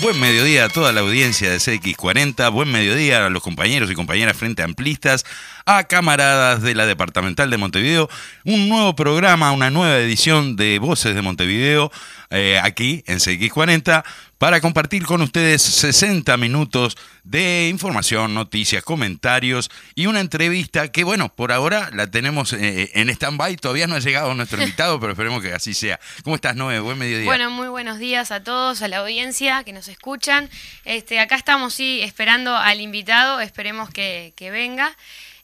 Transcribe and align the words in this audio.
Buen 0.00 0.20
mediodía 0.20 0.66
a 0.66 0.68
toda 0.68 0.92
la 0.92 1.00
audiencia 1.00 1.50
de 1.50 1.56
CX40, 1.56 2.52
buen 2.52 2.70
mediodía 2.70 3.26
a 3.26 3.30
los 3.30 3.42
compañeros 3.42 3.90
y 3.90 3.94
compañeras 3.94 4.36
frente 4.36 4.62
amplistas, 4.62 5.24
a 5.68 5.84
camaradas 5.84 6.62
de 6.62 6.74
la 6.74 6.86
Departamental 6.86 7.50
de 7.50 7.58
Montevideo, 7.58 8.08
un 8.44 8.70
nuevo 8.70 8.96
programa, 8.96 9.52
una 9.52 9.68
nueva 9.68 9.98
edición 9.98 10.56
de 10.56 10.78
Voces 10.78 11.14
de 11.14 11.20
Montevideo, 11.20 11.92
eh, 12.30 12.58
aquí 12.62 13.04
en 13.06 13.18
CX40 13.18 14.02
para 14.38 14.60
compartir 14.60 15.04
con 15.04 15.20
ustedes 15.20 15.60
60 15.60 16.36
minutos 16.38 16.96
de 17.22 17.68
información, 17.68 18.32
noticias, 18.32 18.82
comentarios 18.82 19.70
y 19.94 20.06
una 20.06 20.20
entrevista 20.20 20.90
que, 20.90 21.04
bueno, 21.04 21.28
por 21.28 21.52
ahora 21.52 21.90
la 21.92 22.10
tenemos 22.10 22.54
eh, 22.54 22.90
en 22.94 23.10
stand-by. 23.10 23.56
Todavía 23.56 23.86
no 23.86 23.96
ha 23.96 23.98
llegado 23.98 24.32
nuestro 24.34 24.62
invitado, 24.62 24.98
pero 25.00 25.12
esperemos 25.12 25.42
que 25.42 25.52
así 25.52 25.74
sea. 25.74 26.00
¿Cómo 26.22 26.36
estás, 26.36 26.56
Noé? 26.56 26.80
Buen 26.80 26.96
mediodía. 26.96 27.26
Bueno, 27.26 27.50
muy 27.50 27.68
buenos 27.68 27.98
días 27.98 28.30
a 28.30 28.42
todos, 28.42 28.80
a 28.80 28.88
la 28.88 28.98
audiencia 28.98 29.64
que 29.64 29.72
nos 29.72 29.88
escuchan. 29.88 30.48
Este, 30.84 31.20
acá 31.20 31.36
estamos, 31.36 31.74
sí, 31.74 32.00
esperando 32.02 32.56
al 32.56 32.80
invitado. 32.80 33.40
Esperemos 33.40 33.90
que, 33.90 34.32
que 34.34 34.50
venga. 34.50 34.96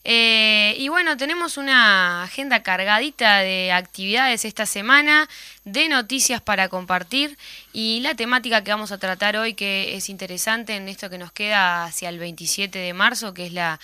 Eh, 0.07 0.75
y 0.77 0.87
bueno, 0.89 1.17
tenemos 1.17 1.57
una 1.57 2.21
agenda 2.23 2.61
cargadita 2.61 3.39
de 3.39 3.71
actividades 3.71 4.45
esta 4.45 4.67
semana, 4.67 5.27
de 5.63 5.89
noticias 5.89 6.41
para 6.41 6.69
compartir 6.69 7.39
y 7.73 8.01
la 8.01 8.13
temática 8.13 8.63
que 8.63 8.69
vamos 8.69 8.91
a 8.91 8.99
tratar 8.99 9.35
hoy 9.35 9.55
que 9.55 9.95
es 9.95 10.09
interesante 10.09 10.75
en 10.75 10.89
esto 10.89 11.09
que 11.09 11.17
nos 11.17 11.31
queda 11.31 11.85
hacia 11.85 12.09
el 12.09 12.19
27 12.19 12.77
de 12.77 12.93
marzo, 12.93 13.33
que 13.33 13.47
es 13.47 13.53
la 13.53 13.79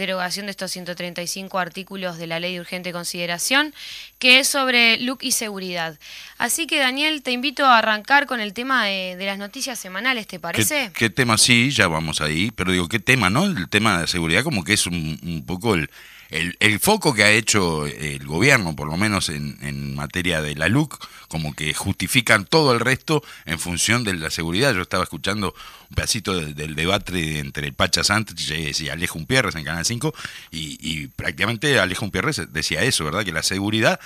derogación 0.00 0.46
de 0.46 0.50
estos 0.50 0.70
135 0.72 1.58
artículos 1.58 2.18
de 2.18 2.26
la 2.26 2.40
ley 2.40 2.54
de 2.54 2.60
urgente 2.60 2.92
consideración, 2.92 3.74
que 4.18 4.40
es 4.40 4.48
sobre 4.48 4.98
look 4.98 5.18
y 5.22 5.32
seguridad. 5.32 5.98
Así 6.38 6.66
que 6.66 6.78
Daniel, 6.78 7.22
te 7.22 7.32
invito 7.32 7.66
a 7.66 7.78
arrancar 7.78 8.26
con 8.26 8.40
el 8.40 8.52
tema 8.52 8.86
de, 8.86 9.16
las 9.20 9.38
noticias 9.38 9.78
semanales, 9.78 10.26
¿te 10.26 10.40
parece? 10.40 10.90
¿Qué, 10.94 11.10
tema? 11.10 11.38
Sí, 11.38 11.70
ya 11.70 11.86
vamos 11.86 12.20
ahí, 12.20 12.50
pero 12.50 12.72
digo, 12.72 12.88
¿qué 12.88 12.98
tema, 12.98 13.30
no? 13.30 13.44
El 13.44 13.68
tema 13.68 14.00
de 14.00 14.06
seguridad 14.06 14.42
como 14.42 14.64
que 14.64 14.72
es 14.72 14.86
un 14.86 15.44
poco 15.46 15.74
el 15.74 15.90
el, 16.30 16.78
foco 16.78 17.12
que 17.12 17.24
ha 17.24 17.30
hecho 17.30 17.86
el 17.86 18.24
gobierno, 18.24 18.76
por 18.76 18.88
lo 18.88 18.96
menos 18.96 19.28
en, 19.28 19.94
materia 19.94 20.40
de 20.40 20.54
la 20.54 20.68
LUC, 20.68 20.98
como 21.28 21.54
que 21.54 21.74
justifican 21.74 22.44
todo 22.44 22.72
el 22.72 22.80
resto 22.80 23.22
en 23.44 23.58
función 23.58 24.04
de 24.04 24.14
la 24.14 24.30
seguridad. 24.30 24.74
Yo 24.74 24.82
estaba 24.82 25.02
escuchando 25.02 25.54
un 25.90 25.94
pedacito 25.94 26.34
del, 26.34 26.74
debate 26.74 27.38
entre 27.38 27.72
Pacha 27.72 28.04
Sánchez 28.04 28.80
y 28.80 28.88
Alejo 28.88 29.18
Umpierres 29.18 29.56
en 29.56 29.64
Canal 29.64 29.84
5 29.84 30.14
y, 30.50 31.08
prácticamente 31.08 31.78
Alejo 31.78 32.04
Umpierres 32.04 32.40
decía 32.52 32.82
eso, 32.82 33.04
¿verdad? 33.04 33.24
Que 33.24 33.32
la 33.32 33.42
seguridad 33.42 34.00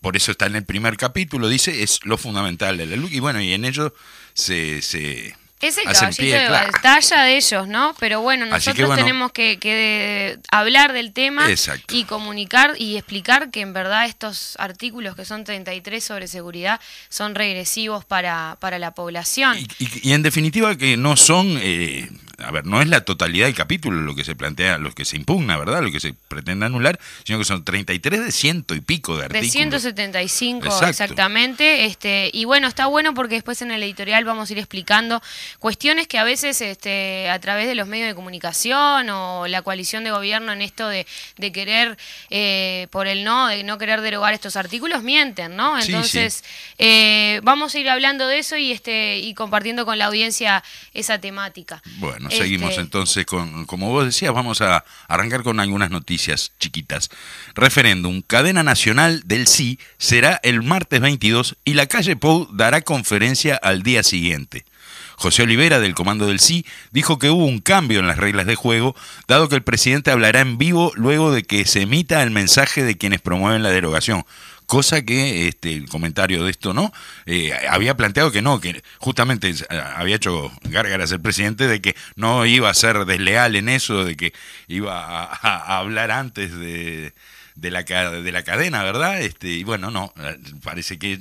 por 0.00 0.16
eso 0.16 0.30
está 0.30 0.46
en 0.46 0.56
el 0.56 0.64
primer 0.64 0.96
capítulo, 0.96 1.48
dice, 1.48 1.82
es 1.82 2.00
lo 2.04 2.18
fundamental 2.18 2.76
de 2.76 2.86
la 2.86 2.96
LUC, 2.96 3.12
y 3.12 3.20
bueno, 3.20 3.40
y 3.40 3.54
en 3.54 3.64
ello 3.64 3.94
se, 4.34 4.82
se, 4.82 5.34
es 5.68 5.78
el 5.78 5.84
caballito 5.84 6.36
de 6.36 6.48
batalla 6.48 7.22
de 7.22 7.36
ellos, 7.36 7.68
¿no? 7.68 7.94
Pero 7.98 8.20
bueno, 8.20 8.46
nosotros 8.46 8.94
tenemos 8.96 9.32
que, 9.32 10.38
hablar 10.50 10.92
del 10.92 11.12
tema 11.12 11.46
y 11.90 12.04
comunicar 12.04 12.74
y 12.78 12.96
explicar 12.96 13.50
que 13.50 13.60
en 13.60 13.72
verdad 13.72 14.06
estos 14.06 14.56
artículos 14.58 15.16
que 15.16 15.24
son 15.24 15.44
33 15.44 16.02
sobre 16.02 16.28
seguridad 16.28 16.80
son 17.08 17.34
regresivos 17.34 18.04
para, 18.04 18.56
para 18.60 18.78
la 18.78 18.92
población. 18.92 19.56
Y, 19.78 20.12
en 20.12 20.22
definitiva 20.22 20.76
que 20.76 20.96
no 20.96 21.16
son, 21.16 21.58
eh, 21.60 22.08
a 22.38 22.50
ver, 22.50 22.66
no 22.66 22.82
es 22.82 22.88
la 22.88 23.02
totalidad 23.02 23.46
del 23.46 23.54
capítulo 23.54 24.00
lo 24.00 24.14
que 24.14 24.24
se 24.24 24.34
plantea, 24.34 24.78
lo 24.78 24.92
que 24.92 25.04
se 25.04 25.16
impugna, 25.16 25.56
¿verdad? 25.56 25.82
Lo 25.82 25.90
que 25.90 26.00
se 26.00 26.14
pretende 26.28 26.66
anular, 26.66 26.98
sino 27.24 27.38
que 27.38 27.44
son 27.44 27.64
33 27.64 28.24
de 28.26 28.32
ciento 28.32 28.74
y 28.74 28.80
pico 28.80 29.16
de 29.16 29.24
artículos. 29.24 29.52
De 29.52 29.58
175 29.58 30.86
exactamente. 30.86 31.86
Este, 31.86 32.30
y 32.32 32.44
bueno, 32.44 32.68
está 32.68 32.86
bueno 32.86 33.14
porque 33.14 33.36
después 33.36 33.62
en 33.62 33.70
el 33.70 33.82
editorial 33.82 34.24
vamos 34.24 34.50
a 34.50 34.52
ir 34.52 34.58
explicando 34.58 35.22
cuestiones 35.58 36.08
que 36.08 36.18
a 36.18 36.24
veces 36.24 36.60
este, 36.60 37.30
a 37.30 37.38
través 37.38 37.66
de 37.68 37.74
los 37.74 37.88
medios 37.88 38.08
de 38.08 38.14
comunicación 38.14 39.08
o 39.10 39.46
la 39.46 39.62
coalición 39.62 40.04
de 40.04 40.10
gobierno 40.10 40.52
en 40.52 40.62
esto 40.62 40.88
de, 40.88 41.06
querer, 41.52 41.96
eh, 42.30 42.88
por 42.90 43.06
el 43.06 43.24
no, 43.24 43.48
de 43.48 43.62
no 43.62 43.78
querer 43.78 44.00
derogar 44.02 44.34
estos 44.34 44.56
artículos, 44.56 45.02
mienten, 45.02 45.56
¿no? 45.56 45.78
Entonces, 45.78 46.44
eh, 46.78 47.40
vamos 47.44 47.74
a 47.74 47.78
ir 47.78 47.88
hablando 47.88 48.26
de 48.26 48.38
eso 48.38 48.56
y, 48.56 48.72
este, 48.72 49.18
y 49.18 49.32
compartiendo 49.34 49.86
con 49.86 49.98
la 49.98 50.06
audiencia 50.06 50.62
esa 50.92 51.18
temática. 51.18 51.82
Bueno, 51.98 52.25
seguimos 52.30 52.70
este, 52.70 52.82
entonces 52.82 53.26
con, 53.26 53.66
como 53.66 53.90
vos 53.90 54.04
decías, 54.04 54.32
vamos 54.32 54.60
a 54.60 54.84
arrancar 55.08 55.42
con 55.42 55.60
algunas 55.60 55.90
noticias 55.90 56.52
chiquitas. 56.58 57.10
Referéndum, 57.54 58.22
cadena 58.22 58.62
nacional 58.62 59.22
del 59.24 59.46
sí 59.46 59.78
será 59.98 60.40
el 60.42 60.62
martes 60.62 61.00
22 61.00 61.56
y 61.64 61.74
la 61.74 61.86
calle 61.86 62.16
Pou 62.16 62.48
dará 62.52 62.82
conferencia 62.82 63.56
al 63.56 63.82
día 63.82 64.02
siguiente. 64.02 64.64
José 65.16 65.42
Olivera, 65.42 65.80
del 65.80 65.94
Comando 65.94 66.26
del 66.26 66.40
Sí, 66.40 66.66
dijo 66.90 67.18
que 67.18 67.30
hubo 67.30 67.46
un 67.46 67.60
cambio 67.60 68.00
en 68.00 68.06
las 68.06 68.18
reglas 68.18 68.46
de 68.46 68.54
juego, 68.54 68.94
dado 69.26 69.48
que 69.48 69.54
el 69.54 69.62
presidente 69.62 70.10
hablará 70.10 70.40
en 70.40 70.58
vivo 70.58 70.92
luego 70.94 71.32
de 71.32 71.42
que 71.42 71.64
se 71.64 71.82
emita 71.82 72.22
el 72.22 72.30
mensaje 72.30 72.84
de 72.84 72.98
quienes 72.98 73.22
promueven 73.22 73.62
la 73.62 73.70
derogación 73.70 74.26
cosa 74.66 75.02
que 75.02 75.48
este, 75.48 75.72
el 75.72 75.88
comentario 75.88 76.44
de 76.44 76.50
esto 76.50 76.74
no 76.74 76.92
eh, 77.24 77.52
había 77.70 77.96
planteado 77.96 78.32
que 78.32 78.42
no, 78.42 78.60
que 78.60 78.82
justamente 78.98 79.54
había 79.96 80.16
hecho 80.16 80.52
gárgaras 80.62 81.12
el 81.12 81.20
presidente 81.20 81.66
de 81.66 81.80
que 81.80 81.96
no 82.16 82.44
iba 82.46 82.68
a 82.68 82.74
ser 82.74 83.04
desleal 83.06 83.56
en 83.56 83.68
eso, 83.68 84.04
de 84.04 84.16
que 84.16 84.32
iba 84.68 85.24
a, 85.24 85.78
hablar 85.78 86.10
antes 86.10 86.56
de, 86.56 87.12
de, 87.54 87.70
la, 87.70 87.82
de 87.82 88.32
la 88.32 88.42
cadena, 88.42 88.82
¿verdad? 88.82 89.20
Este, 89.20 89.48
y 89.48 89.64
bueno, 89.64 89.90
no, 89.90 90.12
parece 90.62 90.98
que 90.98 91.18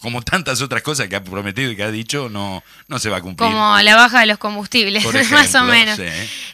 como 0.00 0.22
tantas 0.22 0.62
otras 0.62 0.82
cosas 0.82 1.08
que 1.08 1.16
ha 1.16 1.24
prometido 1.24 1.70
y 1.72 1.76
que 1.76 1.82
ha 1.82 1.90
dicho, 1.90 2.28
no, 2.28 2.62
no 2.86 2.98
se 2.98 3.10
va 3.10 3.16
a 3.16 3.20
cumplir. 3.20 3.50
Como 3.50 3.78
la 3.80 3.96
baja 3.96 4.20
de 4.20 4.26
los 4.26 4.38
combustibles, 4.38 5.04
más 5.32 5.54
o 5.54 5.64
menos. 5.64 5.98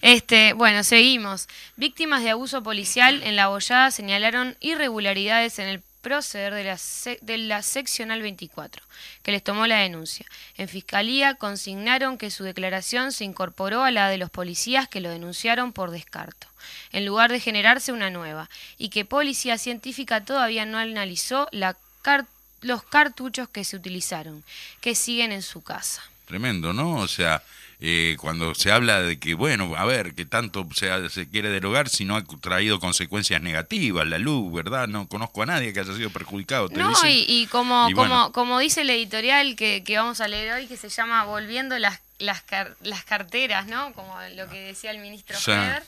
Este, 0.01 0.55
bueno, 0.55 0.83
seguimos. 0.83 1.49
Víctimas 1.77 2.23
de 2.23 2.31
abuso 2.31 2.63
policial 2.63 3.23
en 3.23 3.37
La 3.37 3.49
Bollada 3.49 3.91
señalaron 3.91 4.57
irregularidades 4.61 5.59
en 5.59 5.69
el 5.69 5.83
proceder 6.05 6.55
de 6.55 6.63
la, 6.65 6.79
de 7.23 7.39
la 7.39 7.63
seccional 7.63 8.23
24, 8.23 8.85
que 9.23 9.33
les 9.33 9.43
tomó 9.43 9.67
la 9.67 9.79
denuncia. 9.79 10.27
En 10.57 10.69
Fiscalía 10.69 11.35
consignaron 11.35 12.19
que 12.19 12.31
su 12.31 12.45
declaración 12.45 13.11
se 13.11 13.25
incorporó 13.25 13.83
a 13.83 13.91
la 13.91 14.09
de 14.09 14.19
los 14.19 14.31
policías 14.31 14.87
que 14.87 15.01
lo 15.01 15.11
denunciaron 15.11 15.73
por 15.73 15.91
descarto, 15.91 16.47
en 16.93 17.07
lugar 17.07 17.33
de 17.33 17.41
generarse 17.41 17.91
una 17.91 18.11
nueva, 18.11 18.51
y 18.79 18.91
que 18.91 19.05
Policía 19.05 19.59
Científica 19.59 20.25
todavía 20.25 20.67
no 20.67 20.79
analizó 20.79 21.49
los 22.61 22.85
cartuchos 22.85 23.49
que 23.49 23.65
se 23.65 23.77
utilizaron, 23.77 24.45
que 24.83 24.95
siguen 24.95 25.33
en 25.33 25.43
su 25.43 25.63
casa. 25.63 26.03
Tremendo, 26.27 26.73
¿no? 26.73 26.97
O 26.97 27.09
sea, 27.09 27.43
eh, 27.87 28.17
cuando 28.19 28.55
se 28.55 28.73
habla 28.73 29.03
de 29.03 29.19
que, 29.19 29.35
bueno, 29.35 29.75
a 29.77 29.85
ver, 29.85 30.15
que 30.15 30.25
tanto 30.25 30.67
se, 30.75 31.11
se 31.11 31.29
quiere 31.29 31.51
derogar 31.51 31.91
si 31.91 32.07
no 32.07 32.17
ha 32.17 32.25
traído 32.41 32.81
consecuencias 32.81 33.43
negativas, 33.43 34.07
la 34.07 34.17
luz, 34.17 34.51
¿verdad? 34.55 34.89
No 34.89 35.07
conozco 35.07 35.43
a 35.43 35.47
nadie 35.47 35.75
que 35.75 35.81
haya 35.81 35.95
sido 35.95 36.09
perjudicado. 36.09 36.71
no, 36.71 36.95
y, 37.07 37.47
como, 37.49 37.91
como, 37.95 38.33
como 38.33 38.59
dice 38.59 38.81
el 38.81 38.89
editorial 38.89 39.55
que, 39.55 39.85
que, 39.85 39.99
vamos 39.99 40.23
a 40.23 40.29
leer 40.29 40.55
hoy, 40.55 40.67
que 40.67 40.79
se 40.79 40.89
llama 40.89 41.25
Volviendo 41.25 41.79
las, 41.79 42.01
las, 42.19 42.43
las 42.81 43.05
carteras, 43.05 43.67
¿no? 43.67 43.93
Como 43.93 44.17
lo 44.35 44.49
que 44.49 44.61
decía 44.61 44.91
el 44.91 45.01
ministro 45.01 45.39
Feder 45.39 45.83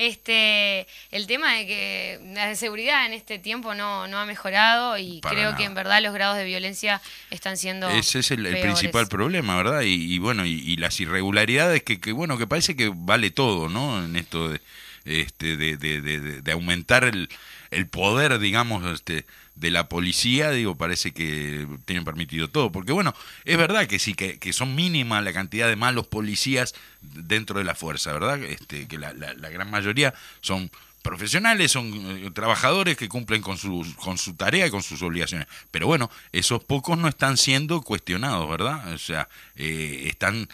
este, 0.00 0.86
el 1.10 1.26
tema 1.26 1.56
de 1.56 1.66
que 1.66 2.20
la 2.34 2.54
seguridad 2.56 3.04
en 3.04 3.12
este 3.12 3.38
tiempo 3.38 3.74
no, 3.74 4.08
no 4.08 4.18
ha 4.18 4.24
mejorado 4.24 4.96
y 4.96 5.20
creo 5.20 5.54
que 5.56 5.64
en 5.64 5.74
verdad 5.74 6.02
los 6.02 6.14
grados 6.14 6.38
de 6.38 6.44
violencia 6.46 7.02
están 7.28 7.58
siendo. 7.58 7.90
Ese 7.90 8.20
es 8.20 8.30
el, 8.30 8.46
principal 8.60 9.08
problema, 9.08 9.56
¿verdad? 9.56 9.82
Y, 9.82 10.18
bueno, 10.18 10.46
y, 10.46 10.76
las 10.76 10.98
irregularidades 11.00 11.82
que, 11.82 12.00
que, 12.00 12.12
bueno, 12.12 12.38
que 12.38 12.46
parece 12.46 12.74
que 12.74 12.90
vale 12.94 13.30
todo, 13.30 13.68
¿no? 13.68 14.02
En 14.02 14.16
esto 14.16 14.48
de, 14.48 14.60
este, 15.04 15.58
de, 15.58 15.76
de, 15.76 16.00
de 16.00 16.52
aumentar 16.52 17.04
el, 17.04 17.28
el 17.70 17.86
poder, 17.86 18.38
digamos, 18.38 18.84
este, 18.86 19.26
de 19.60 19.70
la 19.70 19.88
policía, 19.88 20.50
digo, 20.50 20.74
parece 20.74 21.12
que 21.12 21.66
tienen 21.84 22.04
permitido 22.04 22.48
todo. 22.48 22.72
Porque 22.72 22.92
bueno, 22.92 23.14
es 23.44 23.58
verdad 23.58 23.86
que 23.86 23.98
sí, 23.98 24.14
que, 24.14 24.38
que 24.38 24.52
son 24.54 24.74
mínimas 24.74 25.22
la 25.22 25.34
cantidad 25.34 25.68
de 25.68 25.76
malos 25.76 26.06
policías 26.06 26.74
dentro 27.02 27.58
de 27.58 27.64
la 27.64 27.74
fuerza, 27.74 28.12
¿verdad? 28.14 28.42
Este, 28.42 28.88
que 28.88 28.98
la, 28.98 29.12
la, 29.12 29.50
gran 29.50 29.70
mayoría 29.70 30.14
son 30.40 30.70
profesionales, 31.02 31.72
son 31.72 31.92
eh, 31.94 32.30
trabajadores 32.32 32.96
que 32.96 33.08
cumplen 33.08 33.42
con 33.42 33.58
su, 33.58 33.86
con 33.96 34.16
su 34.16 34.34
tarea 34.34 34.66
y 34.66 34.70
con 34.70 34.82
sus 34.82 35.02
obligaciones. 35.02 35.46
Pero 35.70 35.86
bueno, 35.86 36.10
esos 36.32 36.64
pocos 36.64 36.96
no 36.96 37.08
están 37.08 37.36
siendo 37.36 37.82
cuestionados, 37.82 38.48
¿verdad? 38.48 38.94
O 38.94 38.98
sea, 38.98 39.28
eh, 39.56 40.04
están 40.06 40.48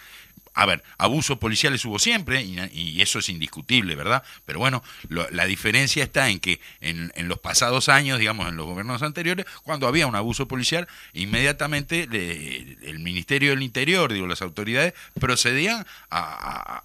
a 0.57 0.65
ver, 0.65 0.83
abusos 0.97 1.37
policiales 1.37 1.85
hubo 1.85 1.99
siempre, 1.99 2.43
y, 2.43 3.03
eso 3.03 3.19
es 3.19 3.29
indiscutible, 3.29 3.95
¿verdad? 3.95 4.23
Pero 4.47 4.59
bueno, 4.59 4.83
la 5.11 5.45
diferencia 5.45 6.03
está 6.03 6.31
en 6.31 6.41
que 6.41 6.61
en, 6.81 7.13
los 7.29 7.39
pasados 7.39 7.91
años, 7.91 8.19
digamos, 8.19 8.49
en 8.49 8.57
los 8.57 8.65
gobiernos 8.65 9.03
anteriores, 9.03 9.45
cuando 9.63 9.87
había 9.87 10.07
un 10.07 10.17
abuso 10.17 10.49
policial, 10.49 10.89
inmediatamente 11.13 12.05
el 12.11 12.99
Ministerio 13.01 13.51
del 13.51 13.63
Interior, 13.63 14.11
digo, 14.11 14.27
las 14.27 14.41
autoridades, 14.41 14.95
procedían 15.21 15.87
a, 16.11 16.83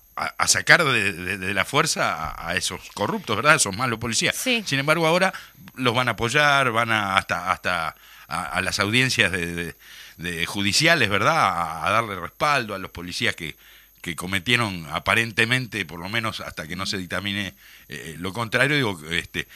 sacar 0.48 0.84
de, 0.84 1.54
la 1.54 1.64
fuerza 1.64 2.36
a, 2.46 2.56
esos 2.58 2.92
corruptos, 2.94 3.38
¿verdad? 3.38 3.56
esos 3.56 3.76
malos 3.76 4.00
policías. 4.00 4.36
Sin 4.36 4.80
embargo, 4.80 5.08
ahora 5.08 5.34
los 5.76 5.96
van 5.96 6.10
a 6.10 6.12
apoyar, 6.12 6.72
van 6.72 6.92
a 6.92 7.16
hasta, 7.16 7.52
hasta 7.52 7.96
a, 8.32 8.62
las 8.62 8.80
audiencias 8.80 9.32
de, 9.32 9.76
judiciales, 10.46 11.10
¿verdad? 11.10 11.86
A, 11.86 11.92
darle 11.92 12.16
respaldo 12.16 12.74
a 12.74 12.80
los 12.80 12.92
policías 12.92 13.36
que, 13.36 13.56
que 14.02 14.16
cometieron 14.16 14.88
aparentemente, 14.92 15.86
por 15.86 16.00
lo 16.00 16.10
menos 16.10 16.40
hasta 16.40 16.68
que 16.68 16.76
no 16.76 16.86
se 16.86 16.98
dictamine 16.98 17.54
eh, 17.90 18.16
lo 18.20 18.32
contrario, 18.32 18.76
digo, 18.76 19.00
este, 19.12 19.48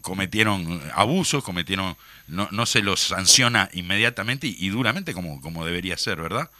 cometieron 0.00 0.80
abusos, 0.94 1.44
cometieron, 1.44 1.96
no, 2.26 2.48
no 2.50 2.66
se 2.66 2.80
los 2.80 3.00
sanciona 3.00 3.68
inmediatamente 3.74 4.46
y, 4.46 4.68
duramente 4.70 5.12
como, 5.12 5.40
como 5.40 5.64
debería 5.64 5.98
ser, 5.98 6.20
¿verdad? 6.20 6.50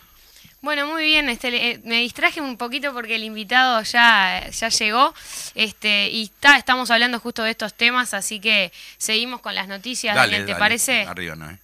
Bueno, 0.63 0.87
muy 0.87 1.05
bien, 1.05 1.29
este, 1.29 1.81
me 1.85 1.97
distraje 1.97 2.41
un 2.41 2.57
poquito 2.57 2.93
porque 2.93 3.17
el 3.17 3.25
invitado 3.25 3.83
ya, 3.83 4.49
ya 4.49 4.69
llegó 4.69 5.13
este, 5.57 6.09
y 6.09 6.25
está, 6.25 6.57
estamos 6.57 6.89
hablando 6.93 7.19
justo 7.19 7.43
de 7.43 7.51
estos 7.51 7.75
temas, 7.75 8.15
así 8.15 8.39
que 8.39 8.73
seguimos 8.97 9.41
con 9.41 9.57
las 9.57 9.67
noticias, 9.67 10.17
¿te 10.31 10.55
parece? 10.55 11.03
Arriba, 11.03 11.35
¿no? 11.35 11.59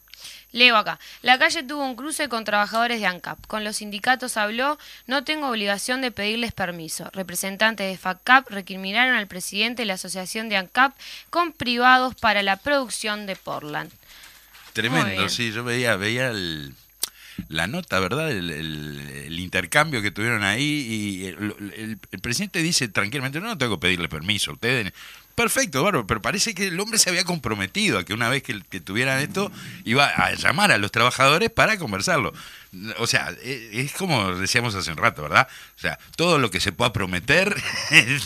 Leo 0.51 0.77
acá. 0.77 0.99
La 1.23 1.39
calle 1.39 1.63
tuvo 1.63 1.85
un 1.85 1.95
cruce 1.95 2.29
con 2.29 2.45
trabajadores 2.45 3.01
de 3.01 3.07
ANCAP. 3.07 3.47
Con 3.47 3.65
los 3.65 3.77
sindicatos 3.77 4.37
habló, 4.37 4.79
no 5.07 5.23
tengo 5.23 5.49
obligación 5.49 6.01
de 6.01 6.11
pedirles 6.11 6.53
permiso. 6.53 7.11
Representantes 7.13 7.89
de 7.89 7.99
FACAP 7.99 8.49
recriminaron 8.51 9.15
al 9.15 9.27
presidente 9.27 9.83
de 9.83 9.87
la 9.87 9.95
asociación 9.95 10.49
de 10.49 10.57
ANCAP 10.57 10.97
con 11.31 11.53
privados 11.53 12.15
para 12.15 12.43
la 12.43 12.57
producción 12.57 13.27
de 13.27 13.37
Portland. 13.37 13.93
Tremendo, 14.73 15.29
sí, 15.29 15.53
yo 15.53 15.65
veía, 15.65 15.97
veía 15.97 16.33
la 17.49 17.67
nota, 17.67 18.01
¿verdad? 18.01 18.31
El, 18.31 19.39
intercambio 19.39 20.03
que 20.03 20.11
tuvieron 20.11 20.43
ahí 20.43 20.63
y 20.63 21.27
el, 21.27 21.99
el, 22.11 22.21
presidente 22.21 22.61
dice 22.61 22.89
tranquilamente, 22.89 23.41
no, 23.41 23.47
no 23.47 23.57
tengo 23.57 23.77
que 23.77 23.83
pedirle 23.83 24.09
permiso, 24.09 24.53
ustedes 24.53 24.93
Perfecto, 25.39 25.85
bárbaro, 25.85 26.05
pero 26.05 26.21
parece 26.21 26.53
que 26.53 26.67
el 26.67 26.81
hombre 26.81 26.99
se 26.99 27.11
había 27.11 27.23
comprometido 27.23 28.01
a 28.01 28.05
que 28.05 28.13
una 28.13 28.29
vez 28.29 28.43
que, 28.43 28.81
tuvieran 28.81 29.21
esto, 29.21 29.53
iba 29.85 30.05
a 30.05 30.35
llamar 30.35 30.73
a 30.73 30.79
los 30.79 30.91
trabajadores 30.91 31.49
para 31.49 31.79
conversarlo. 31.79 32.33
O 32.99 33.07
sea, 33.07 33.33
e, 33.45 33.71
es, 33.73 33.93
como 33.93 34.35
decíamos 34.35 34.75
hace 34.75 34.91
un 34.91 34.97
rato, 34.97 35.23
¿verdad? 35.23 35.47
O 35.77 35.81
sea, 35.81 35.97
todo 36.17 36.41
lo 36.41 36.51
que 36.51 36.59
se 36.59 36.73
pueda 36.73 36.93
prometer... 36.93 37.55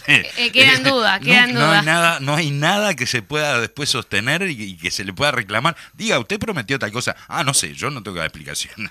Eh, 0.06 0.50
queda 0.52 0.72
en 0.72 0.84
duda, 0.84 1.20
queda 1.20 1.44
en 1.44 1.54
duda. 1.54 1.66
No 1.66 1.72
hay, 1.72 1.84
nada, 1.84 2.20
no 2.20 2.34
hay 2.34 2.50
nada 2.50 2.94
que 2.94 3.06
se 3.06 3.20
pueda 3.20 3.60
después 3.60 3.90
sostener 3.90 4.48
y, 4.48 4.78
que 4.78 4.90
se 4.90 5.04
le 5.04 5.12
pueda 5.12 5.32
reclamar. 5.32 5.76
Diga, 5.92 6.18
usted 6.18 6.38
prometió 6.38 6.78
tal 6.78 6.92
cosa. 6.92 7.14
Ah, 7.28 7.44
no 7.44 7.52
sé, 7.52 7.74
yo 7.74 7.90
no 7.90 8.02
tengo 8.02 8.16
la 8.18 8.24
explicación. 8.24 8.90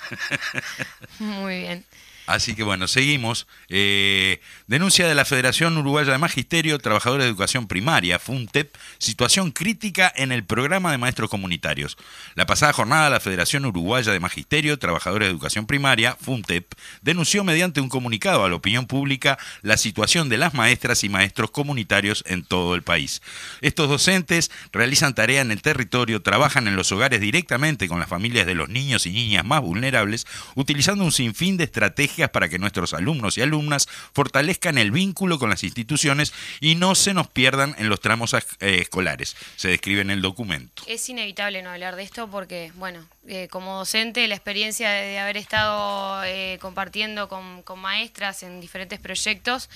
Muy 1.19 1.61
bien. 1.61 1.85
Así 2.27 2.55
que 2.55 2.63
bueno, 2.63 2.87
seguimos. 2.87 3.47
Eh, 3.67 4.39
denuncia 4.71 5.05
de 5.05 5.15
la 5.15 5.25
Federación 5.25 5.77
Uruguaya 5.77 6.13
de 6.13 6.17
Magisterio, 6.17 6.79
Trabajadores 6.79 7.25
de 7.25 7.29
Educación 7.29 7.67
Primaria, 7.67 8.19
FUNTEP, 8.19 8.73
situación 8.99 9.51
crítica 9.51 10.09
en 10.15 10.31
el 10.31 10.45
programa 10.45 10.93
de 10.93 10.97
maestros 10.97 11.29
comunitarios. 11.29 11.97
La 12.35 12.45
pasada 12.45 12.71
jornada, 12.71 13.09
la 13.09 13.19
Federación 13.19 13.65
Uruguaya 13.65 14.13
de 14.13 14.21
Magisterio, 14.21 14.79
Trabajadores 14.79 15.27
de 15.27 15.31
Educación 15.33 15.65
Primaria, 15.65 16.15
FUNTEP, 16.21 16.73
denunció 17.01 17.43
mediante 17.43 17.81
un 17.81 17.89
comunicado 17.89 18.45
a 18.45 18.49
la 18.49 18.55
opinión 18.55 18.85
pública 18.85 19.37
la 19.61 19.75
situación 19.75 20.29
de 20.29 20.37
las 20.37 20.53
maestras 20.53 21.03
y 21.03 21.09
maestros 21.09 21.51
comunitarios 21.51 22.23
en 22.25 22.45
todo 22.45 22.73
el 22.73 22.81
país. 22.81 23.21
Estos 23.59 23.89
docentes 23.89 24.51
realizan 24.71 25.13
tarea 25.13 25.41
en 25.41 25.51
el 25.51 25.61
territorio, 25.61 26.21
trabajan 26.21 26.69
en 26.69 26.77
los 26.77 26.93
hogares 26.93 27.19
directamente 27.19 27.89
con 27.89 27.99
las 27.99 28.07
familias 28.07 28.45
de 28.45 28.55
los 28.55 28.69
niños 28.69 29.05
y 29.05 29.11
niñas 29.11 29.43
más 29.43 29.59
vulnerables, 29.59 30.25
utilizando 30.55 31.03
un 31.03 31.11
sinfín 31.11 31.57
de 31.57 31.65
estrategias 31.65 32.29
para 32.29 32.47
que 32.47 32.57
nuestros 32.57 32.93
alumnos 32.93 33.37
y 33.37 33.41
alumnas 33.41 33.89
fortalezcan 34.13 34.60
el 34.69 34.91
vínculo 34.91 35.39
con 35.39 35.49
las 35.49 35.63
instituciones 35.63 36.33
y 36.59 36.75
no 36.75 36.95
se 36.95 37.13
nos 37.13 37.27
pierdan 37.27 37.75
en 37.77 37.89
los 37.89 37.99
tramos 37.99 38.33
eh, 38.33 38.39
escolares. 38.59 39.35
Se 39.55 39.69
describe 39.69 40.01
en 40.01 40.11
el 40.11 40.21
documento. 40.21 40.83
Es 40.87 41.07
inevitable 41.09 41.61
no 41.61 41.69
hablar 41.69 41.95
de 41.95 42.03
esto 42.03 42.29
porque, 42.29 42.71
bueno, 42.75 43.05
eh, 43.27 43.47
como 43.49 43.77
docente, 43.77 44.27
la 44.27 44.35
experiencia 44.35 44.89
de, 44.89 45.19
haber 45.19 45.37
estado 45.37 46.23
eh, 46.23 46.57
compartiendo 46.59 47.29
con, 47.29 47.61
con 47.61 47.79
maestras 47.79 48.41
en 48.41 48.59
diferentes 48.59 48.99
proyectos, 48.99 49.69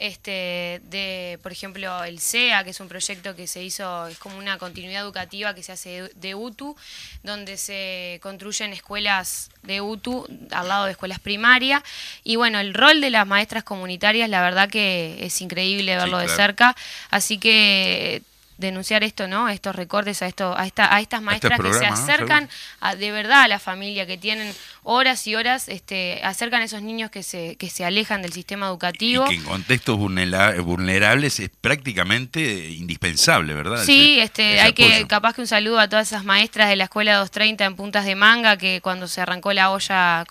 este, 0.00 0.80
de, 0.84 1.38
por 1.42 1.52
ejemplo, 1.52 2.04
el 2.04 2.20
CEA, 2.20 2.64
que 2.64 2.70
es 2.70 2.80
un 2.80 2.88
proyecto 2.88 3.36
que 3.36 3.46
se 3.46 3.62
hizo, 3.62 4.06
es 4.06 4.18
como 4.18 4.38
una 4.38 4.56
continuidad 4.56 5.02
educativa 5.02 5.54
que 5.54 5.62
se 5.62 5.72
hace 5.72 6.10
de 6.14 6.34
UTU, 6.34 6.74
donde 7.22 7.58
se 7.58 8.18
construyen 8.22 8.72
escuelas 8.72 9.50
de 9.62 9.82
UTU 9.82 10.26
al 10.52 10.68
lado 10.68 10.86
de 10.86 10.92
escuelas 10.92 11.20
primarias. 11.20 11.82
Y 12.24 12.36
bueno, 12.36 12.60
el 12.60 12.72
rol 12.72 13.02
de 13.02 13.10
las 13.10 13.26
maestras 13.26 13.62
comunitarias, 13.62 14.30
la 14.30 14.40
verdad 14.40 14.70
que 14.70 15.18
es 15.20 15.38
increíble 15.42 15.96
verlo 15.96 16.16
de 16.16 16.28
cerca. 16.28 16.74
Así 17.10 17.36
que 17.36 18.22
denunciar 18.60 19.02
esto, 19.02 19.26
¿no? 19.26 19.48
Estos 19.48 19.74
recortes 19.74 20.22
a 20.22 20.26
esto, 20.26 20.56
a 20.56 20.66
esta, 20.66 20.94
a 20.94 21.00
estas 21.00 21.18
este 21.18 21.24
maestras 21.24 21.60
que 21.60 21.72
se 21.72 21.86
acercan 21.86 22.48
a, 22.80 22.94
de 22.94 23.10
verdad 23.10 23.42
a 23.42 23.48
la 23.48 23.58
familia, 23.58 24.06
que 24.06 24.18
tienen 24.18 24.54
horas 24.82 25.26
y 25.26 25.34
horas, 25.34 25.68
este, 25.68 26.20
acercan 26.22 26.62
a 26.62 26.64
esos 26.64 26.82
niños 26.82 27.10
que 27.10 27.22
se, 27.22 27.56
que 27.56 27.68
se 27.70 27.84
alejan 27.84 28.22
del 28.22 28.32
sistema 28.32 28.66
educativo. 28.66 29.24
Y 29.26 29.28
que 29.28 29.34
en 29.36 29.44
contextos 29.44 29.98
vulnerables 29.98 31.40
es 31.40 31.50
prácticamente 31.60 32.70
indispensable, 32.70 33.54
¿verdad? 33.54 33.84
Sí, 33.84 34.18
este, 34.20 34.60
hay 34.60 34.72
que, 34.72 35.06
capaz 35.06 35.34
que 35.34 35.42
un 35.42 35.46
saludo 35.46 35.78
a 35.78 35.88
todas 35.88 36.08
esas 36.08 36.24
maestras 36.24 36.68
de 36.68 36.76
la 36.76 36.84
escuela 36.84 37.16
230 37.16 37.64
en 37.64 37.76
Puntas 37.76 38.04
de 38.04 38.14
Manga, 38.14 38.56
que 38.56 38.80
cuando 38.82 39.08
se 39.08 39.20
arrancó 39.20 39.52
la 39.52 39.70
olla 39.70 40.24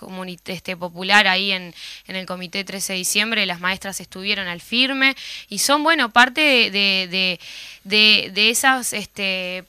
este, 0.45 0.77
popular 0.77 1.27
ahí 1.27 1.51
en, 1.51 1.73
en 2.07 2.15
el 2.15 2.25
comité 2.25 2.63
13 2.63 2.93
de 2.93 2.99
diciembre, 2.99 3.45
las 3.45 3.59
maestras 3.59 3.99
estuvieron 3.99 4.47
al 4.47 4.61
firme 4.61 5.15
y 5.49 5.59
son, 5.59 5.83
bueno, 5.83 6.09
parte 6.09 6.71
de 6.71 7.39
de, 7.83 8.49
esas 8.49 8.93
este, 8.93 9.63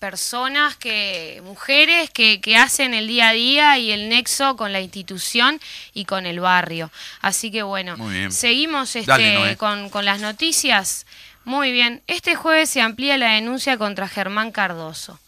personas 0.00 0.76
que, 0.76 1.40
mujeres 1.44 2.10
que, 2.10 2.40
que, 2.40 2.56
hacen 2.56 2.94
el 2.94 3.06
día 3.06 3.28
a 3.28 3.32
día 3.32 3.78
y 3.78 3.92
el 3.92 4.08
nexo 4.08 4.56
con 4.56 4.72
la 4.72 4.80
institución 4.80 5.60
y 5.92 6.06
con 6.06 6.26
el 6.26 6.40
barrio. 6.40 6.90
Así 7.20 7.52
que 7.52 7.62
bueno, 7.62 7.96
seguimos 8.30 8.96
este, 8.96 9.56
con, 9.58 9.90
con 9.90 10.04
las 10.04 10.20
noticias. 10.20 11.06
Muy 11.44 11.70
bien, 11.70 12.02
este 12.06 12.34
jueves 12.34 12.70
se 12.70 12.80
amplía 12.80 13.18
la 13.18 13.32
denuncia 13.32 13.76
contra 13.76 14.08
Germán 14.08 14.50
Cardoso. 14.50 15.20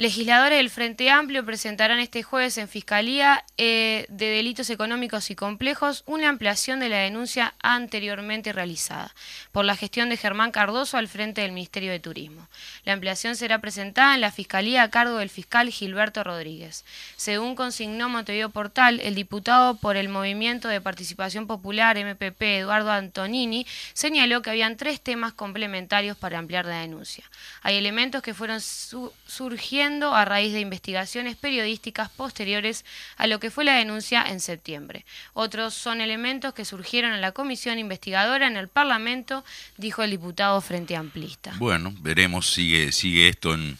Legisladores 0.00 0.56
del 0.56 0.70
Frente 0.70 1.10
Amplio 1.10 1.44
presentarán 1.44 1.98
este 1.98 2.22
jueves 2.22 2.56
en 2.56 2.68
Fiscalía 2.68 3.44
eh, 3.58 4.06
de 4.08 4.30
Delitos 4.30 4.70
Económicos 4.70 5.30
y 5.30 5.34
Complejos 5.34 6.04
una 6.06 6.30
ampliación 6.30 6.80
de 6.80 6.88
la 6.88 6.96
denuncia 6.96 7.52
anteriormente 7.62 8.54
realizada 8.54 9.14
por 9.52 9.66
la 9.66 9.76
gestión 9.76 10.08
de 10.08 10.16
Germán 10.16 10.52
Cardoso 10.52 10.96
al 10.96 11.06
frente 11.06 11.42
del 11.42 11.52
Ministerio 11.52 11.92
de 11.92 12.00
Turismo. 12.00 12.48
La 12.86 12.94
ampliación 12.94 13.36
será 13.36 13.58
presentada 13.58 14.14
en 14.14 14.22
la 14.22 14.32
Fiscalía 14.32 14.84
a 14.84 14.88
cargo 14.88 15.18
del 15.18 15.28
fiscal 15.28 15.68
Gilberto 15.68 16.24
Rodríguez. 16.24 16.86
Según 17.16 17.54
consignó 17.54 18.08
Montevideo 18.08 18.48
Portal, 18.48 19.00
el 19.00 19.14
diputado 19.14 19.74
por 19.76 19.98
el 19.98 20.08
Movimiento 20.08 20.68
de 20.68 20.80
Participación 20.80 21.46
Popular 21.46 21.98
MPP, 21.98 22.40
Eduardo 22.40 22.90
Antonini, 22.90 23.66
señaló 23.92 24.40
que 24.40 24.48
habían 24.48 24.78
tres 24.78 25.02
temas 25.02 25.34
complementarios 25.34 26.16
para 26.16 26.38
ampliar 26.38 26.64
la 26.64 26.78
denuncia. 26.78 27.24
Hay 27.60 27.76
elementos 27.76 28.22
que 28.22 28.32
fueron 28.32 28.62
surgiendo 28.62 29.89
a 30.14 30.24
raíz 30.24 30.52
de 30.52 30.60
investigaciones 30.60 31.36
periodísticas 31.36 32.10
posteriores 32.10 32.84
a 33.16 33.26
lo 33.26 33.40
que 33.40 33.50
fue 33.50 33.64
la 33.64 33.76
denuncia 33.76 34.22
en 34.22 34.40
septiembre. 34.40 35.04
Otros 35.34 35.74
son 35.74 36.00
elementos 36.00 36.54
que 36.54 36.64
surgieron 36.64 37.12
en 37.12 37.20
la 37.20 37.32
comisión 37.32 37.78
investigadora 37.78 38.46
en 38.46 38.56
el 38.56 38.68
Parlamento, 38.68 39.44
dijo 39.76 40.02
el 40.02 40.10
diputado 40.10 40.60
Frente 40.60 40.96
Amplista. 40.96 41.52
Bueno, 41.58 41.92
veremos, 42.00 42.52
sigue, 42.52 42.92
sigue 42.92 43.28
esto 43.28 43.54
en, 43.54 43.78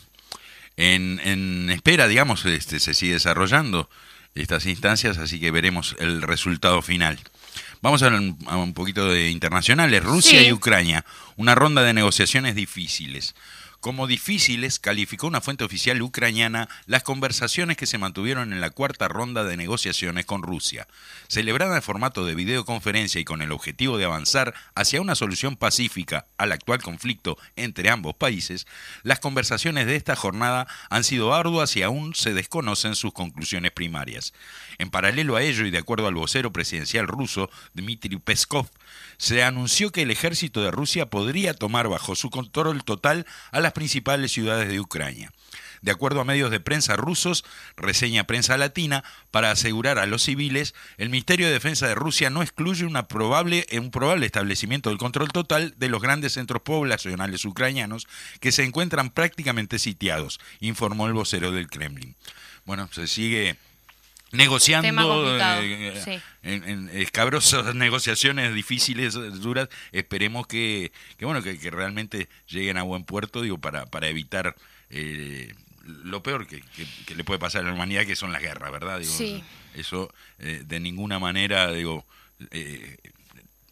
en, 0.77 1.71
espera, 1.71 2.09
digamos, 2.09 2.45
este, 2.45 2.81
se 2.81 2.95
sigue 2.95 3.15
desarrollando 3.15 3.89
estas 4.35 4.67
instancias, 4.67 5.19
así 5.19 5.39
que 5.39 5.51
veremos 5.51 5.97
el 5.99 6.23
resultado 6.23 6.83
final. 6.83 7.19
Vamos 7.83 8.03
a, 8.03 8.09
un, 8.09 8.39
a 8.47 8.57
un 8.57 8.75
poquito 8.75 9.09
de 9.09 9.31
internacionales. 9.31 10.03
Rusia 10.03 10.43
y 10.43 10.53
Ucrania, 10.53 11.05
una 11.37 11.55
ronda 11.55 11.83
de 11.83 11.95
negociaciones 11.95 12.55
difíciles. 12.55 13.35
Como 13.81 14.07
difíciles, 14.07 14.79
calificó 14.79 15.27
una 15.27 15.41
fuente 15.41 15.65
oficial 15.65 16.03
ucraniana 16.03 16.69
las 16.85 17.03
conversaciones 17.03 17.79
que 17.79 17.87
se 17.87 17.97
mantuvieron 17.97 18.53
en 18.53 18.61
la 18.61 18.69
cuarta 18.69 19.09
ronda 19.09 19.43
de 19.43 19.57
negociaciones 19.57 20.27
con 20.27 20.43
Rusia. 20.43 20.87
Celebrada 21.29 21.77
en 21.77 21.83
formato 21.83 22.27
de 22.27 22.35
videoconferencia 22.35 23.23
y 23.23 23.25
con 23.25 23.41
el 23.41 23.53
objetivo 23.53 23.97
de 23.97 24.05
avanzar 24.05 24.53
hacia 24.75 25.01
una 25.01 25.15
solución 25.15 25.57
pacífica 25.57 26.27
al 26.37 26.53
actual 26.53 26.83
conflicto 26.83 27.39
entre 27.57 27.89
ambos 27.89 28.15
países, 28.15 28.67
las 29.03 29.19
conversaciones 29.19 29.87
de 29.87 29.97
esta 29.97 30.15
jornada 30.15 30.67
han 30.91 31.03
sido 31.03 31.33
arduas 31.33 31.75
y 31.75 31.83
aún 31.83 32.15
se 32.15 32.35
desconocen 32.35 32.95
sus 32.95 33.15
conclusiones 33.15 33.73
primarias. 33.73 34.35
En 34.77 34.91
paralelo 34.91 35.37
a 35.37 35.43
ello 35.43 35.65
y 35.65 35.71
de 35.71 35.79
acuerdo 35.79 36.07
al 36.07 36.15
vocero 36.15 36.53
presidencial 36.53 37.07
ruso, 37.07 37.49
Dmitry 37.73 38.19
Peskov, 38.19 38.69
se 39.21 39.43
anunció 39.43 39.93
que 39.93 40.01
el 40.01 40.11
ejército 40.11 40.63
de 40.63 40.71
Rusia 40.71 41.11
podría 41.11 41.53
tomar 41.53 41.89
bajo 41.89 42.17
su 42.17 42.31
control 42.31 42.83
total 42.85 43.27
a 43.53 43.61
las 43.61 43.75
principales 43.75 44.33
ciudades 44.33 44.71
de 44.71 44.81
Ucrania. 44.81 45.31
De 45.83 45.91
acuerdo 45.91 46.23
a 46.23 46.25
medios 46.25 46.51
de 46.51 46.59
prensa 46.59 46.97
rusos, 46.97 47.45
reseña 47.77 48.25
prensa 48.25 48.57
latina, 48.57 49.05
para 49.31 49.51
asegurar 49.51 49.99
a 49.99 50.07
los 50.07 50.23
civiles, 50.23 50.75
el 50.97 51.11
Ministerio 51.11 51.47
de 51.47 51.53
Defensa 51.53 51.87
de 51.87 51.95
Rusia 51.95 52.31
no 52.31 52.41
excluye 52.41 52.87
una 52.87 53.09
probable, 53.09 53.67
un 53.73 53.91
probable 53.91 54.25
establecimiento 54.25 54.89
del 54.89 54.99
control 54.99 55.33
total 55.33 55.75
de 55.77 55.91
los 55.91 56.01
grandes 56.01 56.33
centros 56.33 56.63
poblacionales 56.63 57.45
ucranianos 57.45 58.09
que 58.41 58.53
se 58.53 58.65
encuentran 58.65 59.11
prácticamente 59.11 59.79
sitiados, 59.79 60.41
informó 60.61 61.07
el 61.07 61.13
vocero 61.13 61.53
del 61.53 61.69
Kremlin. 61.69 62.17
Bueno, 62.65 62.89
se 62.91 63.07
sigue 63.07 63.57
negociando 64.33 65.51
eh, 65.61 66.21
en, 66.43 66.89
escabrosas 66.93 67.75
negociaciones 67.75 68.55
difíciles, 68.55 69.15
duras. 69.41 69.69
Esperemos 69.93 70.47
que, 70.47 70.93
que 71.19 71.25
bueno, 71.25 71.43
que, 71.43 71.59
realmente 71.71 72.29
lleguen 72.49 72.77
a 72.77 72.83
buen 72.83 73.05
puerto, 73.05 73.43
digo, 73.43 73.59
para, 73.59 73.87
para 73.87 74.09
evitar 74.09 74.55
eh, 74.91 75.55
lo 75.85 76.23
peor 76.23 76.47
que, 76.47 76.63
le 77.15 77.25
puede 77.25 77.39
pasar 77.39 77.63
a 77.63 77.69
la 77.69 77.75
humanidad, 77.75 78.07
que 78.07 78.17
son 78.17 78.33
las 78.33 78.43
guerras, 78.43 78.71
¿verdad? 78.71 79.01
Digo, 79.01 79.43
Eso 79.75 80.13
eh, 80.39 80.63
de 80.65 80.81
ninguna 80.81 81.19
manera, 81.19 81.71
digo, 81.73 82.05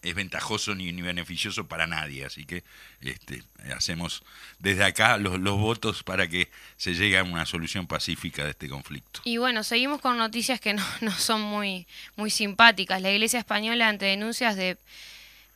es 0.08 0.14
ventajoso 0.14 0.74
ni, 0.74 0.92
ni, 0.92 1.02
beneficioso 1.02 1.66
para 1.66 1.86
nadie. 1.86 2.24
Así 2.24 2.44
que 2.44 2.64
este, 3.00 3.42
hacemos 3.76 4.22
desde 4.58 4.84
acá 4.84 5.18
los, 5.18 5.38
los, 5.38 5.58
votos 5.58 6.02
para 6.02 6.28
que 6.28 6.48
se 6.76 6.94
llegue 6.94 7.18
a 7.18 7.24
una 7.24 7.46
solución 7.46 7.86
pacífica 7.86 8.44
de 8.44 8.50
este 8.50 8.68
conflicto. 8.68 9.20
Y 9.24 9.36
bueno, 9.36 9.64
seguimos 9.64 10.00
con 10.00 10.18
noticias 10.18 10.60
que 10.60 10.74
no, 10.74 10.84
no 11.00 11.12
son 11.12 11.40
muy, 11.42 11.86
muy 12.16 12.30
simpáticas. 12.30 13.02
La 13.02 13.10
Iglesia 13.10 13.38
Española 13.38 13.88
ante 13.88 14.06
denuncias 14.06 14.56
de 14.56 14.76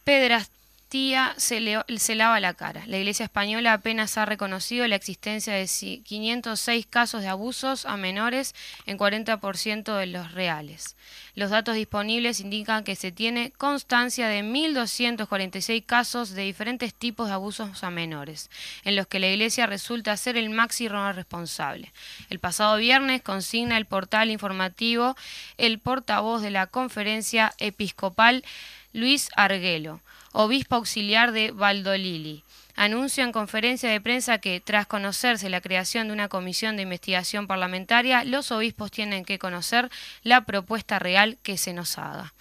pedras 0.05 0.51
Se, 0.93 1.83
se, 1.97 2.15
lava 2.15 2.39
la 2.39 2.53
cara. 2.53 2.83
La 2.87 2.99
Iglesia 2.99 3.25
Española 3.25 3.73
apenas 3.73 4.19
ha 4.19 4.27
reconocido 4.27 4.87
la 4.87 4.97
existencia 4.97 5.55
de 5.55 5.67
506 5.67 6.85
casos 6.85 7.23
de 7.23 7.29
abusos 7.29 7.87
a 7.87 7.97
menores 7.97 8.55
en 8.85 8.99
40% 8.99 9.97
de 9.97 10.07
los 10.07 10.33
reales. 10.33 10.95
Los 11.35 11.49
datos 11.49 11.77
disponibles 11.77 12.41
indican 12.41 12.85
que 12.85 12.95
se 12.95 13.11
tiene 13.11 13.53
constancia 13.57 14.29
de 14.29 14.43
1.246 14.43 15.83
casos 15.87 16.33
de 16.33 16.43
diferentes 16.43 16.93
tipos 16.93 17.29
de 17.29 17.35
abusos 17.35 17.83
a 17.83 17.91
menores, 17.91 18.51
en 18.85 18.95
los 18.95 19.07
que 19.07 19.19
la 19.19 19.29
Iglesia 19.29 19.65
resulta 19.65 20.15
ser 20.19 20.37
el 20.37 20.51
máximo 20.51 21.11
responsable. 21.15 21.91
El 22.29 22.39
pasado 22.39 22.77
viernes 22.77 23.23
consigna 23.23 23.79
el 23.79 23.87
portal 23.87 24.31
informativo 24.31 25.17
el 25.57 25.79
portavoz 25.79 26.43
de 26.43 26.51
la 26.51 26.67
conferencia 26.67 27.55
episcopal 27.59 28.45
Luis 28.93 29.31
Arguelo 29.37 30.03
obispo 30.33 30.77
auxiliar 30.77 31.33
de 31.33 31.51
Valdolili. 31.51 32.43
Anunció 32.75 33.23
en 33.23 33.33
conferencia 33.33 33.91
de 33.91 34.01
prensa 34.01 34.39
que, 34.39 34.61
tras 34.61 34.87
conocerse 34.87 35.51
la 35.51 35.61
creación 35.61 36.09
de 36.09 36.15
una 36.15 36.29
comisión 36.29 36.77
de 36.77 36.83
investigación 36.83 37.47
parlamentaria, 37.47 38.25
los 38.25 38.51
obispos 38.51 38.91
tienen 38.91 39.25
que 39.25 39.39
conocer 39.39 39.91
la 40.23 40.45
propuesta 40.45 40.99
real 40.99 41.37
que 41.43 41.59
se 41.59 41.75
nos 41.75 41.99
haga. 41.99 42.33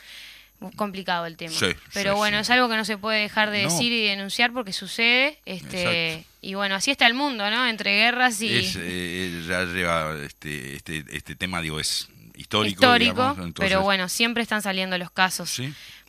Complicado 0.75 1.25
el 1.25 1.37
tema. 1.37 1.55
Pero 1.91 2.15
bueno, 2.15 2.37
es 2.37 2.49
algo 2.51 2.69
que 2.69 2.77
no 2.77 2.85
se 2.85 2.95
puede 2.97 3.19
dejar 3.19 3.49
de 3.49 3.63
decir 3.63 3.91
y 3.91 4.05
denunciar 4.05 4.53
porque 4.53 4.73
sucede. 4.73 5.39
este 5.45 6.23
Y 6.39 6.53
bueno, 6.53 6.75
así 6.75 6.91
está 6.91 7.07
el 7.07 7.15
mundo, 7.15 7.49
¿no? 7.49 7.67
Entre 7.67 7.95
guerras 7.95 8.39
y. 8.41 8.71
Eh, 8.75 9.43
ya 9.47 9.63
lleva 9.65 10.15
este, 10.23 10.75
este, 10.75 11.03
este 11.09 11.35
tema, 11.35 11.61
digo, 11.61 11.79
es 11.79 12.09
histórico. 12.35 12.83
Histórico, 12.83 13.35
pero 13.55 13.81
bueno, 13.81 14.07
siempre 14.07 14.43
están 14.43 14.61
saliendo 14.61 14.99
los 14.99 15.09
casos. 15.09 15.59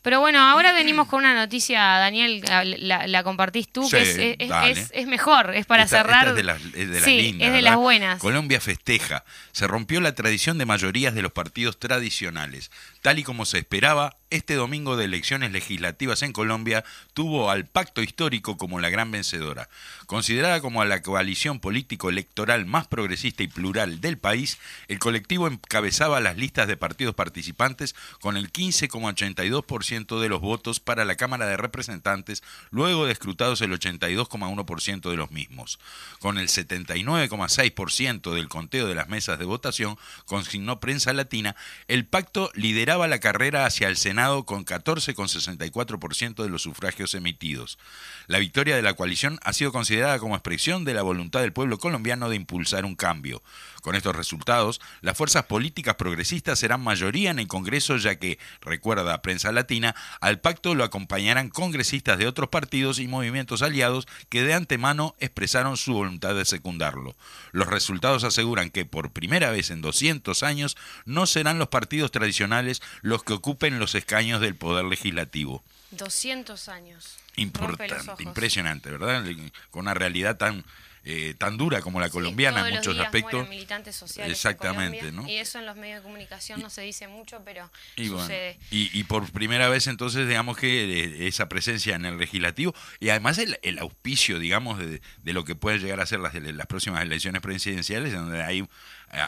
Pero 0.03 0.19
bueno, 0.19 0.41
ahora 0.41 0.73
venimos 0.73 1.07
con 1.07 1.21
una 1.21 1.33
noticia, 1.33 1.81
Daniel, 1.81 2.43
la, 2.81 3.23
compartís 3.23 3.69
tú, 3.69 3.89
que 3.89 4.37
es, 4.39 4.91
es, 4.93 5.07
mejor, 5.07 5.55
es 5.55 5.65
para 5.65 5.87
cerrar. 5.87 6.29
es 6.29 6.35
de 6.35 6.43
las, 6.43 6.61
sí, 7.05 7.37
es 7.41 7.53
de 7.53 7.63
las 7.63 7.77
buenas. 7.77 8.19
Colombia 8.19 8.61
festeja. 8.61 9.25
Se 9.53 9.69
rompió 9.69 10.01
la 10.01 10.15
tradición 10.15 10.59
de 10.59 10.67
mayorías 10.67 11.15
de 11.15 11.23
los 11.23 11.31
partidos 11.31 11.79
tradicionales. 11.79 12.73
Tal 13.03 13.19
y 13.19 13.25
como 13.25 13.47
se 13.47 13.59
esperaba, 13.59 14.15
este 14.31 14.55
domingo 14.55 14.97
de 14.97 15.05
elecciones 15.05 15.51
legislativas 15.51 16.23
en 16.23 16.33
Colombia 16.33 16.85
tuvo 17.15 17.51
al 17.51 17.67
pacto 17.67 18.01
histórico 18.01 18.57
como 18.57 18.79
la 18.79 18.91
gran 18.91 19.11
vencedora. 19.11 19.69
Considerada 20.07 20.61
como 20.61 20.85
la 20.85 21.03
coalición 21.03 21.59
político-electoral 21.59 22.65
más 22.65 22.87
progresista 22.87 23.43
y 23.43 23.49
plural 23.49 24.01
del 24.01 24.19
país, 24.19 24.59
el 24.87 25.01
colectivo 25.01 25.49
encabezaba 25.49 26.21
las 26.21 26.37
listas 26.37 26.69
de 26.69 26.77
partidos 26.77 27.17
participantes 27.17 27.97
con 28.21 28.37
el 28.37 28.53
15,82% 28.53 30.21
de 30.21 30.29
los 30.29 30.41
votos 30.41 30.79
para 30.79 31.05
la 31.05 31.17
Cámara 31.17 31.47
de 31.47 31.57
Representantes, 31.57 32.45
luego 32.71 33.05
de 33.05 33.13
escrutados 33.13 33.61
el 33.63 33.73
82,1% 33.73 35.11
de 35.11 35.17
los 35.17 35.33
mismos. 35.33 35.81
Con 36.21 36.39
el 36.39 36.47
79,6% 36.47 38.33
del 38.33 38.49
conteo 38.49 38.87
de 38.87 38.95
las 38.95 39.09
mesas 39.09 39.41
de 39.41 39.45
votación, 39.45 39.99
consignó 40.25 40.79
Prensa 40.79 41.13
Latina, 41.13 41.57
el 41.89 42.07
pacto 42.07 42.51
lideraba 42.55 42.92
la 42.93 43.21
carrera 43.21 43.65
hacia 43.65 43.89
el 43.89 43.97
Senado 43.97 44.45
con 44.45 44.65
14,64% 44.65 46.43
de 46.43 46.49
los 46.49 46.63
sufragios 46.63 47.15
emitidos. 47.15 47.79
La 48.27 48.39
victoria 48.39 48.77
de 48.77 48.83
la 48.83 48.95
coalición 48.95 49.39
ha 49.43 49.53
sido 49.53 49.73
considerada 49.73 50.19
como 50.19 50.37
expresión 50.37 50.85
de 50.85 50.95
la 50.95 51.03
voluntad 51.03 51.41
del 51.41 51.53
pueblo 51.53 51.79
colombiano 51.79 52.29
de 52.29 52.37
impulsar 52.37 52.85
un 52.85 52.95
cambio. 52.95 53.43
Con 53.81 53.97
estos 53.97 54.15
resultados, 54.15 54.81
las 55.01 55.17
fuerzas 55.17 55.45
políticas 55.47 55.97
progresistas 55.97 56.59
serán 56.59 56.85
mayoría 56.85 57.31
en 57.31 57.39
el 57.39 57.49
Congreso 57.49 57.97
ya 57.97 58.17
que, 58.17 58.39
recuerda 58.61 59.23
Prensa 59.23 59.51
Latina, 59.51 59.97
al 60.21 60.39
pacto 60.39 60.75
lo 60.75 60.85
acompañarán 60.85 61.49
congresistas 61.49 62.19
de 62.19 62.29
otros 62.29 62.51
partidos 62.51 62.99
y 62.99 63.09
movimientos 63.09 63.63
aliados 63.63 64.07
que 64.29 64.45
de 64.45 64.55
antemano 64.55 65.17
expresaron 65.19 65.77
su 65.77 65.95
voluntad 65.95 66.35
de 66.35 66.45
secundarlo. 66.45 67.17
Los 67.51 67.67
resultados 67.69 68.23
aseguran 68.23 68.71
que 68.71 68.85
por 68.85 69.11
primera 69.11 69.51
vez 69.51 69.71
en 69.71 69.81
200 69.81 70.43
años 70.43 70.77
no 71.05 71.27
serán 71.27 71.59
los 71.59 71.69
partidos 71.69 72.13
tradicionales 72.13 72.82
los 73.03 73.23
que 73.25 73.33
ocupen 73.33 73.79
los 73.79 73.95
escaños 73.95 74.41
del 74.41 74.55
poder 74.55 74.85
legislativo. 74.85 75.63
200 75.93 76.69
años. 76.69 77.19
Importante, 77.37 78.23
impresionante, 78.23 78.91
¿verdad? 78.91 79.25
Con 79.71 79.83
una 79.83 79.95
realidad 79.95 80.37
tan 80.37 80.65
eh, 81.05 81.35
tan 81.37 81.57
dura 81.57 81.81
como 81.81 81.99
la 81.99 82.11
colombiana 82.11 82.69
en 82.69 82.77
muchos 82.77 82.97
aspectos. 82.97 83.49
militantes 83.49 83.97
sociales 83.97 84.31
Exactamente, 84.31 85.11
¿no? 85.11 85.27
Y 85.27 85.39
eso 85.39 85.59
en 85.59 85.67
los 85.67 85.75
medios 85.75 85.99
de 85.99 86.03
comunicación 86.05 86.61
no 86.61 86.71
se 86.71 86.83
dice 86.83 87.09
mucho, 87.09 87.43
pero 87.45 87.69
sucede. 87.97 88.57
y, 88.71 89.03
por 89.05 89.29
primera 89.33 89.69
vez 89.69 89.89
entonces, 89.89 90.29
digamos 90.29 90.57
que 90.57 90.85
eh, 90.85 91.27
esa 91.27 91.49
presencia 91.49 91.97
en 91.97 92.05
el 92.05 92.19
legislativo 92.19 92.73
y 93.01 93.09
además 93.09 93.39
el, 93.39 93.79
auspicio, 93.81 94.39
digamos, 94.39 94.79
de, 94.79 95.01
lo 95.25 95.45
que 95.45 95.57
pueden 95.57 95.81
llegar 95.81 95.99
a 95.99 96.07
ser 96.07 96.21
las, 96.21 96.35
las 96.35 96.67
próximas 96.69 97.03
elecciones 97.03 97.43
presidenciales, 97.43 98.13
donde 98.13 98.41
hay 98.41 98.65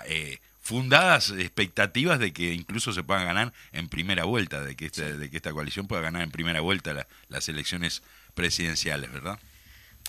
eh, 0.06 0.38
fundadas 0.64 1.28
expectativas 1.30 2.18
de 2.18 2.32
que 2.32 2.54
incluso 2.54 2.94
se 2.94 3.02
puedan 3.02 3.26
ganar 3.26 3.52
en 3.72 3.88
primera 3.88 4.24
vuelta, 4.24 4.62
de 4.62 4.74
que 4.74 4.86
esta, 4.86 5.04
de 5.04 5.30
que 5.30 5.36
esta 5.36 5.52
coalición 5.52 5.86
pueda 5.86 6.00
ganar 6.00 6.22
en 6.22 6.30
primera 6.30 6.62
vuelta 6.62 7.06
las 7.28 7.48
elecciones 7.50 8.02
presidenciales, 8.34 9.12
¿verdad? 9.12 9.38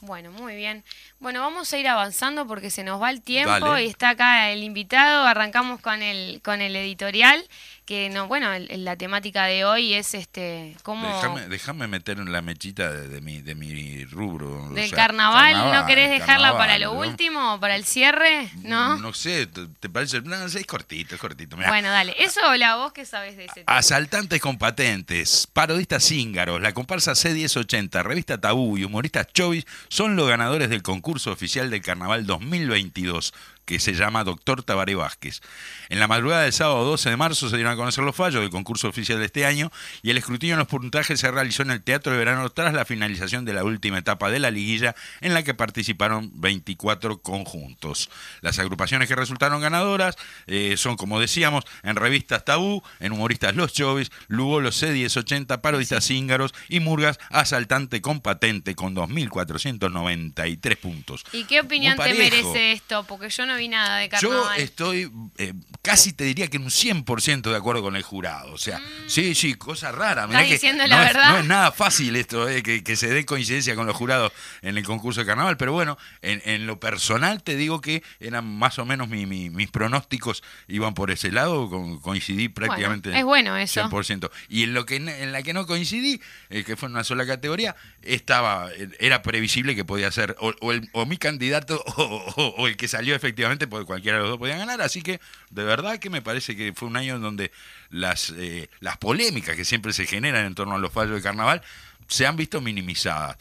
Bueno, 0.02 0.32
muy 0.32 0.56
bien. 0.56 0.84
Bueno, 1.20 1.42
vamos 1.42 1.72
a 1.72 1.78
ir 1.78 1.88
avanzando 1.88 2.48
porque 2.48 2.70
se 2.70 2.84
nos 2.84 3.02
va 3.02 3.10
el 3.10 3.22
tiempo 3.22 3.78
y 3.78 3.88
está 3.88 4.10
acá 4.10 4.50
el 4.52 4.64
invitado. 4.64 5.26
Arrancamos 5.26 5.82
con 5.82 6.02
el 6.02 6.42
con 6.44 6.62
el 6.62 6.76
editorial 6.76 7.44
que 7.86 8.10
no, 8.10 8.28
bueno, 8.28 8.50
la 8.58 8.96
temática 8.96 9.46
de 9.46 9.64
hoy 9.64 9.94
es 9.94 10.16
este 10.16 10.76
cómo 10.82 11.08
déjame, 11.50 11.88
meter 11.88 12.18
en 12.18 12.32
la 12.32 12.42
mechita 12.42 12.92
de, 12.92 13.22
mi 13.22 13.42
de 13.42 13.54
mi 13.54 14.06
rubro 14.06 14.70
del 14.72 14.90
carnaval, 14.92 15.72
¿no 15.72 15.86
querés 15.86 16.10
dejarla 16.10 16.58
para 16.58 16.80
lo 16.80 16.94
último 16.94 17.54
o 17.54 17.60
para 17.60 17.76
el 17.76 17.86
cierre? 17.86 18.50
¿No? 18.64 18.98
No 18.98 19.14
sé, 19.14 19.48
¿te 19.48 19.90
parece? 19.90 20.22
No, 20.22 20.36
es 20.46 20.66
cortito, 20.66 21.16
es 21.16 21.22
cortito. 21.22 21.56
Bueno, 21.56 21.90
dale, 21.90 22.16
eso 22.18 22.42
la 22.56 22.76
vos 22.76 22.92
que 22.92 23.06
sabes 23.06 23.38
de 23.38 23.46
ese 23.46 23.64
tema. 23.64 23.78
Asaltantes 23.78 24.42
con 24.42 24.58
patentes, 24.58 25.48
parodistas 25.52 26.04
cíngaros, 26.04 26.62
la 26.62 26.74
comparsa 26.74 27.12
C1080, 27.12 28.04
revista 28.04 28.40
Tabú 28.40 28.78
y 28.78 28.84
humoristas 28.84 29.28
Chovis 29.32 29.66
son 29.90 30.16
los 30.16 30.28
ganadores 30.28 30.70
del 30.70 30.82
concurso 30.82 31.32
oficial 31.32 31.70
del 31.70 31.82
Carnaval 31.82 32.26
2022 32.26 33.34
que 33.66 33.80
se 33.80 33.94
llama 33.94 34.24
Doctor 34.24 34.64
Tabaré 34.64 34.96
Vázquez. 34.96 35.42
En 35.90 36.00
la 36.00 36.08
madrugada 36.08 36.44
del 36.44 36.54
sábado 36.54 36.86
12 36.86 37.10
de 37.10 37.18
marzo 37.18 37.50
se 37.50 37.56
dieron 37.56 37.74
a 37.74 37.76
conocer 37.76 38.04
los 38.04 38.16
fallos 38.16 38.42
del 38.42 38.50
concurso 38.50 38.88
oficial 38.88 39.20
de 39.20 39.26
este 39.26 39.46
año 39.46 39.72
y 40.02 40.12
el 40.12 40.18
escrutinio 40.18 40.54
en 40.54 40.60
los 40.60 40.68
puntajes 40.68 41.20
se 41.20 41.32
realizó 41.32 41.64
en 41.64 41.72
el 41.72 41.84
Teatro 41.84 42.12
de 42.12 42.18
Verano 42.18 42.50
tras 42.50 42.74
la 42.74 42.86
finalización 42.86 43.46
de 43.46 43.54
la 43.54 43.64
última 43.64 43.98
etapa 43.98 44.30
de 44.30 44.40
la 44.40 44.52
liguilla 44.52 44.96
en 45.22 45.34
la 45.34 45.44
que 45.44 45.54
participaron 45.54 46.32
24 46.36 47.20
conjuntos. 47.20 48.10
Las 48.42 48.60
agrupaciones 48.60 49.08
que 49.08 49.16
resultaron 49.16 49.62
ganadoras 49.62 50.16
eh, 50.48 50.76
son, 50.78 50.96
como 50.96 51.20
decíamos, 51.20 51.66
en 51.84 51.96
revistas 51.96 52.46
Tabú, 52.46 52.84
en 53.00 53.12
humoristas 53.12 53.56
Los 53.56 53.74
Chovis, 53.74 54.12
Lugo 54.28 54.62
Los 54.62 54.82
C1080, 54.82 55.62
Parodistas 55.62 56.06
Cíngaros 56.06 56.54
y 56.70 56.80
Murgas 56.80 57.20
Asaltante 57.30 58.02
con 58.02 58.22
Patente 58.22 58.76
con 58.76 58.96
2.493 58.96 60.78
puntos. 60.78 61.24
¿Y 61.32 61.46
qué 61.46 61.62
opinión 61.62 61.98
te 61.98 62.14
merece 62.14 62.72
esto? 62.72 63.04
Porque 63.04 63.30
yo 63.30 63.46
no 63.46 63.55
vi 63.56 63.68
nada 63.68 63.98
de 63.98 64.10
carnaval. 64.10 64.58
Yo 64.58 64.64
estoy 64.64 65.12
eh, 65.38 65.54
casi 65.86 66.14
te 66.14 66.24
diría 66.24 66.48
que 66.48 66.58
en 66.58 66.64
un 66.64 66.70
100% 66.70 67.42
de 67.42 67.56
acuerdo 67.56 67.84
con 67.84 67.96
el 67.96 68.02
jurado. 68.02 68.54
O 68.54 68.58
sea, 68.58 68.80
mm. 68.80 68.84
sí, 69.08 69.36
sí, 69.36 69.54
cosa 69.54 69.92
rara. 69.92 70.26
¿Estás 70.26 70.50
diciendo 70.50 70.84
no 70.84 70.90
la 70.90 71.08
es, 71.08 71.14
verdad? 71.14 71.32
No 71.32 71.38
es 71.38 71.46
nada 71.46 71.72
fácil 71.72 72.16
esto, 72.16 72.50
eh, 72.50 72.64
que, 72.64 72.96
se 72.96 73.08
dé 73.10 73.26
coincidencia 73.26 73.76
con 73.76 73.86
los 73.86 73.96
jurados 73.96 74.32
en 74.62 74.78
el 74.78 74.84
concurso 74.84 75.20
de 75.20 75.28
carnaval, 75.28 75.58
pero 75.58 75.74
bueno, 75.74 75.98
en, 76.22 76.66
lo 76.66 76.80
personal 76.80 77.44
te 77.44 77.56
digo 77.56 77.82
que 77.82 78.02
eran 78.20 78.46
más 78.46 78.80
o 78.80 78.86
menos 78.86 79.10
mis 79.10 79.70
pronósticos 79.70 80.44
iban 80.68 80.94
por 80.94 81.12
ese 81.12 81.32
lado, 81.32 81.70
coincidí 82.02 82.50
prácticamente 82.50 83.16
es 83.16 83.24
bueno 83.24 83.56
eso. 83.58 83.82
100%. 83.84 84.32
Y 84.50 84.64
en, 84.64 84.74
lo 84.74 84.86
que, 84.86 84.96
en 84.96 85.32
la 85.32 85.44
que 85.44 85.54
no 85.54 85.68
coincidí, 85.68 86.22
eh, 86.50 86.64
que 86.64 86.76
fue 86.76 86.88
en 86.88 86.94
una 86.94 87.04
sola 87.04 87.26
categoría, 87.28 87.76
estaba 88.06 88.70
era 89.00 89.22
previsible 89.22 89.76
que 89.76 89.86
podía 89.86 90.12
ser 90.12 90.36
o, 90.40 91.06
mi 91.06 91.18
candidato 91.18 91.84
o, 91.98 92.68
el 92.68 92.78
que 92.78 92.88
salió 92.88 93.16
efectivamente, 93.16 93.68
porque 93.68 93.86
cualquiera 93.86 94.18
de 94.18 94.24
los 94.24 94.32
dos 94.32 94.40
podía 94.40 94.58
ganar, 94.58 94.82
así 94.82 95.02
que 95.02 95.20
de 95.50 95.64
verdad 95.64 96.00
que 96.00 96.10
me 96.10 96.22
parece 96.22 96.56
que 96.56 96.74
fue 96.74 96.88
un 96.88 96.98
año 96.98 97.16
en 97.16 97.22
donde 97.22 97.52
las, 97.90 98.32
eh, 98.38 98.70
las 98.80 98.98
polémicas 98.98 99.56
que 99.56 99.66
siempre 99.66 99.94
se 99.94 100.06
generan 100.06 100.46
en 100.46 100.56
torno 100.56 100.76
a 100.76 100.80
los 100.80 100.92
fallos 100.92 101.16
de 101.16 101.22
carnaval 101.22 101.62
se 102.08 102.26
han 102.26 102.36
visto 102.36 102.62
minimizadas. 102.62 103.38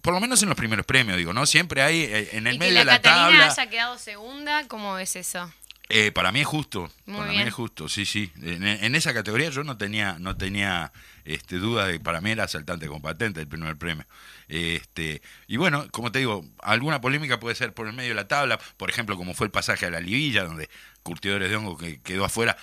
Por 0.00 0.12
lo 0.12 0.20
menos 0.20 0.42
en 0.42 0.48
los 0.48 0.56
primeros 0.56 0.84
premios, 0.84 1.16
digo, 1.16 1.32
¿no? 1.32 1.46
Siempre 1.46 1.80
hay 1.82 2.02
eh, 2.02 2.30
en 2.32 2.48
el 2.48 2.58
medio 2.58 2.80
de 2.80 2.84
la 2.84 3.00
Catalina 3.00 3.38
tabla. 3.38 3.46
haya 3.46 3.70
quedado 3.70 3.98
segunda, 3.98 4.66
¿cómo 4.66 4.94
ves 4.94 5.14
eso? 5.14 5.52
Eh, 5.94 6.10
para 6.10 6.32
mí 6.32 6.40
es 6.40 6.46
justo, 6.46 6.90
para 7.04 7.26
mí 7.26 7.42
es 7.42 7.52
justo, 7.52 7.86
sí, 7.86 8.06
sí. 8.06 8.32
En, 8.40 8.94
esa 8.94 9.12
categoría 9.12 9.50
yo 9.50 9.62
no 9.62 9.76
tenía, 9.76 10.16
no 10.18 10.34
tenía 10.34 10.90
este, 11.26 11.58
duda 11.58 11.86
de 11.86 11.98
que 11.98 12.00
para 12.00 12.22
mí 12.22 12.30
era 12.30 12.44
asaltante 12.44 12.86
con 12.88 13.02
patente 13.02 13.40
el 13.40 13.46
primer 13.46 13.76
premio. 13.76 14.06
Este, 14.48 15.20
y 15.48 15.58
bueno, 15.58 15.86
como 15.90 16.10
te 16.10 16.20
digo, 16.20 16.46
alguna 16.62 17.02
polémica 17.02 17.38
puede 17.38 17.56
ser 17.56 17.74
por 17.74 17.88
el 17.88 17.92
medio 17.92 18.08
de 18.08 18.14
la 18.14 18.26
tabla, 18.26 18.58
por 18.78 18.88
ejemplo, 18.88 19.18
como 19.18 19.34
fue 19.34 19.46
el 19.46 19.50
pasaje 19.50 19.84
a 19.84 19.90
la 19.90 20.00
Livilla, 20.00 20.44
donde 20.44 20.70
Curtidores 21.02 21.50
de 21.50 21.56
Hongo 21.56 21.76
que 21.76 22.00
quedó 22.00 22.24
afuera, 22.24 22.56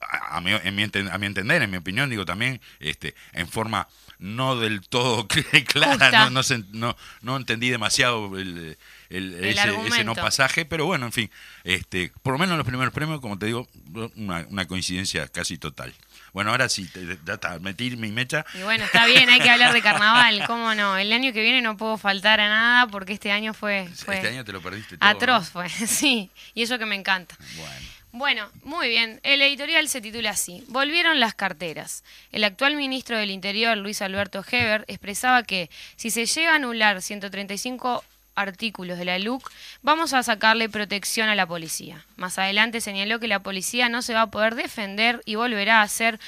a, 0.00 0.40
mi, 0.40 0.50
en 0.50 0.74
mi, 0.74 0.82
a 0.82 1.18
mi 1.18 1.26
entender, 1.26 1.62
en 1.62 1.70
mi 1.70 1.76
opinión, 1.76 2.10
digo 2.10 2.24
también, 2.24 2.60
este, 2.80 3.14
en 3.34 3.46
forma 3.46 3.86
no 4.18 4.58
del 4.58 4.80
todo 4.80 5.28
clara, 5.68 6.28
no, 6.28 6.42
no, 6.72 6.96
no, 7.22 7.36
entendí 7.36 7.70
demasiado 7.70 8.36
el, 8.36 8.76
ese, 9.10 10.04
no 10.04 10.14
pasaje, 10.14 10.64
pero 10.64 10.86
bueno, 10.86 11.06
en 11.06 11.12
fin, 11.12 11.30
este, 11.64 12.12
por 12.22 12.32
lo 12.32 12.38
menos 12.38 12.54
en 12.54 12.58
los 12.58 12.66
primeros 12.66 12.92
premios, 12.92 13.20
como 13.20 13.38
te 13.38 13.46
digo, 13.46 13.68
una, 14.16 14.66
coincidencia 14.66 15.28
casi 15.28 15.58
total. 15.58 15.92
Bueno, 16.32 16.50
ahora 16.50 16.68
sí, 16.68 16.90
ya 17.24 17.34
está, 17.34 17.58
metí 17.60 17.96
mi 17.96 18.10
mecha. 18.10 18.44
Y 18.54 18.62
bueno, 18.62 18.84
está 18.84 19.06
bien, 19.06 19.28
hay 19.28 19.40
que 19.40 19.50
hablar 19.50 19.72
de 19.72 19.82
carnaval, 19.82 20.44
¿cómo 20.48 20.74
no? 20.74 20.96
El 20.96 21.12
año 21.12 21.32
que 21.32 21.42
viene 21.42 21.62
no 21.62 21.76
puedo 21.76 21.96
faltar 21.96 22.40
a 22.40 22.48
nada 22.48 22.86
porque 22.88 23.12
este 23.12 23.30
año 23.30 23.54
fue... 23.54 23.88
fue 23.94 24.16
este 24.16 24.28
año 24.28 24.44
te 24.44 24.52
lo 24.52 24.60
perdiste 24.60 24.98
todo, 24.98 25.08
Atroz 25.08 25.50
fue, 25.50 25.68
sí, 25.86 26.30
y 26.54 26.62
eso 26.62 26.78
que 26.78 26.86
me 26.86 26.96
encanta. 26.96 27.36
Bueno. 27.56 27.94
Bueno, 28.16 28.48
muy 28.62 28.88
bien. 28.90 29.18
El 29.24 29.42
editorial 29.42 29.88
se 29.88 30.00
titula 30.00 30.30
así. 30.30 30.62
Volvieron 30.68 31.18
las 31.18 31.34
carteras. 31.34 32.04
El 32.30 32.44
actual 32.44 32.76
ministro 32.76 33.18
del 33.18 33.32
Interior, 33.32 33.76
Luis 33.76 34.02
Alberto 34.02 34.44
Heber, 34.48 34.84
expresaba 34.86 35.42
que 35.42 35.68
si 35.96 36.12
se 36.12 36.24
llega 36.24 36.52
a 36.52 36.54
anular 36.54 37.02
135 37.02 38.04
artículos 38.34 38.98
de 38.98 39.04
la 39.04 39.18
LUC, 39.18 39.50
vamos 39.82 40.12
a 40.12 40.22
sacarle 40.22 40.68
protección 40.68 41.28
a 41.28 41.34
la 41.34 41.46
policía. 41.46 42.04
Más 42.16 42.38
adelante 42.38 42.80
señaló 42.80 43.20
que 43.20 43.28
la 43.28 43.42
policía 43.42 43.88
no 43.88 44.02
se 44.02 44.14
va 44.14 44.22
a 44.22 44.30
poder 44.30 44.54
defender 44.54 45.22
y 45.24 45.34
volverá 45.34 45.82
a 45.82 45.88
ser 45.88 46.18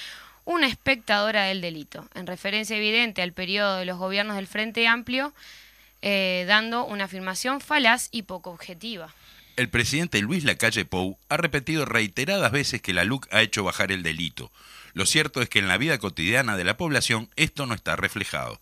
una 0.45 0.69
espectadora 0.69 1.45
del 1.45 1.61
delito, 1.61 2.09
en 2.15 2.27
referencia 2.27 2.77
evidente 2.77 3.21
al 3.21 3.33
periodo 3.33 3.77
de 3.77 3.85
los 3.85 3.99
gobiernos 3.99 4.37
del 4.37 4.47
Frente 4.47 4.87
Amplio, 4.87 5.35
eh, 6.03 6.45
dando 6.47 6.85
una 6.85 7.05
afirmación 7.05 7.61
falaz 7.61 8.09
y 8.13 8.23
poco 8.23 8.51
objetiva. 8.51 9.13
El 9.57 9.71
presidente 9.71 10.21
Luis 10.21 10.45
Lacalle 10.45 10.85
Pou 10.85 11.19
ha 11.29 11.37
repetido 11.37 11.85
reiteradas 11.85 12.53
veces 12.53 12.81
que 12.83 12.93
la 12.93 13.05
LUC 13.05 13.27
ha 13.33 13.43
hecho 13.43 13.65
bajar 13.65 13.91
el 13.91 14.03
delito. 14.03 14.53
Lo 14.93 15.05
cierto 15.05 15.43
es 15.43 15.49
que 15.49 15.59
en 15.59 15.69
la 15.69 15.79
vida 15.79 15.99
cotidiana 15.99 16.57
de 16.57 16.65
la 16.65 16.77
población 16.77 17.29
esto 17.37 17.67
no 17.67 17.75
está 17.75 17.97
reflejado. 17.97 18.61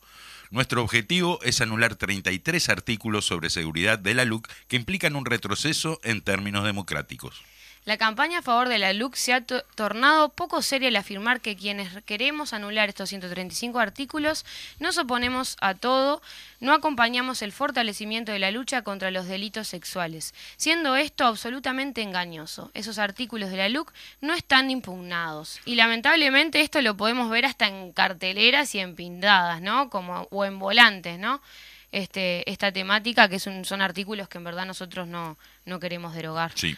Nuestro 0.54 0.84
objetivo 0.84 1.40
es 1.42 1.60
anular 1.60 1.96
33 1.96 2.68
artículos 2.68 3.24
sobre 3.24 3.50
seguridad 3.50 3.98
de 3.98 4.14
la 4.14 4.24
LUC 4.24 4.48
que 4.68 4.76
implican 4.76 5.16
un 5.16 5.26
retroceso 5.26 5.98
en 6.04 6.22
términos 6.22 6.64
democráticos. 6.64 7.42
La 7.84 7.98
campaña 7.98 8.38
a 8.38 8.42
favor 8.42 8.70
de 8.70 8.78
la 8.78 8.94
LUC 8.94 9.14
se 9.14 9.34
ha 9.34 9.42
tornado 9.42 10.30
poco 10.30 10.62
seria 10.62 10.88
al 10.88 10.96
afirmar 10.96 11.42
que 11.42 11.54
quienes 11.54 12.02
queremos 12.04 12.54
anular 12.54 12.88
estos 12.88 13.10
135 13.10 13.78
artículos 13.78 14.46
nos 14.78 14.96
oponemos 14.96 15.58
a 15.60 15.74
todo, 15.74 16.22
no 16.60 16.72
acompañamos 16.72 17.42
el 17.42 17.52
fortalecimiento 17.52 18.32
de 18.32 18.38
la 18.38 18.50
lucha 18.50 18.80
contra 18.80 19.10
los 19.10 19.26
delitos 19.26 19.68
sexuales, 19.68 20.32
siendo 20.56 20.96
esto 20.96 21.26
absolutamente 21.26 22.00
engañoso. 22.00 22.70
Esos 22.72 22.98
artículos 22.98 23.50
de 23.50 23.58
la 23.58 23.68
LUC 23.68 23.92
no 24.22 24.32
están 24.32 24.70
impugnados 24.70 25.60
y 25.66 25.74
lamentablemente 25.74 26.62
esto 26.62 26.80
lo 26.80 26.96
podemos 26.96 27.28
ver 27.28 27.44
hasta 27.44 27.66
en 27.66 27.92
carteleras 27.92 28.74
y 28.74 28.78
en 28.78 28.94
pintadas, 28.96 29.60
¿no? 29.60 29.90
Como 29.90 30.26
o 30.30 30.46
en 30.46 30.58
volantes, 30.58 31.18
¿no? 31.18 31.42
Este, 31.92 32.50
esta 32.50 32.72
temática 32.72 33.28
que 33.28 33.38
son, 33.38 33.82
artículos 33.82 34.26
que 34.26 34.38
en 34.38 34.44
verdad 34.44 34.64
nosotros 34.64 35.06
no, 35.06 35.36
no 35.66 35.78
queremos 35.78 36.14
derogar. 36.14 36.52
Sí. 36.54 36.74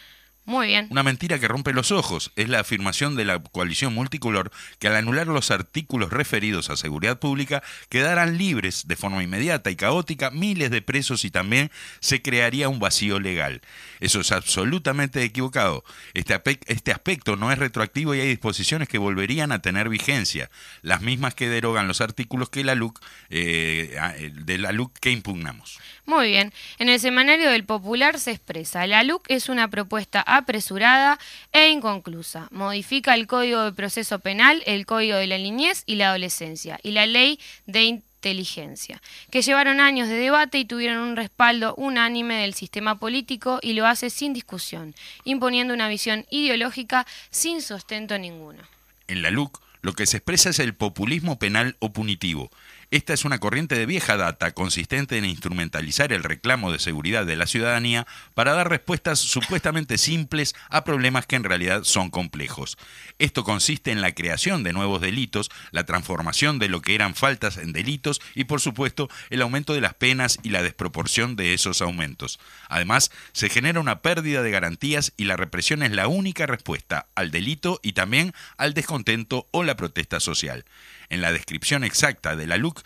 Muy 0.46 0.68
bien. 0.68 0.86
Una 0.90 1.02
mentira 1.02 1.40
que 1.40 1.48
rompe 1.48 1.72
los 1.72 1.90
ojos 1.90 2.30
es 2.36 2.48
la 2.48 2.60
afirmación 2.60 3.16
de 3.16 3.24
la 3.24 3.40
coalición 3.40 3.92
multicolor 3.92 4.52
que 4.78 4.86
al 4.86 4.94
anular 4.94 5.26
los 5.26 5.50
artículos 5.50 6.10
referidos 6.10 6.70
a 6.70 6.76
seguridad 6.76 7.18
pública 7.18 7.64
quedarán 7.88 8.38
libres 8.38 8.86
de 8.86 8.94
forma 8.94 9.24
inmediata 9.24 9.70
y 9.70 9.76
caótica 9.76 10.30
miles 10.30 10.70
de 10.70 10.82
presos 10.82 11.24
y 11.24 11.32
también 11.32 11.72
se 11.98 12.22
crearía 12.22 12.68
un 12.68 12.78
vacío 12.78 13.18
legal. 13.18 13.60
Eso 13.98 14.20
es 14.20 14.30
absolutamente 14.30 15.22
equivocado. 15.24 15.82
Este, 16.14 16.40
este 16.66 16.92
aspecto 16.92 17.34
no 17.34 17.50
es 17.50 17.58
retroactivo 17.58 18.14
y 18.14 18.20
hay 18.20 18.28
disposiciones 18.28 18.88
que 18.88 18.98
volverían 18.98 19.50
a 19.50 19.60
tener 19.60 19.88
vigencia, 19.88 20.48
las 20.82 21.02
mismas 21.02 21.34
que 21.34 21.48
derogan 21.48 21.88
los 21.88 22.00
artículos 22.00 22.50
que 22.50 22.62
la 22.62 22.76
LUC, 22.76 23.00
eh, 23.30 24.30
de 24.32 24.58
la 24.58 24.70
LUC 24.70 24.96
que 25.00 25.10
impugnamos. 25.10 25.80
Muy 26.04 26.28
bien. 26.28 26.52
En 26.78 26.88
el 26.88 27.00
semanario 27.00 27.50
del 27.50 27.64
Popular 27.64 28.20
se 28.20 28.30
expresa, 28.30 28.86
la 28.86 29.02
LUC 29.02 29.24
es 29.28 29.48
una 29.48 29.68
propuesta 29.68 30.20
apresurada 30.36 31.18
e 31.52 31.68
inconclusa. 31.70 32.48
Modifica 32.50 33.14
el 33.14 33.26
Código 33.26 33.62
de 33.62 33.72
Proceso 33.72 34.18
Penal, 34.18 34.62
el 34.66 34.86
Código 34.86 35.16
de 35.16 35.26
la 35.26 35.38
Niñez 35.38 35.82
y 35.86 35.96
la 35.96 36.08
Adolescencia 36.08 36.78
y 36.82 36.92
la 36.92 37.06
Ley 37.06 37.38
de 37.66 37.84
Inteligencia, 37.84 39.00
que 39.30 39.42
llevaron 39.42 39.80
años 39.80 40.08
de 40.08 40.16
debate 40.16 40.58
y 40.58 40.64
tuvieron 40.64 40.98
un 40.98 41.16
respaldo 41.16 41.74
unánime 41.76 42.36
del 42.36 42.54
sistema 42.54 42.98
político 42.98 43.60
y 43.62 43.74
lo 43.74 43.86
hace 43.86 44.10
sin 44.10 44.32
discusión, 44.32 44.94
imponiendo 45.24 45.74
una 45.74 45.88
visión 45.88 46.26
ideológica 46.30 47.06
sin 47.30 47.62
sustento 47.62 48.18
ninguno. 48.18 48.62
En 49.08 49.22
la 49.22 49.30
LUC 49.30 49.60
lo 49.86 49.92
que 49.92 50.06
se 50.06 50.16
expresa 50.16 50.50
es 50.50 50.58
el 50.58 50.74
populismo 50.74 51.38
penal 51.38 51.76
o 51.78 51.92
punitivo, 51.92 52.50
esta 52.90 53.12
es 53.12 53.24
una 53.24 53.40
corriente 53.40 53.74
de 53.74 53.86
vieja 53.86 54.16
data 54.16 54.52
consistente 54.52 55.18
en 55.18 55.24
instrumentalizar 55.24 56.12
el 56.12 56.22
reclamo 56.22 56.70
de 56.70 56.78
seguridad 56.78 57.26
de 57.26 57.34
la 57.34 57.46
ciudadanía 57.46 58.06
para 58.34 58.52
dar 58.52 58.68
respuestas 58.68 59.18
supuestamente 59.18 59.98
simples 59.98 60.54
a 60.70 60.84
problemas 60.84 61.26
que 61.26 61.36
en 61.36 61.44
realidad 61.44 61.82
son 61.84 62.10
complejos. 62.10 62.78
Esto 63.18 63.42
consiste 63.42 63.90
en 63.90 64.00
la 64.00 64.12
creación 64.12 64.62
de 64.62 64.72
nuevos 64.72 65.00
delitos, 65.00 65.50
la 65.72 65.84
transformación 65.84 66.58
de 66.58 66.68
lo 66.68 66.80
que 66.80 66.94
eran 66.94 67.14
faltas 67.14 67.56
en 67.56 67.72
delitos 67.72 68.20
y 68.34 68.44
por 68.44 68.60
supuesto 68.60 69.08
el 69.30 69.42
aumento 69.42 69.74
de 69.74 69.80
las 69.80 69.94
penas 69.94 70.38
y 70.42 70.50
la 70.50 70.62
desproporción 70.62 71.34
de 71.34 71.54
esos 71.54 71.82
aumentos. 71.82 72.38
Además, 72.68 73.10
se 73.32 73.48
genera 73.48 73.80
una 73.80 74.00
pérdida 74.00 74.42
de 74.42 74.50
garantías 74.52 75.12
y 75.16 75.24
la 75.24 75.36
represión 75.36 75.82
es 75.82 75.90
la 75.90 76.06
única 76.06 76.46
respuesta 76.46 77.06
al 77.14 77.30
delito 77.30 77.80
y 77.82 77.92
también 77.92 78.32
al 78.56 78.74
descontento 78.74 79.46
o 79.50 79.64
la 79.64 79.76
protesta 79.76 80.20
social 80.20 80.64
en 81.08 81.20
la 81.20 81.32
descripción 81.32 81.84
exacta 81.84 82.36
de 82.36 82.46
la 82.46 82.56
LUC 82.56 82.82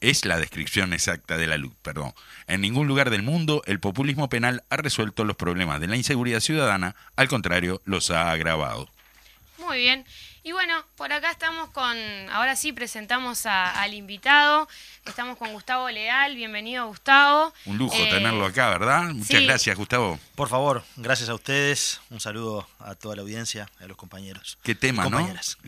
es 0.00 0.24
la 0.24 0.38
descripción 0.38 0.92
exacta 0.92 1.36
de 1.36 1.46
la 1.46 1.58
LUC, 1.58 1.74
perdón. 1.82 2.12
En 2.46 2.60
ningún 2.60 2.86
lugar 2.86 3.10
del 3.10 3.22
mundo 3.22 3.62
el 3.66 3.80
populismo 3.80 4.28
penal 4.28 4.62
ha 4.70 4.76
resuelto 4.76 5.24
los 5.24 5.36
problemas 5.36 5.80
de 5.80 5.88
la 5.88 5.96
inseguridad 5.96 6.40
ciudadana, 6.40 6.94
al 7.16 7.28
contrario, 7.28 7.80
los 7.84 8.10
ha 8.10 8.30
agravado. 8.30 8.88
Muy 9.58 9.78
bien. 9.78 10.04
Y 10.48 10.52
bueno, 10.52 10.82
por 10.96 11.12
acá 11.12 11.30
estamos 11.30 11.68
con, 11.72 11.94
ahora 12.32 12.56
sí 12.56 12.72
presentamos 12.72 13.44
al 13.44 13.92
invitado, 13.92 14.66
estamos 15.04 15.36
con 15.36 15.52
Gustavo 15.52 15.90
Leal, 15.90 16.34
bienvenido 16.36 16.86
Gustavo. 16.86 17.52
Un 17.66 17.76
lujo 17.76 17.94
eh, 17.94 18.08
tenerlo 18.08 18.46
acá, 18.46 18.70
¿verdad? 18.70 19.02
Muchas 19.12 19.42
gracias 19.42 19.76
Gustavo. 19.76 20.18
Por 20.34 20.48
favor, 20.48 20.84
gracias 20.96 21.28
a 21.28 21.34
ustedes, 21.34 22.00
un 22.08 22.18
saludo 22.18 22.66
a 22.78 22.94
toda 22.94 23.16
la 23.16 23.20
audiencia, 23.20 23.68
a 23.78 23.86
los 23.86 23.98
compañeros. 23.98 24.56
Qué 24.62 24.74
tema, 24.74 25.06
¿no? 25.10 25.18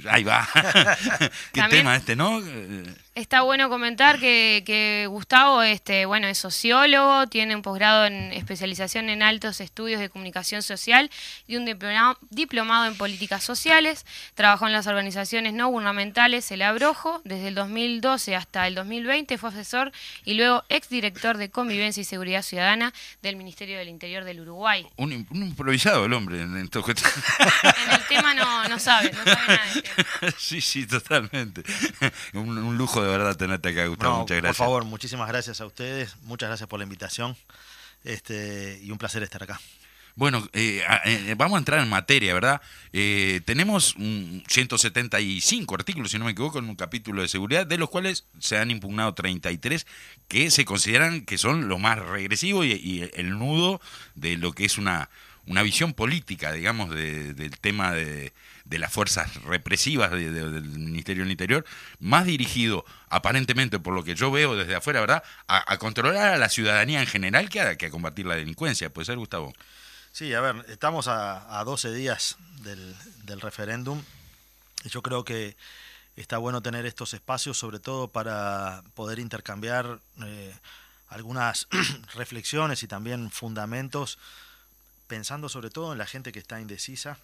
Ahí 0.09 0.25
va. 0.25 0.49
Qué 1.53 1.63
tema 1.69 1.95
este, 1.97 2.17
¿no? 2.17 2.41
Está 3.15 3.43
bueno 3.43 3.69
comentar 3.69 4.19
que, 4.19 5.07
Gustavo 5.11 5.63
este, 5.63 6.07
bueno, 6.07 6.27
es 6.27 6.39
sociólogo, 6.39 7.27
tiene 7.27 7.55
un 7.55 7.61
posgrado 7.61 8.07
en 8.07 8.33
especialización 8.33 9.11
en 9.11 9.23
altos 9.23 9.61
estudios 9.61 10.01
de 10.01 10.09
comunicación 10.09 10.63
social 10.63 11.11
y 11.47 11.57
un 11.57 11.67
diplomado 12.31 12.87
en 12.87 12.97
políticas 12.97 13.45
sociales. 13.45 14.07
Trabajó 14.35 14.70
en 14.71 14.73
las 14.75 14.87
organizaciones 14.87 15.53
no 15.53 15.69
gubernamentales 15.69 16.51
El 16.53 16.63
Abrojo. 16.63 17.21
Desde 17.25 17.49
el 17.49 17.55
2012 17.55 18.37
hasta 18.37 18.67
el 18.67 18.75
2020 18.77 19.37
fue 19.37 19.51
asesor 19.51 19.93
y 20.25 20.35
luego 20.35 20.65
exdirector 20.69 21.37
de 21.37 21.51
Convivencia 21.51 22.01
y 22.01 22.05
Seguridad 22.05 22.43
Ciudadana 22.43 22.95
del 23.23 23.37
Ministerio 23.37 23.79
del 23.79 23.89
Interior 23.89 24.25
del 24.25 24.41
Uruguay. 24.41 24.87
Un, 24.97 25.13
improvisado 25.13 26.07
el 26.07 26.13
hombre 26.13 26.41
en, 26.41 26.57
en 26.57 26.63
el 26.63 26.71
tema 28.09 28.35
no, 28.35 28.79
sabe, 28.79 29.13
no 29.13 29.25
sabe 29.25 29.47
nada 29.49 30.33
Sí, 30.39 30.61
sí, 30.61 30.87
totalmente. 30.87 31.63
un 32.35 32.79
lujo 32.79 33.03
de 33.03 33.11
verdad 33.11 33.37
tenerte 33.37 33.71
acá, 33.71 33.87
Gustavo. 33.87 34.21
Muchas 34.21 34.37
gracias. 34.37 34.57
Por 34.57 34.67
favor, 34.67 34.85
muchísimas 34.85 35.29
gracias 35.29 35.61
a 35.61 35.67
ustedes. 35.67 36.17
Muchas 36.23 36.49
gracias 36.49 36.69
por 36.69 36.79
la 36.79 36.85
invitación. 36.85 37.37
Este, 38.05 38.79
y 38.83 38.91
un 38.91 38.99
placer 38.99 39.23
estar 39.23 39.43
acá. 39.43 39.61
Bueno, 40.21 40.47
eh, 40.53 40.85
eh, 41.07 41.35
vamos 41.35 41.57
a 41.57 41.61
entrar 41.61 41.81
en 41.81 41.89
materia, 41.89 42.35
¿verdad? 42.35 42.61
Eh, 42.93 43.41
tenemos 43.47 43.95
175 44.49 45.75
artículos, 45.75 46.11
si 46.11 46.19
no 46.19 46.27
me 46.27 46.33
equivoco, 46.33 46.59
en 46.59 46.69
un 46.69 46.77
capítulo 46.77 47.23
de 47.23 47.29
seguridad, 47.29 47.67
de 47.67 47.79
los 47.79 47.89
cuales 47.89 48.27
se 48.39 48.59
han 48.59 48.71
impugnado 48.71 49.15
33 49.15 49.87
que 50.29 50.51
se 50.51 50.67
consideran 50.67 51.23
que 51.23 51.39
son 51.39 51.69
los 51.69 51.81
más 51.81 51.99
regresivos 51.99 52.67
y, 52.67 53.09
el 53.15 53.39
nudo 53.39 53.81
de 54.15 54.37
lo 54.37 54.53
que 54.53 54.67
es 54.67 54.77
una, 54.77 55.09
una 55.47 55.63
visión 55.63 55.95
política, 55.95 56.53
digamos, 56.53 56.91
del 56.91 57.59
tema 57.59 57.95
de, 57.95 58.35
de 58.67 58.79
las 58.79 58.93
fuerzas 58.93 59.43
represivas 59.45 60.11
del 60.11 60.63
Ministerio 60.65 61.23
del 61.23 61.31
Interior, 61.31 61.65
más 61.99 62.27
dirigido, 62.27 62.85
aparentemente, 63.09 63.79
por 63.79 63.95
lo 63.95 64.05
que 64.05 64.15
yo 64.15 64.31
veo 64.31 64.55
desde 64.55 64.75
afuera, 64.75 65.01
¿verdad?, 65.01 65.23
a, 65.49 65.79
controlar 65.79 66.35
a 66.35 66.37
la 66.37 66.51
ciudadanía 66.51 67.01
en 67.01 67.07
general 67.07 67.49
que 67.49 67.63
a, 67.63 67.77
que 67.77 67.87
a 67.87 67.91
combatir 67.91 68.27
la 68.27 68.37
delincuencia. 68.37 68.91
¿Puede 68.91 69.07
ser, 69.07 69.17
Gustavo? 69.17 69.55
Sí, 70.13 70.35
a 70.35 70.41
ver, 70.41 70.65
estamos 70.69 71.09
a, 71.09 71.61
a 71.61 71.65
12 71.65 71.93
días 71.93 72.37
del, 72.63 72.97
del 73.25 73.41
referéndum. 73.41 74.03
Yo 74.85 75.03
creo 75.03 75.25
que 75.25 75.57
está 76.17 76.39
bueno 76.39 76.63
tener 76.63 76.87
estos 76.87 77.15
espacios, 77.15 77.59
sobre 77.59 77.79
todo 77.79 78.09
para 78.09 78.83
poder 78.95 79.19
intercambiar 79.19 80.01
eh, 80.23 80.55
algunas 81.09 81.67
reflexiones 82.15 82.83
y 82.83 82.89
también 82.89 83.31
fundamentos, 83.31 84.19
pensando 85.07 85.49
sobre 85.49 85.71
todo 85.71 85.93
en 85.93 85.99
la 85.99 86.07
gente 86.07 86.33
que 86.33 86.39
está 86.39 86.61
indecisa 86.61 87.19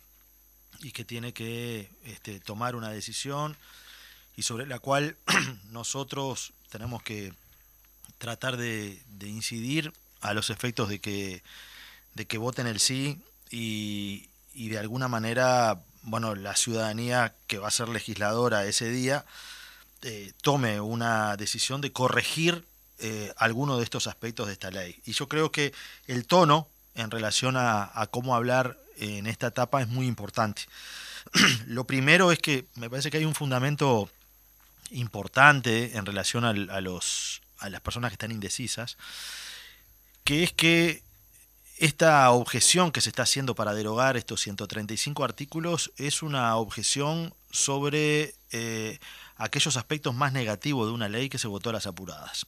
y 0.81 0.92
que 0.92 1.05
tiene 1.05 1.33
que 1.33 1.90
este, 2.05 2.40
tomar 2.40 2.75
una 2.75 2.90
decisión 2.90 3.57
y 4.37 4.42
sobre 4.42 4.66
la 4.66 4.79
cual 4.79 5.16
nosotros 5.70 6.53
tenemos 6.70 7.03
que 7.03 7.33
tratar 8.18 8.57
de, 8.57 8.99
incidir 9.20 9.92
a 10.20 10.35
los 10.35 10.51
efectos 10.51 10.88
de 10.88 10.99
que, 10.99 11.42
de 12.16 12.26
que 12.26 12.38
voten 12.38 12.66
el 12.66 12.81
sí 12.81 13.20
y, 13.50 14.29
de 14.55 14.79
alguna 14.79 15.07
manera, 15.07 15.79
bueno, 16.02 16.35
la 16.35 16.57
ciudadanía 16.57 17.35
que 17.46 17.59
va 17.59 17.68
a 17.68 17.70
ser 17.70 17.88
legisladora 17.88 18.64
ese 18.64 18.88
día 18.90 19.24
eh, 20.02 20.33
tome 20.42 20.81
una 20.81 21.37
decisión 21.37 21.81
de 21.81 21.92
corregir 21.92 22.64
eh, 22.98 23.33
alguno 23.37 23.76
de 23.76 23.85
estos 23.85 24.07
aspectos 24.07 24.46
de 24.46 24.55
esta 24.55 24.70
ley. 24.70 25.00
Y 25.05 25.12
yo 25.12 25.29
creo 25.29 25.52
que 25.52 25.74
el 26.07 26.26
tono 26.26 26.66
en 26.94 27.11
relación 27.11 27.57
a, 27.57 27.90
a 27.94 28.07
cómo 28.07 28.35
hablar 28.35 28.79
en 28.96 29.26
esta 29.26 29.48
etapa 29.48 29.83
es 29.83 29.88
muy 29.88 30.07
importante. 30.07 30.62
Lo 31.66 31.85
primero 31.85 32.33
es 32.33 32.38
que 32.38 32.64
me 32.76 32.88
parece 32.88 33.11
que 33.11 33.18
hay 33.18 33.26
un 33.26 33.35
fundamento 33.35 34.09
importante 34.90 35.96
en 35.96 36.07
relación 36.07 36.44
a, 36.44 36.81
los, 36.81 37.42
a 37.59 37.68
las 37.68 37.81
personas 37.81 38.11
que 38.11 38.14
están 38.14 38.33
indecisas, 38.33 38.96
que 40.24 40.42
es 40.42 40.52
que 40.52 41.02
esta 41.78 42.30
objeción 42.30 42.90
que 42.90 43.00
se 43.00 43.10
está 43.10 43.22
haciendo 43.22 43.54
para 43.54 43.74
derogar 43.74 44.16
estos 44.16 44.40
135 44.40 45.24
artículos 45.24 45.92
es 45.96 46.22
una 46.22 46.56
objeción 46.56 47.34
sobre 47.50 48.34
eh, 48.52 48.98
aquellos 49.36 49.76
aspectos 49.76 50.14
más 50.14 50.32
negativos 50.32 50.86
de 50.86 50.94
una 50.94 51.08
ley 51.08 51.28
que 51.28 51.38
se 51.38 51.48
votó 51.48 51.70
a 51.70 51.74
las 51.74 51.86
apuradas 51.86 52.46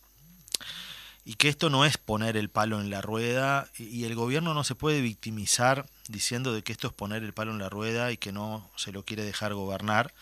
y 1.29 1.35
que 1.35 1.51
esto 1.51 1.69
no 1.69 1.85
es 1.85 1.99
poner 1.99 2.39
el 2.39 2.49
palo 2.49 2.81
en 2.81 2.89
la 2.89 3.03
rueda 3.03 3.69
y 3.77 4.05
el 4.05 4.15
gobierno 4.15 4.55
no 4.55 4.65
se 4.65 4.75
puede 4.75 5.03
victimizar 5.03 5.87
diciendo 6.09 6.55
de 6.55 6.63
que 6.63 6.73
esto 6.73 6.87
es 6.87 6.95
poner 6.95 7.23
el 7.23 7.35
palo 7.35 7.51
en 7.51 7.59
la 7.59 7.69
rueda 7.69 8.11
y 8.13 8.17
que 8.17 8.33
no 8.33 8.67
se 8.77 8.93
lo 8.93 9.05
quiere 9.05 9.25
dejar 9.25 9.53
gobernar, 9.53 10.15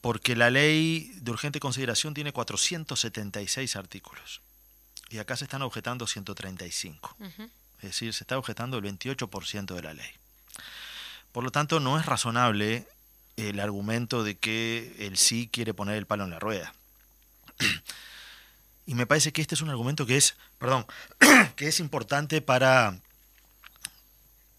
porque 0.00 0.36
la 0.36 0.48
ley 0.48 1.12
de 1.16 1.30
urgente 1.30 1.60
consideración 1.60 2.14
tiene 2.14 2.32
476 2.32 3.76
artículos 3.76 4.40
y 5.10 5.18
acá 5.18 5.36
se 5.36 5.44
están 5.44 5.60
objetando 5.60 6.06
135. 6.06 7.16
Es 7.82 7.90
decir, 7.90 8.12
se 8.12 8.24
está 8.24 8.38
objetando 8.38 8.78
el 8.78 8.84
28% 8.84 9.74
de 9.74 9.82
la 9.82 9.94
ley. 9.94 10.10
Por 11.32 11.44
lo 11.44 11.50
tanto, 11.50 11.80
no 11.80 11.98
es 11.98 12.06
razonable 12.06 12.86
el 13.36 13.60
argumento 13.60 14.24
de 14.24 14.36
que 14.36 14.94
el 14.98 15.16
sí 15.16 15.48
quiere 15.50 15.74
poner 15.74 15.96
el 15.96 16.06
palo 16.06 16.24
en 16.24 16.30
la 16.30 16.38
rueda. 16.38 16.74
Y 18.86 18.94
me 18.94 19.06
parece 19.06 19.30
que 19.32 19.40
este 19.40 19.54
es 19.54 19.60
un 19.60 19.70
argumento 19.70 20.04
que 20.04 20.16
es, 20.16 20.34
perdón, 20.58 20.84
que 21.54 21.68
es 21.68 21.78
importante 21.78 22.40
para, 22.40 22.98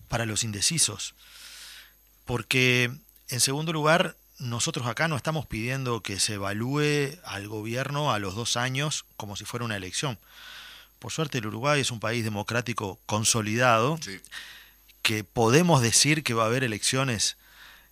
para 0.07 0.25
los 0.25 0.45
indecisos. 0.45 1.15
Porque, 2.23 2.91
en 3.27 3.39
segundo 3.41 3.73
lugar, 3.73 4.15
nosotros 4.39 4.87
acá 4.87 5.09
no 5.09 5.17
estamos 5.17 5.47
pidiendo 5.47 6.01
que 6.01 6.17
se 6.17 6.35
evalúe 6.35 7.19
al 7.25 7.49
gobierno 7.49 8.13
a 8.13 8.19
los 8.19 8.33
dos 8.33 8.55
años 8.55 9.03
como 9.17 9.35
si 9.35 9.43
fuera 9.43 9.65
una 9.65 9.75
elección. 9.75 10.17
Por 11.01 11.11
suerte 11.11 11.39
el 11.39 11.47
Uruguay 11.47 11.81
es 11.81 11.89
un 11.89 11.99
país 11.99 12.23
democrático 12.23 12.99
consolidado, 13.07 13.99
que 15.01 15.23
podemos 15.23 15.81
decir 15.81 16.23
que 16.23 16.35
va 16.35 16.43
a 16.43 16.45
haber 16.45 16.63
elecciones 16.63 17.37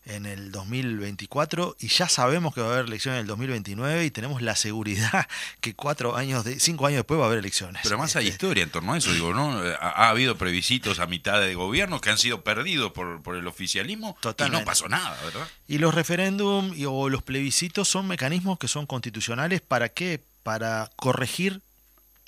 en 0.06 0.28
el 0.28 0.52
2024 0.52 1.76
y 1.80 1.88
ya 1.88 2.08
sabemos 2.08 2.54
que 2.54 2.62
va 2.62 2.68
a 2.68 2.74
haber 2.74 2.86
elecciones 2.86 3.18
en 3.18 3.22
el 3.22 3.28
2029 3.28 4.06
y 4.06 4.12
tenemos 4.12 4.44
la 4.44 4.56
seguridad 4.56 5.28
que 5.60 5.74
cuatro 5.74 6.16
años, 6.16 6.44
de, 6.44 6.60
cinco 6.60 6.86
años 6.86 6.98
después 6.98 7.20
va 7.20 7.24
a 7.24 7.26
haber 7.26 7.40
elecciones. 7.40 7.82
Pero 7.82 7.98
más 7.98 8.16
hay 8.16 8.26
este, 8.26 8.36
historia 8.36 8.64
en 8.64 8.70
torno 8.70 8.94
a 8.94 9.00
eso, 9.00 9.12
digo, 9.12 9.34
¿no? 9.34 9.60
Ha, 9.82 10.10
habido 10.10 10.38
previsitos 10.38 11.00
a 11.00 11.08
mitad 11.08 11.42
de 11.42 11.56
gobiernos 11.56 12.02
que 12.02 12.12
han 12.12 12.20
sido 12.20 12.42
perdidos 12.42 12.92
por, 12.92 13.24
por 13.24 13.38
el 13.38 13.48
oficialismo 13.48 14.16
y 14.24 14.50
no 14.52 14.64
pasó 14.64 14.88
nada, 14.88 15.20
¿verdad? 15.24 15.48
Y 15.68 15.80
los 15.80 15.96
referéndum 15.96 16.76
o 16.88 17.10
los 17.10 17.24
plebiscitos 17.24 17.88
son 17.88 18.08
mecanismos 18.08 18.60
que 18.60 18.68
son 18.68 18.86
constitucionales 18.86 19.62
para 19.62 19.90
qué? 19.90 20.22
Para 20.44 20.92
corregir 20.96 21.64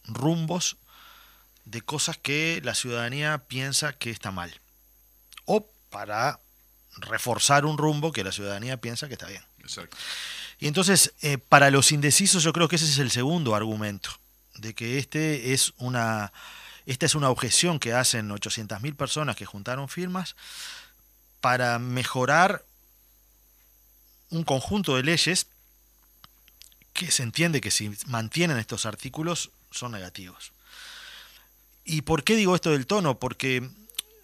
rumbos 0.05 0.77
de 1.65 1.81
cosas 1.81 2.17
que 2.17 2.61
la 2.63 2.75
ciudadanía 2.75 3.37
piensa 3.47 3.93
que 3.93 4.09
está 4.09 4.31
mal. 4.31 4.53
O 5.45 5.65
para 5.89 6.39
reforzar 6.97 7.65
un 7.65 7.77
rumbo 7.77 8.11
que 8.11 8.23
la 8.23 8.31
ciudadanía 8.31 8.77
piensa 8.77 9.07
que 9.07 9.13
está 9.13 9.27
bien. 9.27 9.43
Exacto. 9.59 9.97
Y 10.59 10.67
entonces, 10.67 11.13
eh, 11.21 11.37
para 11.37 11.71
los 11.71 11.91
indecisos, 11.91 12.43
yo 12.43 12.53
creo 12.53 12.67
que 12.67 12.75
ese 12.75 12.85
es 12.85 12.99
el 12.99 13.11
segundo 13.11 13.55
argumento, 13.55 14.11
de 14.55 14.73
que 14.73 14.99
este 14.99 15.53
es 15.53 15.73
una, 15.77 16.31
esta 16.85 17.05
es 17.05 17.15
una 17.15 17.29
objeción 17.29 17.79
que 17.79 17.93
hacen 17.93 18.29
800.000 18.29 18.95
personas 18.95 19.35
que 19.35 19.45
juntaron 19.45 19.89
firmas 19.89 20.35
para 21.41 21.79
mejorar 21.79 22.63
un 24.29 24.43
conjunto 24.43 24.95
de 24.95 25.03
leyes 25.03 25.47
que 26.93 27.09
se 27.09 27.23
entiende 27.23 27.61
que 27.61 27.71
si 27.71 27.91
mantienen 28.05 28.57
estos 28.57 28.85
artículos 28.85 29.49
son 29.71 29.91
negativos. 29.93 30.51
¿Y 31.83 32.01
por 32.03 32.23
qué 32.23 32.35
digo 32.35 32.55
esto 32.55 32.71
del 32.71 32.85
tono? 32.85 33.17
Porque 33.17 33.67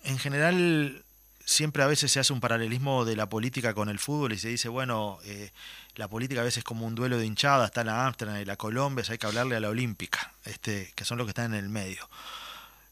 en 0.03 0.19
general 0.19 1.03
siempre 1.47 1.81
a 1.81 1.88
veces 1.88 2.12
se 2.12 2.19
hace 2.19 2.33
un 2.33 2.41
paralelismo 2.41 3.05
de 3.05 3.15
la 3.15 3.27
política 3.29 3.73
con 3.73 3.89
el 3.89 3.99
fútbol 3.99 4.33
y 4.33 4.38
se 4.38 4.49
dice, 4.49 4.67
bueno, 4.67 5.17
eh, 5.23 5.51
la 5.95 6.07
política 6.10 6.41
a 6.41 6.43
veces 6.43 6.60
es 6.60 6.63
como 6.63 6.86
un 6.86 6.93
duelo 6.93 7.17
de 7.17 7.25
hinchada, 7.25 7.65
está 7.65 7.83
la 7.83 8.05
Amsterdam 8.05 8.41
y 8.41 8.45
la 8.45 8.57
Colombia, 8.57 9.05
hay 9.10 9.17
que 9.17 9.25
hablarle 9.25 9.55
a 9.55 9.60
la 9.62 9.69
Olímpica, 9.69 10.33
este, 10.43 10.91
que 10.93 11.05
son 11.05 11.17
los 11.17 11.25
que 11.25 11.31
están 11.31 11.53
en 11.53 11.60
el 11.60 11.69
medio. 11.69 12.07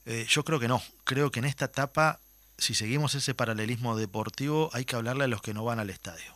Eh, 0.05 0.25
yo 0.29 0.43
creo 0.43 0.59
que 0.59 0.69
no, 0.69 0.81
creo 1.03 1.31
que 1.31 1.39
en 1.39 1.45
esta 1.45 1.65
etapa, 1.65 2.19
si 2.57 2.73
seguimos 2.73 3.13
ese 3.13 3.33
paralelismo 3.33 3.97
deportivo, 3.97 4.69
hay 4.71 4.85
que 4.85 4.95
hablarle 4.95 5.25
a 5.25 5.27
los 5.27 5.41
que 5.41 5.53
no 5.53 5.65
van 5.65 5.79
al 5.79 5.89
estadio. 5.89 6.33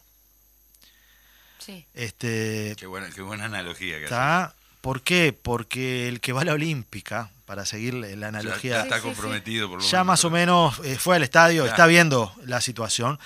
Sí. 1.60 1.86
Este, 1.94 2.76
qué, 2.78 2.86
buena, 2.86 3.10
qué 3.12 3.22
buena 3.22 3.46
analogía. 3.46 3.98
Que 3.98 4.06
¿está? 4.06 4.54
¿Por 4.82 5.02
qué? 5.02 5.38
Porque 5.40 6.08
el 6.08 6.22
que 6.22 6.34
va 6.34 6.42
a 6.42 6.46
la 6.46 6.54
Olímpica, 6.54 7.30
para 7.50 7.66
seguir 7.66 7.96
la 7.96 8.28
analogía. 8.28 8.76
Ya, 8.76 8.82
está 8.84 9.02
comprometido, 9.02 9.68
por 9.68 9.82
lo 9.82 9.88
Ya 9.88 10.04
más 10.04 10.24
o 10.24 10.30
menos 10.30 10.80
eh, 10.84 11.00
fue 11.00 11.16
al 11.16 11.24
estadio, 11.24 11.66
está 11.66 11.88
viendo 11.88 12.32
la 12.46 12.62
situación, 12.62 13.20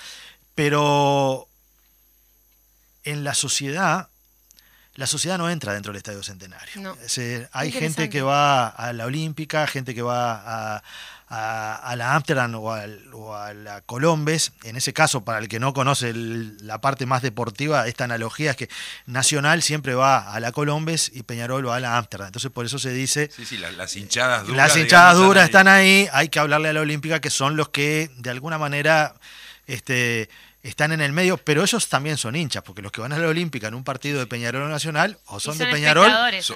pero 0.54 1.46
en 3.04 3.22
la 3.22 3.34
sociedad, 3.34 4.08
la 4.94 5.06
sociedad 5.06 5.36
no 5.36 5.50
entra 5.50 5.74
dentro 5.74 5.92
del 5.92 5.98
Estadio 5.98 6.22
Centenario. 6.22 6.80
No. 6.80 6.94
Es 6.94 7.14
decir, 7.14 7.50
hay 7.52 7.70
gente 7.70 8.08
que 8.08 8.22
va 8.22 8.68
a 8.68 8.94
la 8.94 9.04
Olímpica, 9.04 9.66
gente 9.66 9.94
que 9.94 10.00
va 10.00 10.76
a, 10.76 10.82
a- 11.36 11.74
a 11.76 11.96
la 11.96 12.14
Amsterdam 12.14 12.54
o, 12.54 12.72
al- 12.72 13.00
o 13.12 13.34
a 13.34 13.52
la 13.54 13.80
Colombes. 13.80 14.52
En 14.62 14.76
ese 14.76 14.92
caso, 14.92 15.24
para 15.24 15.38
el 15.38 15.48
que 15.48 15.58
no 15.58 15.72
conoce 15.74 16.10
el- 16.10 16.56
la 16.66 16.80
parte 16.80 17.06
más 17.06 17.22
deportiva, 17.22 17.88
esta 17.88 18.04
analogía 18.04 18.52
es 18.52 18.56
que 18.56 18.68
Nacional 19.06 19.62
siempre 19.62 19.94
va 19.94 20.32
a 20.32 20.38
la 20.40 20.52
Colombes 20.52 21.10
y 21.12 21.22
Peñarol 21.24 21.66
va 21.68 21.76
a 21.76 21.80
la 21.80 21.96
Amsterdam. 21.98 22.28
Entonces, 22.28 22.50
por 22.52 22.64
eso 22.66 22.78
se 22.78 22.90
dice 22.92 23.30
Sí, 23.34 23.44
sí, 23.44 23.56
la- 23.56 23.72
las 23.72 23.96
hinchadas 23.96 24.46
duras. 24.46 24.56
las 24.56 24.76
hinchadas 24.76 25.14
digamos, 25.14 25.28
duras 25.28 25.44
están 25.46 25.66
están 25.66 25.74
ahí, 25.80 26.08
hay 26.12 26.28
que 26.28 26.38
hablarle 26.38 26.68
a 26.68 26.72
la 26.72 26.80
Olímpica, 26.80 27.20
que 27.20 27.30
son 27.30 27.56
los 27.56 27.68
que 27.70 28.10
de 28.18 28.30
alguna 28.30 28.58
manera 28.58 29.14
este, 29.66 30.28
están 30.64 30.92
en 30.92 31.00
el 31.02 31.12
medio, 31.12 31.36
pero 31.36 31.62
ellos 31.62 31.88
también 31.88 32.16
son 32.16 32.34
hinchas, 32.34 32.62
porque 32.62 32.80
los 32.82 32.90
que 32.90 33.00
van 33.02 33.12
a 33.12 33.18
la 33.18 33.28
Olímpica 33.28 33.68
en 33.68 33.74
un 33.74 33.84
partido 33.84 34.18
de 34.18 34.26
Peñarol 34.26 34.62
o 34.62 34.68
Nacional, 34.68 35.18
o 35.26 35.38
son, 35.38 35.58
de 35.58 35.66
Peñarol, 35.66 36.10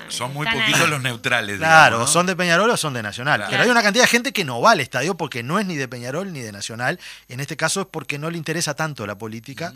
Son, 0.09 0.33
muy 0.33 0.47
ahí. 0.47 0.59
poquitos 0.59 0.89
los 0.89 1.01
neutrales. 1.03 1.59
claro, 1.59 1.97
digamos, 1.97 2.11
son 2.11 2.25
de 2.27 2.35
Peñarol 2.35 2.71
o 2.71 2.77
son 2.77 2.95
de 2.95 3.03
Nacional. 3.03 3.37
Claro. 3.41 3.51
Pero 3.51 3.63
hay 3.65 3.69
una 3.71 3.83
cantidad 3.83 4.05
de 4.05 4.09
gente 4.09 4.33
que 4.33 4.45
no 4.45 4.61
va 4.63 4.71
al 4.73 4.81
estadio 4.81 5.15
porque 5.17 5.43
no 5.43 5.59
es 5.59 5.67
ni 5.67 5.77
de 5.77 5.87
Peñarol 5.89 6.33
ni 6.33 6.41
de 6.41 6.53
Nacional. 6.53 6.99
En 7.29 7.41
este 7.41 7.57
caso 7.57 7.83
es 7.83 7.87
porque 7.87 8.19
no 8.19 8.31
le 8.31 8.39
interesa 8.39 8.75
tanto 8.75 9.07
la 9.07 9.19
política 9.19 9.75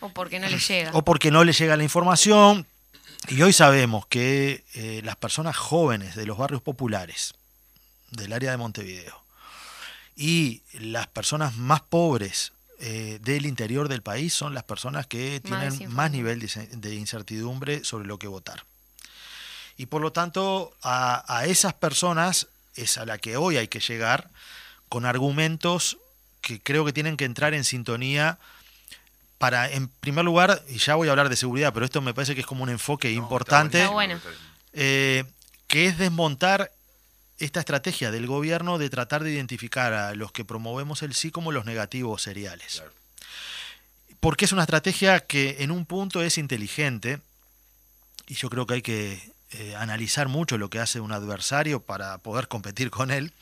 O 0.00 0.10
porque 0.10 0.38
no 0.38 0.48
le 0.48 0.58
llega. 0.58 0.90
o 0.92 1.02
porque 1.02 1.30
no 1.30 1.42
le 1.42 1.52
llega 1.54 1.76
la 1.76 1.82
información. 1.82 2.66
Y 3.28 3.40
hoy 3.42 3.52
sabemos 3.54 4.06
que 4.06 4.62
eh, 4.74 5.00
las 5.04 5.16
personas 5.16 5.56
jóvenes 5.56 6.14
de 6.14 6.26
los 6.26 6.36
barrios 6.38 6.60
populares 6.62 7.34
del 8.10 8.32
área 8.32 8.50
de 8.50 8.58
Montevideo 8.58 9.22
y 10.16 10.62
las 10.74 11.06
personas 11.06 11.56
más 11.56 11.80
pobres 11.80 12.52
eh, 12.78 13.18
del 13.22 13.46
interior 13.46 13.88
del 13.88 14.02
país 14.02 14.32
son 14.34 14.54
las 14.54 14.62
personas 14.64 15.06
que 15.06 15.40
tienen 15.40 15.92
más 15.92 16.10
nivel 16.10 16.38
de, 16.40 16.46
de 16.72 16.94
incertidumbre 16.94 17.84
sobre 17.84 18.06
lo 18.06 18.18
que 18.18 18.28
votar. 18.28 18.64
Y 19.76 19.86
por 19.86 20.02
lo 20.02 20.12
tanto, 20.12 20.72
a, 20.82 21.24
a 21.32 21.46
esas 21.46 21.74
personas 21.74 22.46
es 22.74 22.98
a 22.98 23.04
la 23.06 23.18
que 23.18 23.36
hoy 23.36 23.56
hay 23.56 23.68
que 23.68 23.80
llegar 23.80 24.28
con 24.88 25.04
argumentos 25.06 25.98
que 26.40 26.60
creo 26.60 26.84
que 26.84 26.92
tienen 26.92 27.16
que 27.16 27.24
entrar 27.24 27.52
en 27.54 27.64
sintonía 27.64 28.38
para, 29.38 29.70
en 29.70 29.88
primer 29.88 30.24
lugar, 30.24 30.62
y 30.68 30.78
ya 30.78 30.96
voy 30.96 31.06
a 31.08 31.12
hablar 31.12 31.28
de 31.28 31.36
seguridad, 31.36 31.72
pero 31.72 31.84
esto 31.84 32.00
me 32.00 32.12
parece 32.14 32.34
que 32.34 32.40
es 32.40 32.46
como 32.46 32.62
un 32.64 32.70
enfoque 32.70 33.08
No, 33.12 33.22
importante, 33.22 33.80
Está 33.82 33.92
bueno. 33.92 34.20
eh, 34.72 35.24
que 35.68 35.86
es 35.86 35.98
desmontar 35.98 36.72
esta 37.38 37.60
estrategia 37.60 38.10
del 38.10 38.26
gobierno 38.26 38.78
de 38.78 38.90
tratar 38.90 39.22
de 39.24 39.30
identificar 39.32 39.92
a 39.92 40.14
los 40.14 40.32
que 40.32 40.44
promovemos 40.44 41.02
el 41.02 41.14
sí 41.14 41.30
como 41.30 41.52
los 41.52 41.64
negativos 41.64 42.22
seriales. 42.22 42.74
Claro. 42.76 42.92
Porque 44.20 44.44
es 44.46 44.52
una 44.52 44.62
estrategia 44.62 45.20
que 45.20 45.56
en 45.60 45.70
un 45.70 45.86
punto 45.86 46.22
es 46.22 46.38
inteligente, 46.38 47.20
y 48.26 48.34
yo 48.34 48.50
creo 48.50 48.66
que 48.66 48.74
hay 48.74 48.82
que 48.82 49.32
eh, 49.52 49.74
analizar 49.76 50.28
mucho 50.28 50.58
lo 50.58 50.68
que 50.70 50.80
hace 50.80 51.00
un 51.00 51.12
adversario 51.12 51.80
para 51.80 52.18
poder 52.18 52.48
competir 52.48 52.90
con 52.90 53.10
él. 53.10 53.32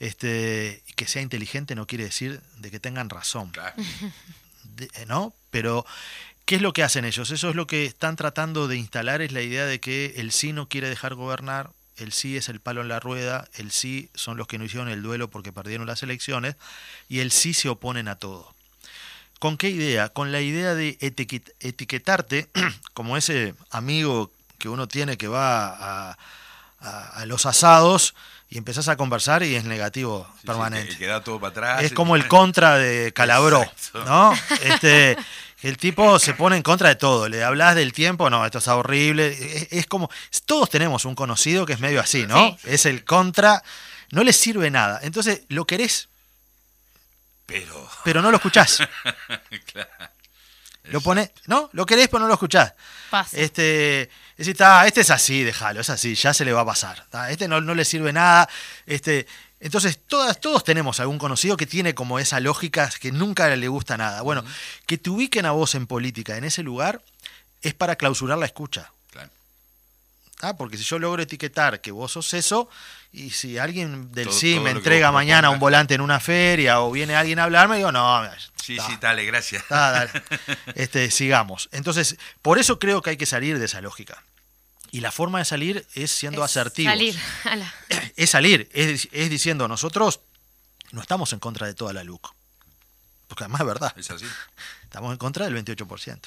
Este, 0.00 0.80
que 0.94 1.08
sea 1.08 1.22
inteligente 1.22 1.74
no 1.74 1.86
quiere 1.88 2.04
decir 2.04 2.40
de 2.58 2.70
que 2.70 2.78
tengan 2.78 3.10
razón 3.10 3.50
Claro. 3.50 3.74
de- 4.76 4.88
eh, 4.94 5.06
¿no? 5.06 5.34
Pero, 5.50 5.84
¿qué 6.44 6.54
es 6.56 6.62
lo 6.62 6.72
que 6.72 6.84
hacen 6.84 7.04
ellos? 7.04 7.30
Eso 7.32 7.50
es 7.50 7.56
lo 7.56 7.66
que 7.66 7.84
están 7.84 8.14
tratando 8.16 8.68
de 8.68 8.76
instalar, 8.76 9.22
es 9.22 9.32
la 9.32 9.42
idea 9.42 9.66
de 9.66 9.80
que 9.80 10.14
el 10.16 10.30
sí 10.30 10.52
no 10.52 10.68
quiere 10.68 10.88
dejar 10.88 11.14
gobernar, 11.14 11.70
el 11.98 12.12
sí 12.12 12.36
es 12.36 12.48
el 12.48 12.60
palo 12.60 12.80
en 12.80 12.88
la 12.88 13.00
rueda, 13.00 13.46
el 13.54 13.70
sí 13.70 14.08
son 14.14 14.36
los 14.36 14.46
que 14.46 14.58
no 14.58 14.64
hicieron 14.64 14.88
el 14.88 15.02
duelo 15.02 15.28
porque 15.28 15.52
perdieron 15.52 15.86
las 15.86 16.02
elecciones, 16.02 16.56
y 17.08 17.20
el 17.20 17.30
sí 17.32 17.54
se 17.54 17.68
oponen 17.68 18.08
a 18.08 18.16
todo. 18.16 18.52
¿Con 19.38 19.56
qué 19.56 19.70
idea? 19.70 20.08
Con 20.08 20.32
la 20.32 20.40
idea 20.40 20.74
de 20.74 20.98
etiquet- 21.00 21.52
etiquetarte 21.60 22.48
como 22.94 23.16
ese 23.16 23.54
amigo 23.70 24.30
que 24.58 24.68
uno 24.68 24.88
tiene 24.88 25.16
que 25.16 25.28
va 25.28 25.68
a, 25.68 26.18
a- 26.80 27.08
a 27.20 27.26
los 27.26 27.46
asados 27.46 28.14
y 28.50 28.58
empezás 28.58 28.88
a 28.88 28.96
conversar 28.96 29.42
y 29.42 29.54
es 29.54 29.64
negativo 29.64 30.26
Sí, 30.34 30.38
sí, 30.40 30.46
permanente 30.46 30.92
que, 30.94 30.98
que 30.98 31.06
da 31.06 31.22
todo 31.22 31.38
para 31.38 31.50
atrás. 31.50 31.84
es 31.84 31.92
como 31.92 32.16
el 32.16 32.26
contra 32.28 32.78
de 32.78 33.12
Calabró, 33.12 33.62
Exacto. 33.76 34.04
¿no? 34.06 34.32
Este, 34.62 35.16
el 35.62 35.76
tipo 35.76 36.18
se 36.18 36.34
pone 36.34 36.56
en 36.56 36.62
contra 36.62 36.88
de 36.88 36.96
todo. 36.96 37.28
Le 37.28 37.42
hablas 37.42 37.74
del 37.74 37.92
tiempo, 37.92 38.30
no, 38.30 38.44
esto 38.44 38.58
es 38.58 38.68
horrible. 38.68 39.28
Es, 39.28 39.68
es 39.72 39.86
como, 39.86 40.10
todos 40.46 40.70
tenemos 40.70 41.04
un 41.04 41.14
conocido 41.14 41.66
que 41.66 41.72
es 41.72 41.80
medio 41.80 42.00
así, 42.00 42.26
¿no? 42.26 42.50
Sí. 42.62 42.68
Es 42.70 42.86
el 42.86 43.04
contra, 43.04 43.62
no 44.10 44.22
le 44.22 44.32
sirve 44.32 44.70
nada. 44.70 45.00
Entonces 45.02 45.42
lo 45.48 45.64
querés, 45.66 46.08
Pero. 47.46 47.90
pero 48.04 48.22
no 48.22 48.30
lo 48.30 48.36
escuchás. 48.36 48.78
claro. 49.72 49.88
Lo 50.84 51.00
pone, 51.02 51.32
¿no? 51.46 51.68
Lo 51.72 51.84
querés, 51.84 52.08
pero 52.08 52.20
no 52.20 52.28
lo 52.28 52.34
escuchás. 52.34 52.72
Pasa. 53.10 53.36
Este, 53.36 54.08
decís, 54.38 54.56
"Ta, 54.56 54.86
este 54.86 55.02
es 55.02 55.10
así, 55.10 55.42
déjalo, 55.42 55.80
es 55.80 55.90
así, 55.90 56.14
ya 56.14 56.32
se 56.32 56.44
le 56.46 56.52
va 56.52 56.62
a 56.62 56.66
pasar. 56.66 57.04
Este 57.28 57.46
no, 57.46 57.60
no 57.60 57.74
le 57.74 57.84
sirve 57.84 58.10
nada. 58.12 58.48
Este, 58.86 59.26
entonces, 59.60 59.98
todas, 60.06 60.40
todos 60.40 60.62
tenemos 60.64 61.00
algún 61.00 61.18
conocido 61.18 61.56
que 61.56 61.66
tiene 61.66 61.94
como 61.94 62.18
esa 62.18 62.38
lógica 62.40 62.90
que 63.00 63.10
nunca 63.12 63.48
le 63.54 63.68
gusta 63.68 63.96
nada. 63.96 64.22
Bueno, 64.22 64.44
que 64.86 64.98
te 64.98 65.10
ubiquen 65.10 65.46
a 65.46 65.50
vos 65.50 65.74
en 65.74 65.86
política 65.86 66.36
en 66.36 66.44
ese 66.44 66.62
lugar 66.62 67.02
es 67.62 67.74
para 67.74 67.96
clausurar 67.96 68.38
la 68.38 68.46
escucha. 68.46 68.90
Claro. 69.10 69.30
¿tá? 70.38 70.56
Porque 70.56 70.76
si 70.76 70.84
yo 70.84 70.98
logro 70.98 71.22
etiquetar 71.22 71.80
que 71.80 71.90
vos 71.90 72.12
sos 72.12 72.32
eso, 72.34 72.68
y 73.12 73.30
si 73.30 73.58
alguien 73.58 74.12
del 74.12 74.26
Todo- 74.28 74.38
sí 74.38 74.60
me 74.60 74.70
entrega 74.70 75.10
mañana 75.10 75.50
un 75.50 75.58
volante 75.58 75.94
en 75.94 76.02
una 76.02 76.20
feria 76.20 76.80
o 76.80 76.92
viene 76.92 77.16
alguien 77.16 77.38
a 77.38 77.44
hablarme, 77.44 77.76
digo, 77.78 77.90
no, 77.90 78.22
Sí, 78.62 78.76
ta, 78.76 78.86
sí, 78.86 78.98
dale, 79.00 79.24
gracias. 79.24 79.64
Ah, 79.70 79.90
dale. 79.92 80.22
Este, 80.74 81.10
sigamos. 81.10 81.68
Entonces, 81.72 82.16
por 82.42 82.58
eso 82.58 82.78
creo 82.78 83.00
que 83.00 83.10
hay 83.10 83.16
que 83.16 83.24
salir 83.26 83.58
de 83.58 83.64
esa 83.64 83.80
lógica. 83.80 84.22
Y 84.90 85.00
la 85.00 85.12
forma 85.12 85.38
de 85.38 85.44
salir 85.44 85.86
es 85.94 86.10
siendo 86.10 86.44
Es 86.44 86.50
asertivos. 86.50 86.92
Salir. 86.92 87.18
a 87.44 87.56
la- 87.56 87.74
Es 88.16 88.30
salir, 88.30 88.68
es, 88.72 89.08
es 89.12 89.30
diciendo, 89.30 89.68
nosotros 89.68 90.20
no 90.92 91.00
estamos 91.00 91.32
en 91.32 91.38
contra 91.38 91.66
de 91.66 91.74
toda 91.74 91.92
la 91.92 92.02
LUC. 92.04 92.34
Porque 93.28 93.44
además 93.44 93.60
es 93.60 93.66
verdad, 93.66 93.94
Es 93.98 94.10
así. 94.10 94.24
estamos 94.84 95.12
en 95.12 95.18
contra 95.18 95.44
del 95.48 95.54
28%. 95.64 96.18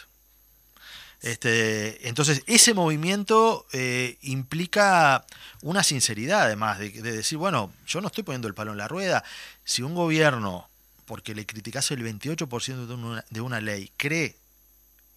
Este, 1.21 2.07
entonces, 2.07 2.41
ese 2.47 2.73
movimiento 2.73 3.67
eh, 3.73 4.17
implica 4.21 5.23
una 5.61 5.83
sinceridad, 5.83 6.43
además, 6.43 6.79
de, 6.79 6.89
de 6.89 7.11
decir, 7.11 7.37
bueno, 7.37 7.71
yo 7.87 8.01
no 8.01 8.07
estoy 8.07 8.23
poniendo 8.23 8.47
el 8.47 8.55
palo 8.55 8.71
en 8.71 8.77
la 8.77 8.87
rueda. 8.87 9.23
Si 9.63 9.83
un 9.83 9.93
gobierno, 9.93 10.67
porque 11.05 11.35
le 11.35 11.45
criticase 11.45 11.93
el 11.93 12.03
28% 12.03 12.87
de 12.87 12.93
una, 12.93 13.25
de 13.29 13.41
una 13.41 13.61
ley, 13.61 13.91
cree 13.97 14.35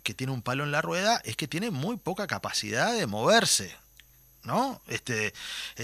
que 0.04 0.14
tiene 0.14 0.32
un 0.32 0.42
palo 0.42 0.62
en 0.62 0.70
la 0.70 0.80
rueda, 0.82 1.20
es 1.24 1.34
que 1.34 1.48
tiene 1.48 1.72
muy 1.72 1.96
poca 1.96 2.28
capacidad 2.28 2.92
de 2.94 3.06
moverse. 3.08 3.74
¿No? 4.44 4.78
Este, 4.88 5.28
es 5.28 5.34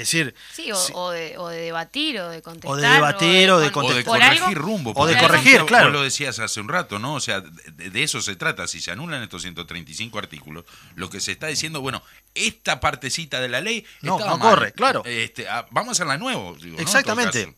decir, 0.00 0.34
Sí, 0.52 0.70
o, 0.70 0.76
si- 0.76 0.92
o 0.94 1.10
de, 1.10 1.38
o 1.38 1.48
de 1.48 1.56
debatir, 1.62 2.20
o 2.20 2.28
de 2.28 2.42
contestar. 2.42 2.70
O 2.72 2.76
de 2.76 2.86
debatir, 2.88 3.50
o 3.50 3.58
de 3.58 3.68
O 3.74 3.94
de 3.94 4.04
corregir 4.04 4.42
algo- 4.42 4.54
rumbo. 4.54 4.92
O 4.96 5.06
de 5.06 5.16
corregir, 5.16 5.60
vos 5.60 5.66
claro. 5.68 5.88
lo 5.88 6.02
decías 6.02 6.38
hace 6.40 6.60
un 6.60 6.68
rato, 6.68 6.98
¿no? 6.98 7.14
O 7.14 7.20
sea, 7.20 7.40
de, 7.40 7.88
de 7.88 8.02
eso 8.02 8.20
se 8.20 8.36
trata. 8.36 8.66
Si 8.68 8.82
se 8.82 8.90
anulan 8.90 9.22
estos 9.22 9.40
135 9.40 10.18
artículos, 10.18 10.66
lo 10.94 11.08
que 11.08 11.20
se 11.20 11.32
está 11.32 11.46
diciendo, 11.46 11.80
bueno, 11.80 12.02
esta 12.34 12.80
partecita 12.80 13.40
de 13.40 13.48
la 13.48 13.62
ley 13.62 13.86
No, 14.02 14.18
no 14.18 14.36
mal. 14.36 14.50
corre, 14.50 14.72
claro. 14.72 15.04
Este, 15.06 15.48
ah, 15.48 15.66
vamos 15.70 15.88
a 15.88 15.92
hacerla 15.92 16.18
nuevo. 16.18 16.54
digo, 16.60 16.78
Exactamente. 16.80 17.54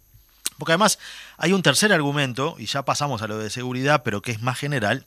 Porque 0.56 0.70
además 0.70 1.00
hay 1.36 1.52
un 1.52 1.64
tercer 1.64 1.92
argumento, 1.92 2.54
y 2.60 2.66
ya 2.66 2.82
pasamos 2.84 3.22
a 3.22 3.26
lo 3.26 3.38
de 3.38 3.50
seguridad, 3.50 4.04
pero 4.04 4.22
que 4.22 4.30
es 4.30 4.40
más 4.40 4.56
general, 4.56 5.04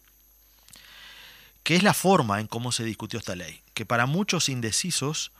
que 1.65 1.75
es 1.75 1.81
la 1.81 1.95
forma 1.95 2.39
en 2.39 2.45
cómo 2.45 2.71
se 2.71 2.83
discutió 2.83 3.17
esta 3.17 3.35
ley. 3.35 3.59
Que 3.73 3.87
para 3.87 4.05
muchos 4.05 4.49
indecisos 4.49 5.31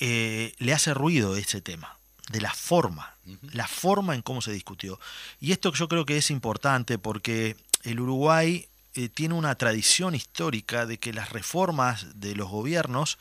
eh, 0.00 0.54
le 0.58 0.72
hace 0.72 0.92
ruido 0.92 1.36
ese 1.36 1.60
tema, 1.60 1.96
de 2.30 2.40
la 2.40 2.52
forma, 2.52 3.14
la 3.52 3.68
forma 3.68 4.16
en 4.16 4.22
cómo 4.22 4.42
se 4.42 4.50
discutió. 4.50 4.98
Y 5.40 5.52
esto 5.52 5.72
yo 5.72 5.86
creo 5.86 6.04
que 6.04 6.16
es 6.16 6.32
importante 6.32 6.98
porque 6.98 7.56
el 7.84 8.00
Uruguay 8.00 8.66
eh, 8.96 9.08
tiene 9.08 9.34
una 9.34 9.54
tradición 9.54 10.16
histórica 10.16 10.84
de 10.84 10.98
que 10.98 11.12
las 11.12 11.30
reformas 11.30 12.20
de 12.20 12.34
los 12.34 12.48
gobiernos 12.48 13.16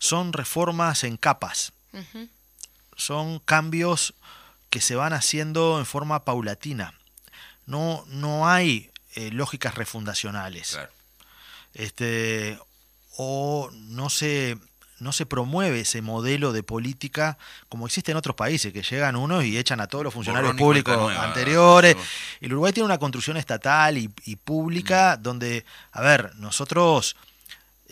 son 0.00 0.32
reformas 0.32 1.04
en 1.04 1.16
capas 1.16 1.72
son 2.96 3.38
cambios 3.40 4.14
que 4.68 4.80
se 4.80 4.94
van 4.94 5.12
haciendo 5.12 5.78
en 5.78 5.86
forma 5.86 6.24
paulatina. 6.24 6.94
No, 7.66 8.04
no 8.08 8.48
hay 8.48 8.90
eh, 9.14 9.30
lógicas 9.32 9.74
refundacionales. 9.74 10.72
Claro. 10.72 10.99
Este, 11.74 12.58
o 13.16 13.70
no 13.72 14.10
se, 14.10 14.58
no 14.98 15.12
se 15.12 15.26
promueve 15.26 15.80
ese 15.80 16.02
modelo 16.02 16.52
de 16.52 16.62
política 16.62 17.38
como 17.68 17.86
existe 17.86 18.10
en 18.10 18.16
otros 18.16 18.36
países, 18.36 18.72
que 18.72 18.82
llegan 18.82 19.16
unos 19.16 19.44
y 19.44 19.58
echan 19.58 19.80
a 19.80 19.86
todos 19.86 20.04
los 20.04 20.14
funcionarios 20.14 20.52
Borrón 20.52 20.66
públicos 20.66 20.96
nueva, 20.96 21.24
anteriores. 21.24 21.96
El 22.40 22.52
Uruguay 22.52 22.72
tiene 22.72 22.86
una 22.86 22.98
construcción 22.98 23.36
estatal 23.36 23.98
y, 23.98 24.10
y 24.24 24.36
pública 24.36 25.16
donde, 25.16 25.64
a 25.92 26.00
ver, 26.00 26.34
nosotros 26.36 27.16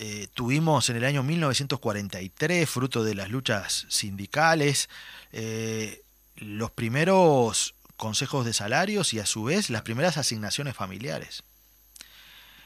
eh, 0.01 0.29
tuvimos 0.33 0.89
en 0.91 0.97
el 0.97 1.05
año 1.05 1.25
1943, 1.25 2.71
fruto 2.71 3.03
de 3.03 3.17
las 3.17 3.31
luchas 3.31 3.85
sindicales, 3.89 4.89
eh, 5.33 6.03
los 6.37 6.71
primeros 6.71 7.75
consejos 7.97 8.47
de 8.47 8.53
salarios 8.53 9.13
y 9.13 9.19
a 9.19 9.27
su 9.27 9.43
vez 9.43 9.71
las 9.71 9.83
primeras 9.83 10.17
asignaciones 10.17 10.77
familiares. 10.77 11.43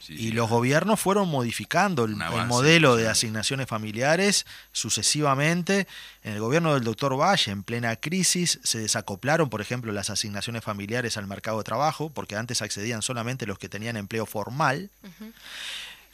Sí, 0.03 0.15
y 0.15 0.17
sí, 0.17 0.33
los 0.33 0.49
claro. 0.49 0.57
gobiernos 0.57 0.99
fueron 0.99 1.29
modificando 1.29 2.05
el, 2.05 2.17
modelo 2.17 2.97
de 2.97 3.09
asignaciones 3.09 3.69
familiares 3.69 4.47
sucesivamente. 4.73 5.87
En 6.25 6.33
el 6.33 6.41
gobierno 6.41 6.75
del 6.75 6.83
doctor 6.83 7.17
Valle, 7.17 7.53
en 7.53 7.63
plena 7.63 7.95
crisis, 7.95 8.59
se 8.65 8.81
desacoplaron, 8.81 9.49
por 9.49 9.61
ejemplo, 9.61 9.93
las 9.93 10.11
asignaciones 10.11 10.65
familiares 10.65 11.17
al 11.17 11.29
mercado 11.29 11.59
de 11.59 11.65
trabajo, 11.65 12.11
porque 12.11 12.35
antes 12.35 12.63
accedían 12.63 13.01
solamente 13.01 13.47
los 13.47 13.61
que 13.61 13.69
tenían 13.69 13.97
empleo 13.97 14.27
formal. 14.27 14.91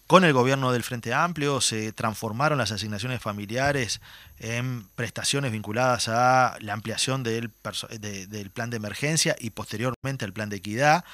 Con 0.08 0.24
el 0.24 0.32
gobierno 0.32 0.72
del 0.72 0.82
Frente 0.84 1.12
Amplio 1.12 1.60
se 1.60 1.92
transformaron 1.92 2.56
las 2.56 2.72
asignaciones 2.72 3.20
familiares 3.20 4.00
en 4.40 4.84
prestaciones 4.94 5.52
vinculadas 5.52 6.08
a 6.08 6.56
la 6.60 6.72
ampliación 6.72 7.22
del, 7.22 7.50
perso- 7.52 7.88
de- 7.88 8.26
del 8.26 8.48
plan 8.50 8.70
de 8.70 8.78
emergencia 8.78 9.36
y 9.38 9.50
posteriormente 9.50 10.24
al 10.24 10.32
plan 10.32 10.48
de 10.48 10.56
equidad. 10.56 11.04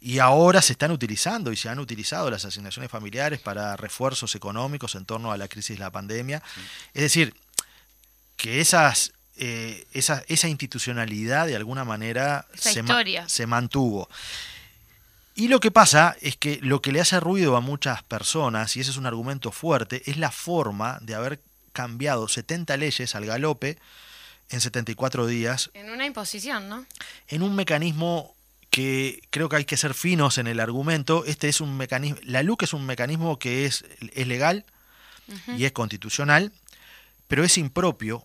Y 0.00 0.18
ahora 0.18 0.62
se 0.62 0.72
están 0.72 0.90
utilizando 0.90 1.52
y 1.52 1.56
se 1.56 1.68
han 1.68 1.78
utilizado 1.78 2.28
las 2.28 2.44
asignaciones 2.44 2.90
familiares 2.90 3.38
para 3.38 3.76
refuerzos 3.76 4.34
económicos 4.34 4.96
en 4.96 5.04
torno 5.04 5.30
a 5.30 5.36
la 5.38 5.46
crisis 5.46 5.76
de 5.78 5.84
la 5.84 5.90
pandemia. 5.92 6.42
Es 6.92 7.02
decir, 7.02 7.32
que 8.36 8.60
esas, 8.60 9.12
eh, 9.36 9.86
esa, 9.92 10.24
esa 10.26 10.48
institucionalidad 10.48 11.46
de 11.46 11.54
alguna 11.54 11.84
manera 11.84 12.46
Esa 12.52 12.72
se, 12.72 12.82
ma- 12.82 12.88
historia. 12.94 13.28
se 13.28 13.46
mantuvo. 13.46 14.08
Y 15.34 15.48
lo 15.48 15.60
que 15.60 15.70
pasa 15.70 16.16
es 16.20 16.36
que 16.36 16.58
lo 16.62 16.82
que 16.82 16.92
le 16.92 17.00
hace 17.00 17.20
ruido 17.20 17.56
a 17.56 17.60
muchas 17.60 18.02
personas, 18.02 18.76
y 18.76 18.80
ese 18.80 18.90
es 18.90 18.96
un 18.96 19.06
argumento 19.06 19.52
fuerte, 19.52 20.02
es 20.06 20.16
la 20.16 20.30
forma 20.30 20.98
de 21.00 21.14
haber 21.14 21.40
cambiado 21.72 22.28
70 22.28 22.76
leyes 22.76 23.14
al 23.14 23.26
galope 23.26 23.78
en 24.50 24.60
74 24.60 25.26
días 25.26 25.70
En 25.74 25.90
una 25.90 26.04
imposición, 26.04 26.68
¿no? 26.68 26.84
en 27.28 27.42
un 27.42 27.54
mecanismo 27.54 28.34
que 28.70 29.22
creo 29.30 29.48
que 29.48 29.56
hay 29.56 29.64
que 29.64 29.76
ser 29.76 29.94
finos 29.94 30.38
en 30.38 30.46
el 30.46 30.60
argumento. 30.60 31.24
Este 31.24 31.48
es 31.48 31.60
un 31.60 31.76
mecanismo, 31.76 32.18
la 32.22 32.42
LUC 32.42 32.64
es 32.64 32.72
un 32.72 32.86
mecanismo 32.86 33.38
que 33.38 33.66
es, 33.66 33.84
es 34.12 34.26
legal 34.26 34.64
y 35.56 35.64
es 35.64 35.72
constitucional, 35.72 36.52
pero 37.28 37.44
es 37.44 37.56
impropio 37.56 38.24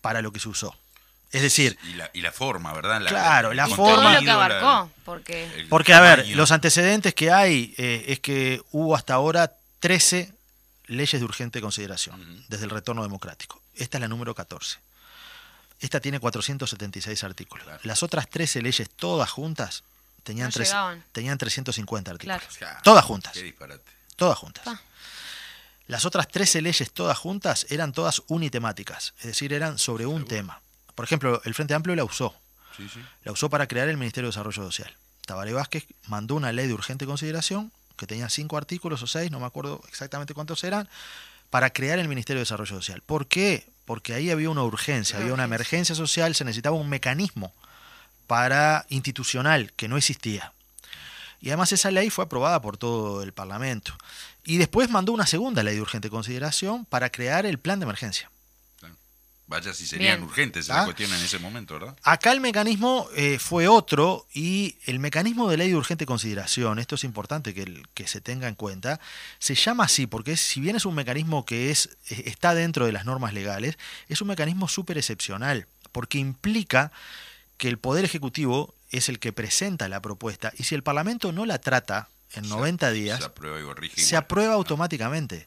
para 0.00 0.20
lo 0.20 0.32
que 0.32 0.40
se 0.40 0.48
usó. 0.48 0.74
Es 1.32 1.40
decir, 1.42 1.78
Y 1.84 1.94
la, 1.94 2.10
y 2.12 2.20
la 2.20 2.30
forma, 2.30 2.72
¿verdad? 2.74 3.00
La- 3.00 3.08
Claro, 3.08 3.52
la 3.54 3.66
y 3.68 3.72
forma- 3.72 3.94
todo 4.02 4.12
lo 4.12 4.20
que 4.20 4.30
abarcó, 4.30 4.90
porque 5.04 5.66
Porque, 5.70 5.94
a 5.94 6.00
ver, 6.00 6.28
los 6.36 6.52
antecedentes 6.52 7.14
que 7.14 7.30
hay 7.30 7.74
eh, 7.78 8.04
es 8.08 8.20
que 8.20 8.60
hubo 8.70 8.94
hasta 8.94 9.14
ahora 9.14 9.50
13 9.80 10.32
leyes 10.88 11.20
de 11.20 11.24
urgente 11.24 11.60
consideración 11.62 12.44
desde 12.48 12.64
el 12.64 12.70
retorno 12.70 13.02
democrático. 13.02 13.60
Esta 13.74 13.96
es 13.96 14.02
la 14.02 14.08
número 14.08 14.34
14. 14.34 14.78
Esta 15.80 16.00
tiene 16.00 16.20
476 16.20 17.24
artículos. 17.24 17.64
Claro. 17.66 17.80
Las 17.84 18.02
otras 18.02 18.28
13 18.28 18.60
leyes, 18.62 18.88
todas 18.94 19.30
juntas, 19.30 19.82
tenían, 20.22 20.48
No 20.48 20.52
tres- 20.52 20.74
tenían 21.12 21.38
350 21.38 22.10
artículos. 22.12 22.40
Claro. 22.42 22.56
Claro. 22.58 22.80
Todas 22.84 23.04
juntas. 23.04 23.32
Qué 23.32 23.42
disparate. 23.42 23.82
Todas 24.16 24.38
juntas. 24.38 24.64
Pa. 24.64 24.80
Las 25.88 26.04
otras 26.04 26.28
13 26.28 26.62
leyes 26.62 26.92
todas 26.92 27.18
juntas 27.18 27.66
eran 27.70 27.92
todas 27.92 28.22
unitemáticas, 28.28 29.14
es 29.18 29.24
decir, 29.26 29.52
eran 29.52 29.78
sobre 29.78 30.06
un 30.06 30.18
Seguro. 30.20 30.28
tema. 30.36 30.60
Por 31.02 31.08
ejemplo, 31.08 31.42
el 31.44 31.52
Frente 31.52 31.74
Amplio 31.74 31.96
la 31.96 32.04
usó. 32.04 32.32
Sí, 32.76 32.88
sí. 32.88 33.00
La 33.24 33.32
usó 33.32 33.50
para 33.50 33.66
crear 33.66 33.88
el 33.88 33.96
Ministerio 33.96 34.28
de 34.28 34.30
Desarrollo 34.30 34.62
Social. 34.62 34.94
Tabaré 35.26 35.52
Vázquez 35.52 35.84
mandó 36.06 36.36
una 36.36 36.52
ley 36.52 36.68
de 36.68 36.74
urgente 36.74 37.06
consideración 37.06 37.72
que 37.96 38.06
tenía 38.06 38.28
cinco 38.28 38.56
artículos 38.56 39.02
o 39.02 39.08
seis, 39.08 39.28
no 39.32 39.40
me 39.40 39.46
acuerdo 39.46 39.82
exactamente 39.88 40.32
cuántos 40.32 40.62
eran, 40.62 40.88
para 41.50 41.70
crear 41.70 41.98
el 41.98 42.06
Ministerio 42.06 42.38
de 42.38 42.42
Desarrollo 42.44 42.76
Social. 42.76 43.02
¿Por 43.04 43.26
qué? 43.26 43.66
Porque 43.84 44.14
ahí 44.14 44.30
había 44.30 44.48
una 44.48 44.62
urgencia, 44.62 45.18
había 45.18 45.34
una 45.34 45.42
emergencia 45.42 45.96
social, 45.96 46.36
se 46.36 46.44
necesitaba 46.44 46.76
un 46.76 46.88
mecanismo 46.88 47.52
para 48.28 48.86
institucional 48.88 49.72
que 49.72 49.88
no 49.88 49.96
existía. 49.96 50.52
Y 51.40 51.48
además 51.48 51.72
esa 51.72 51.90
ley 51.90 52.10
fue 52.10 52.26
aprobada 52.26 52.62
por 52.62 52.76
todo 52.76 53.24
el 53.24 53.32
Parlamento. 53.32 53.92
Y 54.44 54.58
después 54.58 54.88
mandó 54.88 55.10
una 55.10 55.26
segunda 55.26 55.64
ley 55.64 55.74
de 55.74 55.82
urgente 55.82 56.10
consideración 56.10 56.84
para 56.84 57.10
crear 57.10 57.44
el 57.44 57.58
plan 57.58 57.80
de 57.80 57.86
emergencia. 57.86 58.30
Vaya 59.52 59.74
si 59.74 59.86
serían 59.86 60.16
Bien. 60.18 60.28
urgentes 60.28 60.70
¿Ah? 60.70 60.76
esa 60.76 60.84
cuestión 60.86 61.12
en 61.12 61.22
ese 61.22 61.38
momento, 61.38 61.74
¿verdad? 61.74 61.94
Acá 62.02 62.32
el 62.32 62.40
mecanismo 62.40 63.06
eh, 63.14 63.38
fue 63.38 63.68
otro 63.68 64.26
y 64.32 64.76
el 64.86 64.98
mecanismo 64.98 65.50
de 65.50 65.58
ley 65.58 65.68
de 65.68 65.76
urgente 65.76 66.06
consideración, 66.06 66.78
esto 66.78 66.94
es 66.94 67.04
importante 67.04 67.52
que, 67.52 67.64
el- 67.64 67.86
que 67.92 68.06
se 68.08 68.22
tenga 68.22 68.48
en 68.48 68.54
cuenta, 68.54 68.98
se 69.38 69.54
llama 69.54 69.84
así 69.84 70.06
porque 70.06 70.32
es- 70.32 70.40
si 70.40 70.60
bien 70.60 70.74
es 70.76 70.86
un 70.86 70.94
mecanismo 70.94 71.44
que 71.44 71.70
es, 71.70 71.90
eh, 72.08 72.22
está 72.26 72.54
dentro 72.54 72.86
de 72.86 72.92
las 72.92 73.04
normas 73.04 73.34
legales, 73.34 73.76
es 74.08 74.22
un 74.22 74.28
mecanismo 74.28 74.68
súper 74.68 74.96
excepcional 74.96 75.66
porque 75.92 76.16
implica 76.18 76.90
que 77.58 77.68
el 77.68 77.76
Poder 77.78 78.04
Ejecutivo 78.06 78.74
es 78.90 79.10
el 79.10 79.18
que 79.18 79.32
presenta 79.34 79.86
la 79.88 80.00
propuesta 80.00 80.52
y 80.58 80.64
si 80.64 80.74
el 80.74 80.82
Parlamento 80.82 81.30
no 81.32 81.44
la 81.44 81.58
trata 81.58 82.08
en 82.34 82.44
Se- 82.44 82.50
90 82.50 82.90
días, 82.90 83.18
Se 83.20 83.26
aprueba 83.26 83.58
se 83.94 84.16
aprueba 84.16 84.54
automáticamente. 84.54 85.46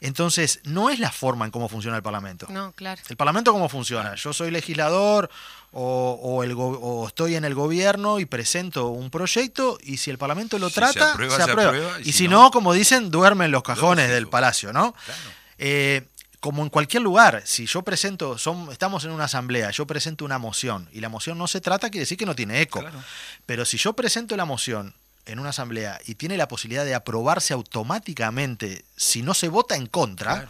Entonces, 0.00 0.60
no 0.64 0.90
es 0.90 0.98
la 1.00 1.10
forma 1.10 1.44
en 1.44 1.50
cómo 1.50 1.68
funciona 1.68 1.96
el 1.96 2.02
Parlamento. 2.02 2.46
no, 2.50 2.72
claro. 2.72 3.00
¿El 3.08 3.16
Parlamento 3.16 3.52
cómo 3.52 3.68
funciona? 3.68 4.14
Yo 4.14 4.32
soy 4.32 4.50
legislador 4.50 5.28
o, 5.72 6.18
o 6.22 6.42
el 6.44 6.54
go- 6.54 6.78
o 6.80 7.08
estoy 7.08 7.34
en 7.34 7.44
el 7.44 7.54
gobierno 7.54 8.20
y 8.20 8.24
presento 8.24 8.88
un 8.88 9.10
proyecto 9.10 9.78
y 9.82 9.96
si 9.96 10.10
el 10.10 10.18
Parlamento 10.18 10.58
lo 10.58 10.68
Si 10.68 10.76
trata, 10.76 10.92
se 10.92 11.00
aprueba, 11.12 11.34
aprueba. 11.36 11.62
se 11.62 11.68
aprueba, 11.78 12.00
y, 12.00 12.12
si 12.12 12.28
no, 12.28 12.50
como 12.50 12.72
dicen, 12.72 13.10
duerme 13.10 13.46
en 13.46 13.50
los 13.50 13.62
cajones 13.62 14.08
del 14.08 14.28
palacio, 14.28 14.72
¿no? 14.72 14.92
Claro. 14.92 15.20
Eh, 15.58 16.04
como 16.40 16.62
en 16.62 16.70
cualquier 16.70 17.02
lugar, 17.02 17.42
si 17.44 17.66
yo 17.66 17.82
presento, 17.82 18.38
son, 18.38 18.70
estamos 18.70 19.02
en 19.04 19.10
una 19.10 19.24
asamblea, 19.24 19.72
yo 19.72 19.88
presento 19.88 20.24
una 20.24 20.38
moción 20.38 20.88
y 20.92 21.00
la 21.00 21.08
moción 21.08 21.36
no 21.36 21.48
se 21.48 21.60
trata, 21.60 21.90
quiere 21.90 22.02
decir 22.02 22.16
que 22.16 22.26
no 22.26 22.36
tiene 22.36 22.60
eco. 22.60 22.78
Claro. 22.78 23.02
Pero 23.44 23.64
si 23.64 23.76
yo 23.76 23.92
presento 23.94 24.36
la 24.36 24.44
moción 24.44 24.94
en 25.28 25.38
una 25.38 25.50
asamblea 25.50 26.00
y 26.06 26.14
tiene 26.16 26.36
la 26.36 26.48
posibilidad 26.48 26.84
de 26.84 26.94
aprobarse 26.94 27.54
automáticamente 27.54 28.84
si 28.96 29.22
no 29.22 29.34
se 29.34 29.48
vota 29.48 29.76
en 29.76 29.86
contra, 29.86 30.32
Claro. 30.34 30.48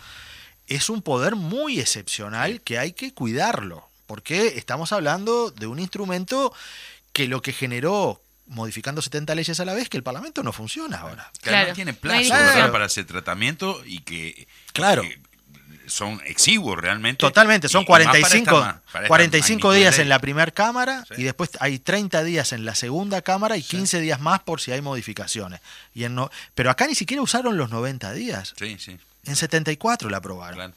es 0.67 0.89
un 0.91 1.03
poder 1.03 1.37
muy 1.37 1.81
excepcional 1.81 2.61
que 2.63 2.79
hay 2.79 2.93
que 2.93 3.13
cuidarlo, 3.13 3.89
porque 4.07 4.49
estamos 4.59 4.93
hablando 4.93 5.51
de 5.51 5.67
un 5.67 5.79
instrumento 5.79 6.53
que 7.13 7.27
lo 7.29 7.43
que 7.43 7.53
generó, 7.53 8.21
modificando 8.47 9.03
70 9.03 9.35
leyes 9.35 9.61
a 9.61 9.65
la 9.65 9.75
vez, 9.75 9.89
que 9.89 9.97
el 9.97 10.03
Parlamento 10.03 10.43
no 10.43 10.53
funciona 10.53 10.99
ahora. 11.01 11.31
Claro, 11.43 11.75
tiene 11.75 11.93
plazo 11.95 12.33
para 12.73 12.87
ese 12.87 13.05
tratamiento 13.05 13.83
y 13.85 14.01
que, 14.01 14.47
Claro. 14.73 15.03
que 15.03 15.21
son 15.89 16.21
exiguos 16.27 16.79
realmente. 16.79 17.19
Totalmente, 17.21 17.69
son 17.69 17.83
Y- 17.83 17.85
y 17.85 17.89
más 17.89 17.97
para 17.99 18.05
45, 18.11 18.57
esta 18.59 18.83
para 18.93 19.05
esta 19.05 19.09
45 19.09 19.73
días 19.73 19.99
en 19.99 20.09
la 20.09 20.19
primera 20.19 20.51
cámara 20.51 21.05
Sí. 21.09 21.15
y 21.19 21.23
después 21.25 21.51
hay 21.61 21.79
30 21.79 22.23
días 22.25 22.53
en 22.53 22.65
la 22.65 22.75
segunda 22.75 23.23
cámara 23.23 23.57
y 23.57 23.63
15 23.63 24.01
días 24.01 24.21
más 24.21 24.41
por 24.41 24.61
si 24.61 24.73
hay 24.73 24.81
modificaciones. 24.83 25.61
Y 25.95 26.05
en 26.05 26.15
no, 26.15 26.31
pero 26.55 26.71
acá 26.71 26.87
ni 26.87 26.95
siquiera 26.95 27.23
usaron 27.23 27.57
los 27.57 27.71
90 27.71 28.13
días. 28.13 28.55
Sí, 28.59 28.77
sí. 28.79 28.99
En 29.25 29.37
74 29.37 30.09
la 30.11 30.19
aprobaron. 30.19 30.55
Claro. 30.57 30.73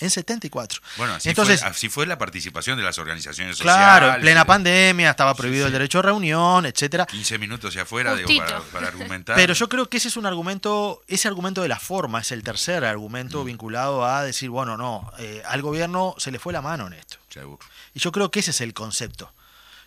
En 0.00 0.10
74. 0.10 0.80
Bueno, 0.96 1.14
así, 1.14 1.28
Entonces, 1.28 1.60
fue, 1.60 1.68
así 1.70 1.88
fue 1.88 2.06
la 2.06 2.16
participación 2.18 2.78
de 2.78 2.84
las 2.84 2.98
organizaciones 2.98 3.58
sociales. 3.58 3.78
claro, 3.84 4.14
en 4.14 4.20
plena 4.22 4.44
pandemia 4.44 5.10
estaba 5.10 5.32
Sí, 5.34 5.38
prohibido 5.38 5.66
el 5.66 5.72
derecho 5.72 5.98
a 5.98 6.02
reunión, 6.02 6.66
etcétera. 6.66 7.06
15 7.06 7.38
minutos 7.38 7.68
hacia 7.70 7.82
afuera 7.82 8.14
digo, 8.14 8.28
para, 8.38 8.60
para 8.60 8.88
argumentar. 8.88 9.36
Pero 9.36 9.52
yo 9.54 9.68
creo 9.68 9.88
que 9.88 9.98
ese 9.98 10.08
es 10.08 10.16
un 10.16 10.26
argumento, 10.26 11.02
ese 11.06 11.28
argumento 11.28 11.60
de 11.62 11.68
la 11.68 11.78
forma 11.78 12.20
es 12.20 12.32
el 12.32 12.42
tercer 12.42 12.82
Mm. 12.82 12.86
argumento 12.86 13.44
vinculado 13.44 14.04
a 14.06 14.22
decir, 14.24 14.48
bueno, 14.50 14.76
no, 14.76 15.12
eh, 15.18 15.42
al 15.46 15.60
gobierno 15.62 16.14
se 16.18 16.30
le 16.30 16.38
fue 16.38 16.52
la 16.52 16.62
mano 16.62 16.86
en 16.86 16.94
esto. 16.94 17.18
Seguro. 17.28 17.58
Y 17.94 17.98
yo 18.00 18.10
creo 18.12 18.30
que 18.30 18.40
ese 18.40 18.52
es 18.52 18.60
el 18.60 18.72
concepto. 18.74 19.32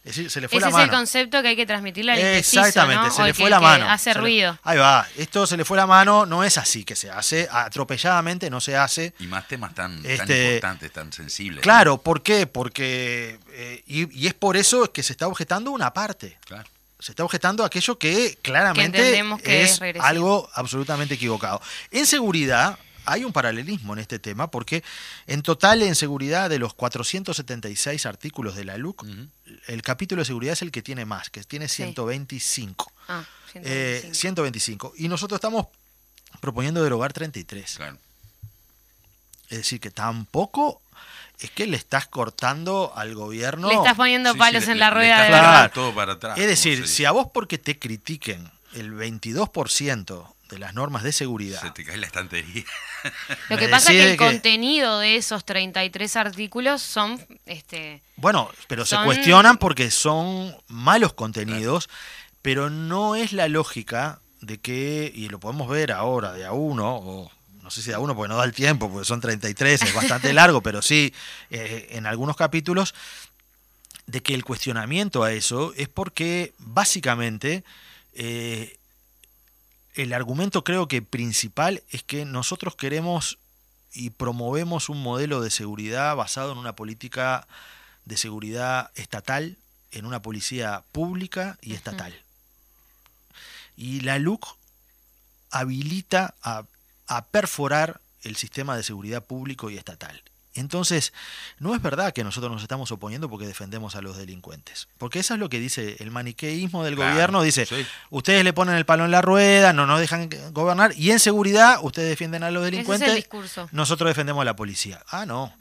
Es 0.04 0.18
decir, 0.18 0.30
se 0.30 0.42
le 0.42 0.50
fue 0.50 0.58
Ese 0.58 0.70
la 0.70 0.78
es 0.78 0.84
el 0.84 0.90
concepto 0.90 1.42
que 1.42 1.48
hay 1.48 1.56
que 1.56 1.66
transmitirle 1.66 2.12
al 2.12 2.20
Exactamente, 2.20 3.06
¿no? 3.08 3.12
se 3.14 3.22
O 3.22 3.26
le 3.26 3.34
fue 3.34 3.46
que- 3.46 3.50
la 3.52 3.58
que 3.60 3.64
mano. 3.64 3.90
hace 3.90 4.04
Se 4.12 4.14
le- 4.16 4.20
ruido. 4.20 4.60
ahí 4.64 4.78
va, 4.78 5.08
esto 5.18 5.48
se 5.48 5.56
le 5.56 5.64
fue 5.64 5.78
la 5.78 5.88
mano, 5.88 6.26
no 6.26 6.44
es 6.44 6.58
así 6.58 6.84
que 6.84 6.96
se 6.98 7.10
hace, 7.10 7.48
atropelladamente 7.50 8.50
no 8.50 8.60
se 8.60 8.76
hace. 8.76 9.14
Y 9.20 9.28
más 9.28 9.48
temas 9.48 9.74
tan, 9.74 10.02
tan 10.04 10.12
Este, 10.12 10.46
importantes, 10.56 10.92
tan 10.92 11.14
sensibles. 11.14 11.58
¿no? 11.58 11.62
Claro, 11.62 11.98
¿por 12.02 12.22
qué? 12.22 12.48
Porque, 12.48 13.40
eh, 13.54 13.82
y, 13.88 14.14
y 14.24 14.28
es 14.28 14.34
por 14.34 14.58
eso 14.58 14.92
que 14.92 15.04
se 15.04 15.14
está 15.14 15.28
objetando 15.28 15.72
una 15.72 15.94
parte. 15.94 16.38
Claro. 16.46 16.68
Se 17.00 17.12
está 17.14 17.24
objetando 17.24 17.64
aquello 17.66 17.98
que 17.98 18.38
claramente 18.42 18.98
entendemos 18.98 19.42
que 19.42 19.64
es 19.64 19.72
es 19.72 19.80
regresivo. 19.80 20.06
algo 20.06 20.50
absolutamente 20.54 21.14
equivocado. 21.16 21.62
En 21.92 22.06
seguridad 22.06 22.78
hay 23.06 23.24
un 23.26 23.34
paralelismo 23.34 23.94
en 23.94 24.00
este 24.00 24.20
tema 24.20 24.50
porque 24.50 24.84
en 25.28 25.42
total 25.42 25.82
en 25.82 25.96
seguridad 25.96 26.50
de 26.50 26.60
los 26.60 26.74
476 26.74 28.06
artículos 28.06 28.56
de 28.56 28.66
la 28.66 28.78
LUC, 28.78 29.06
el 29.68 29.82
capítulo 29.82 30.22
de 30.22 30.26
seguridad 30.26 30.54
es 30.54 30.62
el 30.62 30.72
que 30.72 30.82
tiene 30.82 31.06
más, 31.06 31.30
que 31.30 31.44
tiene 31.44 31.68
Sí. 31.68 31.76
125. 31.84 32.92
Ah, 33.08 33.24
Eh, 33.56 34.10
125. 34.14 34.16
125. 34.16 34.94
Y 34.98 35.08
nosotros 35.10 35.38
estamos 35.38 35.68
proponiendo 36.40 36.82
derogar 36.84 37.14
33. 37.14 37.76
Claro. 37.78 37.98
Es 39.50 39.58
decir, 39.60 39.80
que 39.80 39.92
tampoco 39.92 40.82
es 41.40 41.52
que 41.52 41.68
le 41.68 41.78
estás 41.78 42.08
cortando 42.08 42.94
al 42.96 43.14
gobierno. 43.14 43.68
Le 43.70 43.76
estás 43.76 43.96
poniendo 43.96 44.32
Sí, 44.34 44.40
palos 44.40 44.64
sí, 44.64 44.72
en 44.72 44.78
le- 44.78 44.80
la 44.80 44.90
le 44.90 44.96
rueda 44.96 45.26
estás 45.28 45.64
de 45.64 45.70
todo 45.70 45.94
para 45.94 46.14
atrás. 46.14 46.38
Es 46.38 46.48
decir, 46.48 46.88
si 46.88 47.06
a 47.06 47.12
vos 47.12 47.28
porque 47.34 47.58
te 47.60 47.78
critiquen 47.78 48.50
el 48.74 48.92
22% 48.94 50.33
de 50.54 50.60
las 50.60 50.74
normas 50.74 51.04
de 51.04 51.12
seguridad, 51.12 51.62
Se 51.62 51.72
te 51.72 51.84
cae 51.84 51.98
la 51.98 52.08
estantería. 52.08 52.64
Lo 53.50 53.58
que 53.58 53.68
pasa 53.68 53.92
es 53.92 53.98
que 53.98 54.04
el 54.12 54.18
que- 54.18 54.18
contenido 54.26 55.00
de 55.00 55.16
esos 55.18 55.44
33 55.46 56.16
artículos 56.16 56.82
son 56.82 57.20
este 57.46 58.02
bueno, 58.16 58.50
pero 58.68 58.86
se 58.86 58.96
cuestionan 59.04 59.58
porque 59.58 59.92
son 59.92 60.56
malos 60.68 61.14
contenidos, 61.14 61.90
pero 62.42 62.70
no 62.70 63.16
es 63.16 63.34
la 63.34 63.48
lógica 63.48 64.20
de 64.42 64.58
que, 64.60 65.12
y 65.14 65.30
lo 65.30 65.40
podemos 65.40 65.68
ver 65.70 65.92
ahora 65.92 66.34
de 66.34 66.46
a 66.46 66.52
uno, 66.54 66.96
o 66.98 67.32
no 67.62 67.70
sé 67.72 67.82
si 67.82 67.90
de 67.90 67.96
a 67.96 68.00
uno 68.00 68.16
porque 68.16 68.30
no 68.30 68.38
da 68.38 68.44
el 68.46 68.54
tiempo, 68.54 68.90
porque 68.92 69.06
son 69.06 69.20
33, 69.22 69.82
es 69.82 69.94
bastante 69.94 70.32
largo, 70.34 70.62
pero 70.62 70.82
sí 70.82 71.14
eh, 71.50 71.88
en 71.92 72.06
algunos 72.06 72.36
capítulos, 72.36 72.94
de 74.06 74.22
que 74.22 74.34
el 74.34 74.44
cuestionamiento 74.44 75.24
a 75.24 75.32
eso 75.32 75.74
es 75.78 75.88
porque 75.88 76.54
básicamente 76.60 77.64
eh, 78.16 78.78
el 79.94 80.14
argumento 80.14 80.64
creo 80.64 80.88
que 80.88 81.02
principal 81.02 81.84
es 81.90 82.04
que 82.04 82.26
nosotros 82.26 82.76
queremos 82.76 83.38
y 83.94 84.10
promovemos 84.10 84.90
un 84.90 85.02
modelo 85.02 85.42
de 85.42 85.52
seguridad 85.52 86.16
basado 86.16 86.52
en 86.52 86.58
una 86.58 86.76
política 86.76 87.48
de 88.06 88.18
seguridad 88.18 88.92
estatal, 88.96 89.58
en 89.92 90.06
una 90.06 90.22
policía 90.22 90.84
pública 90.92 91.58
y 91.62 91.74
estatal. 91.74 92.14
Y 93.78 94.02
la 94.02 94.18
LUC 94.18 94.46
habilita 95.52 96.34
a, 96.42 96.66
a 97.08 97.26
perforar 97.26 98.02
el 98.24 98.36
sistema 98.36 98.76
de 98.76 98.84
seguridad 98.84 99.24
público 99.24 99.70
y 99.70 99.78
estatal. 99.78 100.24
Entonces, 100.56 101.14
no 101.58 101.74
es 101.74 101.82
verdad 101.82 102.14
que 102.14 102.24
nosotros 102.24 102.52
nos 102.52 102.62
estamos 102.62 102.92
oponiendo 102.92 103.28
porque 103.28 103.48
defendemos 103.48 103.96
a 103.96 104.02
los 104.02 104.18
delincuentes. 104.18 104.88
Porque 104.98 105.20
eso 105.20 105.34
es 105.34 105.40
lo 105.40 105.50
que 105.50 105.60
dice 105.60 105.98
el 106.00 106.12
maniqueísmo 106.12 106.84
del 106.84 106.96
gobierno. 106.96 107.42
Dice, 107.42 107.68
ustedes 108.12 108.44
le 108.44 108.54
ponen 108.54 108.76
el 108.76 108.86
palo 108.86 109.06
en 109.06 109.12
la 109.12 109.22
rueda, 109.22 109.74
no 109.74 109.88
nos 109.88 110.00
dejan 110.00 110.30
gobernar, 110.52 110.94
y 110.96 111.12
en 111.12 111.20
seguridad 111.20 111.80
ustedes 111.82 112.10
defienden 112.10 112.44
a 112.44 112.52
los 112.52 112.64
delincuentes. 112.64 113.28
Nosotros 113.72 114.10
defendemos 114.10 114.42
a 114.42 114.46
la 114.46 114.56
policía. 114.56 115.04
Ah, 115.08 115.26
no. 115.26 115.54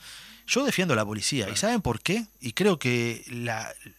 Yo 0.47 0.65
defiendo 0.65 0.93
a 0.93 0.97
la 0.97 1.05
policía. 1.07 1.49
¿Y 1.49 1.57
saben 1.57 1.81
por 1.81 2.01
qué? 2.01 2.27
Y 2.41 2.53
creo 2.53 2.79
que 2.79 3.25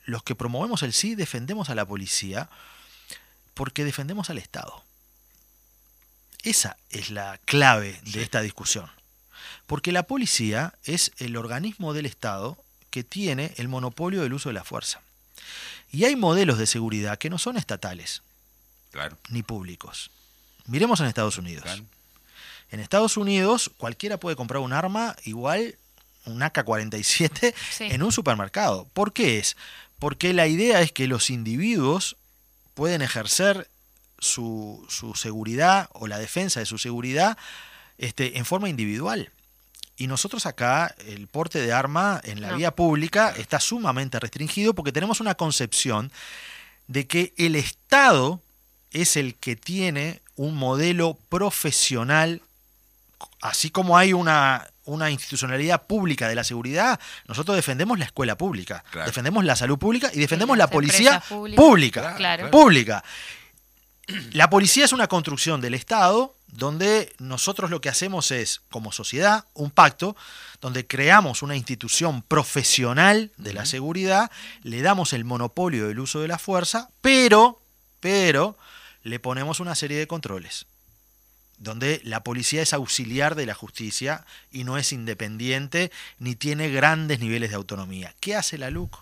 los 0.06 0.24
que 0.24 0.36
promovemos 0.36 0.84
el 0.84 0.94
sí 0.94 1.16
defendemos 1.16 1.70
a 1.70 1.76
la 1.76 1.86
policía 1.86 2.50
porque 3.56 3.84
defendemos 3.84 4.30
al 4.30 4.38
Estado. 4.38 4.84
Esa 6.44 6.78
es 6.90 7.10
la 7.10 7.40
clave 7.46 8.00
de 8.04 8.22
esta 8.22 8.42
discusión. 8.42 8.92
Porque 9.74 9.92
la 9.92 10.04
policía 10.04 10.76
es 10.84 11.14
el 11.18 11.36
organismo 11.36 11.96
del 11.96 12.06
Estado 12.06 12.60
que 12.92 13.04
tiene 13.04 13.56
el 13.58 13.70
monopolio 13.70 14.22
del 14.22 14.34
uso 14.34 14.50
de 14.50 14.54
la 14.54 14.64
fuerza. 14.64 15.02
Y 15.92 16.06
hay 16.06 16.16
modelos 16.16 16.60
de 16.60 16.68
seguridad 16.68 17.18
que 17.18 17.32
no 17.32 17.40
son 17.40 17.58
estatales, 17.58 18.22
ni 19.30 19.42
públicos. 19.42 20.12
Miremos 20.68 21.00
en 21.00 21.08
Estados 21.08 21.40
Unidos. 21.40 21.82
En 22.70 22.82
Estados 22.82 23.18
Unidos 23.18 23.72
cualquiera 23.76 24.20
puede 24.20 24.36
comprar 24.36 24.62
un 24.62 24.74
arma 24.74 25.16
igual, 25.24 25.74
un 26.26 26.44
AK-47, 26.44 27.56
en 27.80 28.04
un 28.04 28.12
supermercado. 28.12 28.88
¿Por 28.94 29.12
qué 29.12 29.40
es? 29.40 29.58
Porque 29.98 30.34
la 30.34 30.46
idea 30.46 30.82
es 30.82 30.92
que 30.92 31.08
los 31.08 31.32
individuos 31.32 32.16
pueden 32.76 33.02
ejercer 33.02 33.68
su, 34.20 34.86
su 34.88 35.16
seguridad 35.16 35.90
o 35.94 36.06
la 36.06 36.20
defensa 36.20 36.60
de 36.60 36.68
su 36.68 36.78
seguridad 36.78 37.40
este, 37.98 38.38
en 38.38 38.46
forma 38.46 38.70
individual. 38.70 39.32
Y 39.96 40.08
nosotros 40.08 40.46
acá, 40.46 40.96
el 41.08 41.28
porte 41.28 41.60
de 41.60 41.72
arma 41.72 42.20
en 42.24 42.42
la 42.42 42.54
vía 42.54 42.72
pública 42.72 43.34
está 43.38 43.60
sumamente 43.60 44.20
restringido 44.20 44.74
porque 44.74 44.92
tenemos 44.92 45.20
una 45.20 45.36
concepción 45.36 46.12
de 46.88 47.06
que 47.08 47.34
el 47.38 47.56
Estado 47.56 48.42
es 48.92 49.18
el 49.18 49.36
que 49.36 49.56
tiene 49.56 50.22
un 50.36 50.56
modelo 50.56 51.18
profesional, 51.30 52.42
así 53.42 53.70
como 53.70 53.98
hay 53.98 54.14
una, 54.14 54.68
una 54.86 55.12
institucionalidad 55.12 55.84
pública 55.84 56.28
de 56.28 56.36
la 56.36 56.44
seguridad, 56.44 57.00
nosotros 57.28 57.56
defendemos 57.56 58.00
la 58.00 58.06
escuela 58.06 58.36
pública, 58.36 58.84
defendemos 59.06 59.46
la 59.46 59.56
salud 59.56 59.78
pública 59.78 60.10
y 60.14 60.20
defendemos 60.20 60.58
la 60.58 60.68
policía 60.68 61.22
pública. 61.30 62.16
pública. 62.52 63.04
La 64.34 64.50
policía 64.50 64.86
es 64.86 64.94
una 64.94 65.08
construcción 65.08 65.62
del 65.62 65.74
Estado 65.74 66.36
donde 66.48 67.14
nosotros 67.18 67.72
lo 67.72 67.82
que 67.82 67.90
hacemos 67.90 68.32
es, 68.32 68.62
como 68.70 68.92
sociedad, 68.92 69.46
un 69.54 69.72
pacto, 69.72 70.16
donde 70.62 70.86
creamos 70.86 71.42
una 71.42 71.56
institución 71.56 72.22
profesional 72.22 73.32
de 73.38 73.54
la 73.54 73.66
seguridad, 73.66 74.30
le 74.62 74.82
damos 74.82 75.14
el 75.14 75.26
monopolio 75.26 75.88
del 75.88 76.00
uso 76.00 76.22
de 76.22 76.28
la 76.28 76.38
fuerza, 76.38 76.90
pero, 77.02 77.60
pero, 78.00 78.56
le 79.04 79.20
ponemos 79.20 79.60
una 79.60 79.74
serie 79.74 79.98
de 79.98 80.08
controles, 80.08 80.68
donde 81.58 82.02
la 82.04 82.24
policía 82.24 82.62
es 82.62 82.74
auxiliar 82.74 83.34
de 83.34 83.48
la 83.48 83.56
justicia 83.56 84.24
y 84.52 84.64
no 84.64 84.78
es 84.78 84.94
independiente 84.94 85.92
ni 86.20 86.36
tiene 86.36 86.70
grandes 86.70 87.20
niveles 87.20 87.50
de 87.50 87.56
autonomía. 87.56 88.14
¿Qué 88.20 88.36
hace 88.36 88.60
la 88.60 88.70
LUC? 88.70 88.96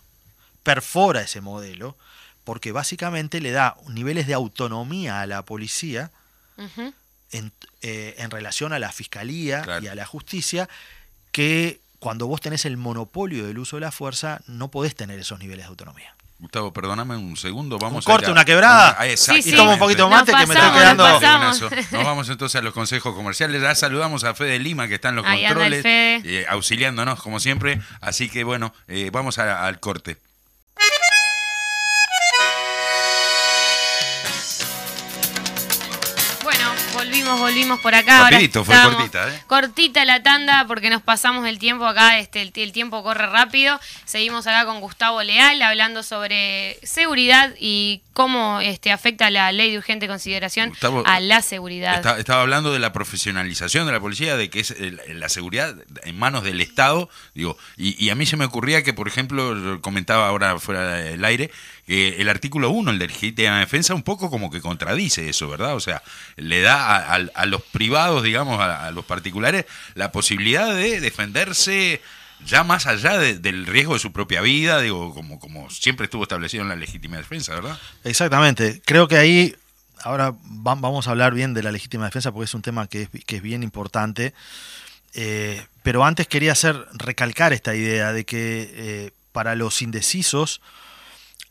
Perfora 0.63 1.21
ese 1.21 1.41
modelo 1.41 1.97
porque 2.43 2.71
básicamente 2.71 3.39
le 3.41 3.51
da 3.51 3.75
niveles 3.89 4.27
de 4.27 4.33
autonomía 4.33 5.21
a 5.21 5.27
la 5.27 5.43
policía 5.43 6.11
eh, 6.57 8.15
en, 8.17 8.31
relación 8.31 8.73
a 8.73 8.79
la 8.79 8.91
fiscalía 8.91 9.63
y 9.81 9.87
a 9.87 9.95
la 9.95 10.05
justicia 10.05 10.69
que 11.31 11.79
cuando 11.99 12.27
vos 12.27 12.41
tenés 12.41 12.65
el 12.65 12.77
monopolio 12.77 13.45
del 13.45 13.59
uso 13.59 13.77
de 13.77 13.81
la 13.81 13.91
fuerza 13.91 14.41
no 14.47 14.69
podés 14.69 14.95
tener 14.95 15.19
esos 15.19 15.39
niveles 15.39 15.65
de 15.65 15.69
autonomía. 15.69 16.15
Gustavo, 16.39 16.73
perdóname 16.73 17.15
un 17.15 17.37
segundo, 17.37 17.77
vamos 17.77 18.03
un 18.03 18.11
corte, 18.11 18.31
una 18.31 18.43
quebrada. 18.43 18.97
Ah, 18.97 19.07
y 19.07 19.51
toma 19.51 19.73
un 19.73 19.79
poquito 19.79 20.09
más 20.09 20.23
que 20.23 20.33
me 20.33 20.41
estoy 20.41 20.71
quedando. 20.71 21.07
Nos, 21.07 22.03
vamos 22.03 22.29
entonces 22.29 22.59
a 22.59 22.63
los 22.63 22.73
consejos 22.73 23.13
comerciales. 23.13 23.61
Ya 23.61 23.75
saludamos 23.75 24.23
a 24.23 24.33
Fede 24.33 24.57
Lima, 24.57 24.87
que 24.87 24.95
está 24.95 25.09
en 25.09 25.17
los 25.17 25.25
controles, 25.25 25.85
eh, 25.85 26.45
auxiliándonos 26.49 27.21
como 27.21 27.39
siempre. 27.39 27.79
Así 28.01 28.27
que 28.27 28.43
bueno, 28.43 28.73
eh, 28.87 29.11
vamos 29.13 29.37
al 29.37 29.79
corte. 29.79 30.17
Volvimos, 37.39 37.39
volvimos 37.39 37.79
por 37.79 37.95
acá. 37.95 38.29
Rapidito, 38.29 38.63
fue 38.63 38.75
cortita, 38.75 39.29
¿eh? 39.29 39.43
Cortita 39.47 40.05
la 40.05 40.23
tanda 40.23 40.65
porque 40.67 40.89
nos 40.89 41.01
pasamos 41.01 41.47
el 41.47 41.59
tiempo 41.59 41.85
acá, 41.85 42.19
este, 42.19 42.41
el, 42.41 42.71
tiempo 42.71 43.03
corre 43.03 43.27
rápido. 43.27 43.79
Seguimos 44.05 44.47
acá 44.47 44.65
con 44.65 44.79
Gustavo 44.79 45.23
Leal 45.23 45.61
hablando 45.61 46.03
sobre 46.03 46.77
seguridad 46.83 47.53
y 47.59 48.01
cómo 48.13 48.59
este, 48.61 48.91
afecta 48.91 49.29
la 49.29 49.51
ley 49.51 49.71
de 49.71 49.77
urgente 49.77 50.07
consideración 50.07 50.73
a 51.05 51.19
la 51.19 51.41
seguridad. 51.41 52.19
estaba 52.19 52.41
hablando 52.41 52.73
de 52.73 52.79
la 52.79 52.93
profesionalización 52.93 53.85
de 53.85 53.93
la 53.93 53.99
policía, 53.99 54.35
de 54.35 54.49
que 54.49 54.59
es 54.59 54.75
la 55.07 55.29
seguridad 55.29 55.75
en 56.03 56.17
manos 56.17 56.43
del 56.43 56.61
Estado, 56.61 57.09
digo, 57.33 57.57
y, 57.77 58.03
y 58.03 58.09
a 58.09 58.15
mí 58.15 58.25
se 58.25 58.37
me 58.37 58.45
ocurría 58.45 58.83
que, 58.83 58.93
por 58.93 59.07
ejemplo, 59.07 59.79
comentaba 59.81 60.27
ahora 60.27 60.59
fuera 60.59 60.93
del 60.93 61.23
aire, 61.23 61.51
el 61.87 62.29
artículo 62.29 62.69
1, 62.69 62.91
el 62.91 62.99
de 62.99 63.07
legítima 63.07 63.59
defensa, 63.59 63.93
un 63.93 64.03
poco 64.03 64.29
como 64.29 64.49
que 64.49 64.61
contradice 64.61 65.29
eso, 65.29 65.49
¿verdad? 65.49 65.75
O 65.75 65.79
sea, 65.79 66.01
le 66.37 66.61
da 66.61 67.13
a, 67.13 67.45
los 67.45 67.61
privados, 67.63 68.23
digamos, 68.23 68.59
a, 68.61 68.91
los 68.91 69.05
particulares, 69.05 69.65
la 69.95 70.11
posibilidad 70.11 70.73
de 70.73 71.01
defenderse 71.01 72.01
ya 72.45 72.63
más 72.63 72.87
allá 72.87 73.17
del 73.19 73.65
riesgo 73.67 73.93
de 73.93 73.99
su 73.99 74.11
propia 74.11 74.41
vida, 74.41 74.81
digo, 74.81 75.13
como, 75.13 75.39
como 75.39 75.69
siempre 75.69 76.05
estuvo 76.05 76.23
establecido 76.23 76.63
en 76.63 76.69
la 76.69 76.75
legítima 76.75 77.17
defensa, 77.17 77.53
¿verdad? 77.53 77.77
Exactamente. 78.03 78.81
Creo 78.85 79.07
que 79.07 79.17
ahí, 79.17 79.55
ahora 80.03 80.33
vamos 80.43 81.07
a 81.07 81.11
hablar 81.11 81.33
bien 81.33 81.53
de 81.53 81.61
la 81.61 81.71
legítima 81.71 82.05
defensa 82.05 82.31
porque 82.31 82.45
es 82.45 82.53
un 82.53 82.61
tema 82.61 82.87
que 82.87 83.03
es, 83.03 83.09
que 83.25 83.35
es 83.35 83.41
bien 83.41 83.63
importante. 83.63 84.33
Eh, 85.13 85.63
pero 85.83 86.05
antes 86.05 86.27
quería 86.27 86.53
hacer 86.53 86.87
recalcar 86.93 87.53
esta 87.53 87.75
idea 87.75 88.13
de 88.13 88.25
que 88.25 88.71
eh, 88.73 89.11
para 89.31 89.55
los 89.55 89.81
indecisos, 89.81 90.61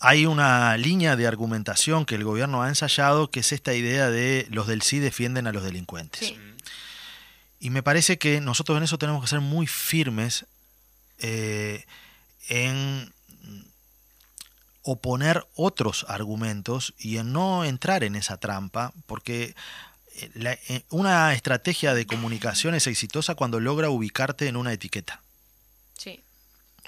hay 0.00 0.24
una 0.24 0.76
línea 0.78 1.14
de 1.14 1.26
argumentación 1.26 2.06
que 2.06 2.14
el 2.14 2.24
gobierno 2.24 2.62
ha 2.62 2.68
ensayado, 2.68 3.30
que 3.30 3.40
es 3.40 3.52
esta 3.52 3.74
idea 3.74 4.08
de 4.10 4.46
los 4.50 4.66
del 4.66 4.80
sí 4.80 4.98
defienden 4.98 5.46
a 5.46 5.52
los 5.52 5.62
delincuentes. 5.62 6.32
Y 7.60 7.68
me 7.68 7.82
parece 7.82 8.18
que 8.18 8.40
nosotros 8.40 8.78
en 8.78 8.84
eso 8.84 8.96
tenemos 8.96 9.22
que 9.22 9.28
ser 9.28 9.40
muy 9.40 9.66
firmes 9.66 10.46
eh, 11.18 11.84
en 12.48 13.12
oponer 14.82 15.46
otros 15.54 16.06
argumentos 16.08 16.94
y 16.98 17.18
en 17.18 17.34
no 17.34 17.66
entrar 17.66 18.02
en 18.02 18.16
esa 18.16 18.38
trampa, 18.38 18.94
porque 19.06 19.54
eh, 20.16 20.58
eh, 20.68 20.82
una 20.88 21.34
estrategia 21.34 21.92
de 21.92 22.06
comunicación 22.06 22.74
es 22.74 22.86
exitosa 22.86 23.34
cuando 23.34 23.60
logra 23.60 23.90
ubicarte 23.90 24.48
en 24.48 24.56
una 24.56 24.72
etiqueta. 24.72 25.20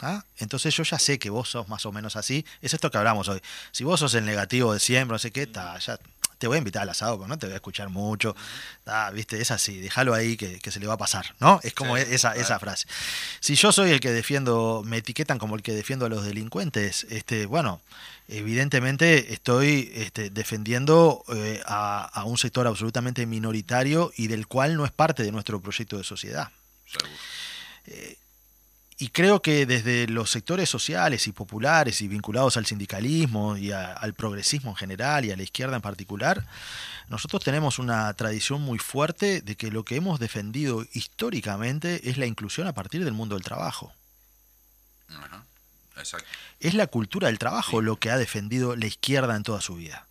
¿Ah? 0.02 0.24
Entonces 0.38 0.74
yo 0.74 0.82
ya 0.82 0.98
sé 0.98 1.20
que 1.20 1.30
vos 1.30 1.48
sos 1.48 1.68
más 1.68 1.86
o 1.86 1.92
menos 1.92 2.16
así. 2.16 2.44
Es 2.60 2.74
esto 2.74 2.90
que 2.90 2.98
hablamos 2.98 3.28
hoy. 3.28 3.40
Si 3.70 3.84
vos 3.84 4.00
sos 4.00 4.12
el 4.14 4.24
negativo 4.24 4.74
de 4.74 4.80
siempre, 4.80 5.14
no 5.14 5.18
sé 5.18 5.30
qué, 5.30 5.48
ya 5.52 5.98
te 6.38 6.48
voy 6.48 6.56
a 6.56 6.58
invitar 6.58 6.82
al 6.82 6.88
asado, 6.88 7.18
pero 7.18 7.28
no 7.28 7.38
te 7.38 7.46
voy 7.46 7.52
a 7.52 7.56
escuchar 7.56 7.88
mucho. 7.88 8.34
¿Viste? 9.14 9.40
Es 9.40 9.52
así, 9.52 9.78
déjalo 9.78 10.12
ahí 10.12 10.36
que, 10.36 10.70
se 10.72 10.80
le 10.80 10.88
va 10.88 10.94
a 10.94 10.98
pasar, 10.98 11.36
¿no? 11.38 11.60
Es 11.62 11.72
como 11.72 11.96
esa, 11.96 12.34
esa 12.34 12.58
frase. 12.58 12.88
Si 13.38 13.54
yo 13.54 13.70
soy 13.70 13.92
el 13.92 14.00
que 14.00 14.10
defiendo, 14.10 14.82
me 14.84 14.96
etiquetan 14.96 15.38
como 15.38 15.54
el 15.54 15.62
que 15.62 15.72
defiendo 15.72 16.06
a 16.06 16.08
los 16.08 16.24
delincuentes, 16.24 17.06
este, 17.10 17.46
bueno, 17.46 17.80
evidentemente 18.26 19.32
estoy 19.32 19.92
este, 19.94 20.30
defendiendo 20.30 21.22
eh, 21.32 21.62
a, 21.64 22.24
un 22.26 22.36
sector 22.38 22.66
absolutamente 22.66 23.24
minoritario 23.24 24.10
y 24.16 24.26
del 24.26 24.48
cual 24.48 24.76
no 24.76 24.84
es 24.84 24.90
parte 24.90 25.22
de 25.22 25.30
nuestro 25.30 25.60
proyecto 25.60 25.96
de 25.96 26.02
sociedad. 26.02 26.50
Y 29.02 29.08
creo 29.08 29.42
que 29.42 29.66
desde 29.66 30.06
los 30.06 30.30
sectores 30.30 30.70
sociales 30.70 31.26
y 31.26 31.32
populares 31.32 32.00
y 32.02 32.08
vinculados 32.08 32.56
al 32.56 32.66
sindicalismo 32.66 33.56
y 33.56 33.72
a- 33.72 33.92
al 33.94 34.14
progresismo 34.14 34.70
en 34.70 34.76
general 34.76 35.24
y 35.24 35.32
a 35.32 35.36
la 35.36 35.42
izquierda 35.42 35.74
en 35.74 35.82
particular, 35.82 36.46
nosotros 37.08 37.42
tenemos 37.42 37.78
una 37.80 38.12
tradición 38.14 38.62
muy 38.62 38.78
fuerte 38.78 39.40
de 39.40 39.56
que 39.56 39.70
lo 39.72 39.84
que 39.84 39.96
hemos 39.96 40.20
defendido 40.20 40.86
históricamente 40.92 42.08
es 42.10 42.16
la 42.16 42.26
inclusión 42.26 42.66
a 42.68 42.74
partir 42.74 43.04
del 43.04 43.12
mundo 43.12 43.34
del 43.34 43.42
trabajo. 43.44 43.92
Ajá, 45.08 45.44
Exacto. 45.96 46.28
Es 46.60 46.74
la 46.74 46.86
cultura 46.86 47.26
del 47.26 47.38
trabajo 47.38 47.80
Sí. 47.80 47.84
lo 47.84 47.96
que 47.96 48.10
ha 48.10 48.16
defendido 48.16 48.76
la 48.76 48.86
izquierda 48.86 49.34
en 49.36 49.42
toda 49.42 49.60
su 49.60 49.74
vida. 49.74 50.06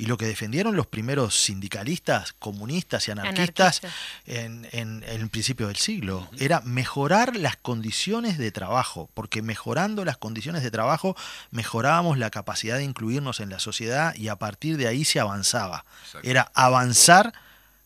Y 0.00 0.06
lo 0.06 0.16
que 0.16 0.26
defendieron 0.26 0.76
los 0.76 0.86
primeros 0.86 1.38
sindicalistas, 1.42 2.32
comunistas 2.38 3.06
y 3.06 3.10
anarquistas 3.10 3.80
Anarquistas. 3.84 3.92
en, 4.26 4.66
en- 4.72 5.04
en 5.04 5.20
el 5.20 5.28
principio 5.28 5.66
del 5.68 5.76
siglo 5.76 6.28
era 6.38 6.60
mejorar 6.62 7.36
las 7.36 7.56
condiciones 7.56 8.38
de 8.38 8.50
trabajo, 8.50 9.10
porque 9.14 9.42
mejorando 9.42 10.04
las 10.04 10.16
condiciones 10.16 10.62
de 10.62 10.70
trabajo 10.70 11.16
mejorábamos 11.50 12.18
la 12.18 12.30
capacidad 12.30 12.76
de 12.78 12.84
incluirnos 12.84 13.40
en 13.40 13.50
la 13.50 13.58
sociedad 13.58 14.14
y 14.14 14.28
a 14.28 14.36
partir 14.36 14.76
de 14.76 14.86
ahí 14.88 15.04
se 15.04 15.20
avanzaba. 15.20 15.84
Exacto. 16.04 16.28
Era 16.28 16.50
avanzar 16.54 17.32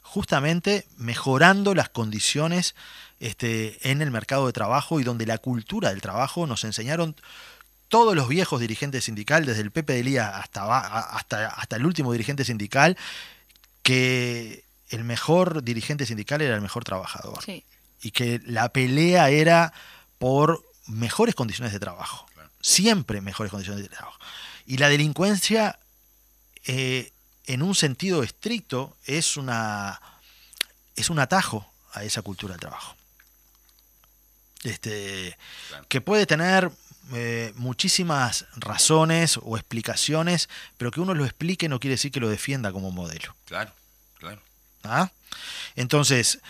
justamente 0.03 0.87
mejorando 0.97 1.75
las 1.75 1.89
condiciones 1.89 2.75
este, 3.21 3.91
en 3.91 4.03
el 4.03 4.11
mercado 4.11 4.47
de 4.47 4.53
trabajo 4.53 5.01
y 5.01 5.05
donde 5.05 5.27
la 5.27 5.39
cultura 5.39 5.91
del 5.91 6.01
trabajo 6.01 6.47
nos 6.47 6.63
enseñaron 6.65 7.17
todos 7.95 8.17
los 8.17 8.27
viejos 8.27 8.61
dirigentes 8.61 9.05
sindicales, 9.05 9.47
desde 9.47 9.63
el 9.63 9.71
Pepe 9.71 9.93
de 9.93 10.03
Lía 10.03 10.37
hasta, 10.37 10.79
hasta, 11.17 11.47
hasta 11.47 11.77
el 11.77 11.87
último 11.87 12.11
dirigente 12.11 12.45
sindical, 12.45 12.97
que 13.85 14.65
el 14.89 15.05
mejor 15.05 15.63
dirigente 15.63 16.05
sindical 16.05 16.43
era 16.43 16.57
el 16.57 16.61
mejor 16.61 16.83
trabajador 16.83 17.41
Sí. 17.45 17.63
y 18.03 18.11
que 18.11 18.41
la 18.47 18.69
pelea 18.71 19.31
era 19.31 19.73
por 20.19 20.65
mejores 20.89 21.37
condiciones 21.37 21.73
de 21.73 21.79
trabajo. 21.79 22.27
Claro. 22.35 22.51
Siempre 22.61 23.21
mejores 23.21 23.53
condiciones 23.53 23.85
de 23.85 23.89
trabajo. 23.89 24.19
Y 24.67 24.79
la 24.79 24.89
delincuencia, 24.89 25.79
eh, 26.67 27.13
en 27.47 27.63
un 27.63 27.77
sentido 27.77 28.25
estricto, 28.25 28.97
es, 29.07 29.37
una, 29.37 30.01
es 30.97 31.11
un 31.11 31.21
atajo 31.21 31.65
a 31.93 32.03
esa 32.03 32.23
cultura 32.23 32.55
del 32.55 32.61
trabajo. 32.61 32.97
Este, 34.65 35.37
Claro. 35.69 35.85
que 35.89 36.01
puede 36.01 36.27
tener 36.27 36.73
eh, 37.13 37.53
muchísimas 37.57 38.47
razones 38.57 39.39
o 39.43 39.57
explicaciones, 39.57 40.49
pero 40.79 40.91
que 40.91 41.01
uno 41.01 41.15
lo 41.15 41.25
explique 41.25 41.69
no 41.69 41.81
quiere 41.81 41.95
decir 41.95 42.11
que 42.13 42.21
lo 42.21 42.29
defienda 42.29 42.73
como 42.73 42.91
modelo. 42.91 43.35
Claro, 43.45 43.73
claro. 44.19 44.41
¿Ah? 44.85 45.11
Entonces, 45.77 46.41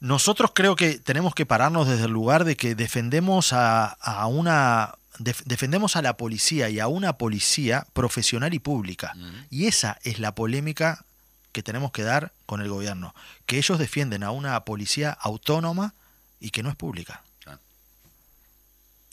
nosotros 0.00 0.50
creo 0.54 0.76
que 0.76 0.98
tenemos 0.98 1.34
que 1.34 1.46
pararnos 1.46 1.88
desde 1.88 2.04
el 2.04 2.10
lugar 2.12 2.44
de 2.44 2.56
que 2.56 2.74
defendemos 2.74 3.52
a, 3.52 3.86
a 3.86 4.26
una 4.26 4.94
def- 5.18 5.42
defendemos 5.44 5.96
a 5.96 6.02
la 6.02 6.16
policía 6.16 6.68
y 6.68 6.78
a 6.80 6.88
una 6.88 7.14
policía 7.14 7.86
profesional 7.92 8.52
y 8.54 8.58
pública. 8.58 9.14
Y 9.50 9.66
esa 9.66 9.98
es 10.02 10.18
la 10.18 10.34
polémica 10.34 11.04
que 11.52 11.62
tenemos 11.62 11.92
que 11.92 12.02
dar 12.02 12.32
con 12.46 12.60
el 12.60 12.68
gobierno, 12.68 13.14
que 13.46 13.58
ellos 13.58 13.78
defienden 13.78 14.24
a 14.24 14.30
una 14.32 14.58
policía 14.64 15.10
autónoma 15.20 15.94
y 16.40 16.50
que 16.50 16.62
no 16.62 16.68
es 16.68 16.76
pública. 16.76 17.22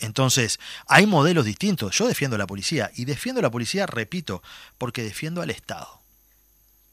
Entonces, 0.02 0.60
hay 0.88 1.06
modelos 1.06 1.46
distintos. 1.46 1.98
Yo 1.98 2.08
defiendo 2.08 2.36
a 2.36 2.40
la 2.40 2.48
policía 2.48 2.92
y 2.96 3.06
defiendo 3.06 3.40
a 3.40 3.44
la 3.44 3.50
policía, 3.52 3.86
repito, 3.86 4.44
porque 4.78 5.04
defiendo 5.04 5.42
al 5.42 5.50
Estado. 5.50 6.00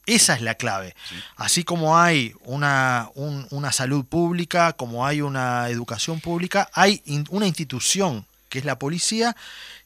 Esa 0.05 0.33
es 0.33 0.41
la 0.41 0.55
clave. 0.55 0.95
Sí. 1.07 1.15
Así 1.35 1.63
como 1.63 1.97
hay 1.99 2.33
una, 2.41 3.09
un- 3.13 3.45
una 3.51 3.71
salud 3.71 4.05
pública, 4.05 4.73
como 4.73 5.05
hay 5.05 5.21
una 5.21 5.69
educación 5.69 6.19
pública, 6.19 6.69
hay 6.73 7.01
in- 7.05 7.27
una 7.29 7.45
institución 7.47 8.25
que 8.49 8.59
es 8.59 8.65
la 8.65 8.79
policía, 8.79 9.35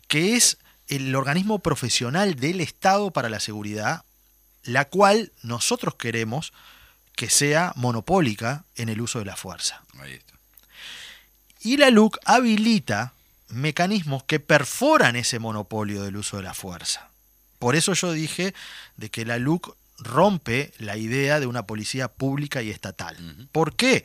que 0.08 0.36
es 0.36 0.58
el 0.88 1.14
organismo 1.16 1.60
profesional 1.60 2.36
del 2.36 2.62
Estado 2.62 3.12
para 3.12 3.28
la 3.30 3.40
seguridad, 3.42 4.04
la 4.64 4.86
cual 4.86 5.32
nosotros 5.42 5.96
queremos 5.96 6.54
que 7.16 7.30
sea 7.30 7.74
monopólica 7.76 8.64
en 8.76 8.88
el 8.90 9.02
uso 9.02 9.20
de 9.20 9.26
la 9.26 9.36
fuerza. 9.36 9.82
Ahí 10.00 10.14
está. 10.14 10.33
Y 11.64 11.78
la 11.78 11.90
LUC 11.90 12.18
habilita 12.26 13.14
mecanismos 13.50 14.24
que 14.24 14.40
perforan 14.40 15.16
ese 15.16 15.40
monopolio 15.40 16.04
del 16.04 16.18
uso 16.18 16.38
de 16.38 16.44
la 16.44 16.54
fuerza. 16.54 17.10
Por 17.60 17.76
eso 17.76 17.94
yo 17.94 18.12
dije 18.12 18.54
de 18.98 19.10
que 19.10 19.26
la 19.26 19.38
LUC 19.38 19.76
rompe 20.00 20.74
la 20.80 20.98
idea 20.98 21.40
de 21.40 21.48
una 21.48 21.66
policía 21.66 22.08
pública 22.10 22.62
y 22.62 22.70
estatal. 22.70 23.48
¿Por 23.52 23.76
qué? 23.76 24.04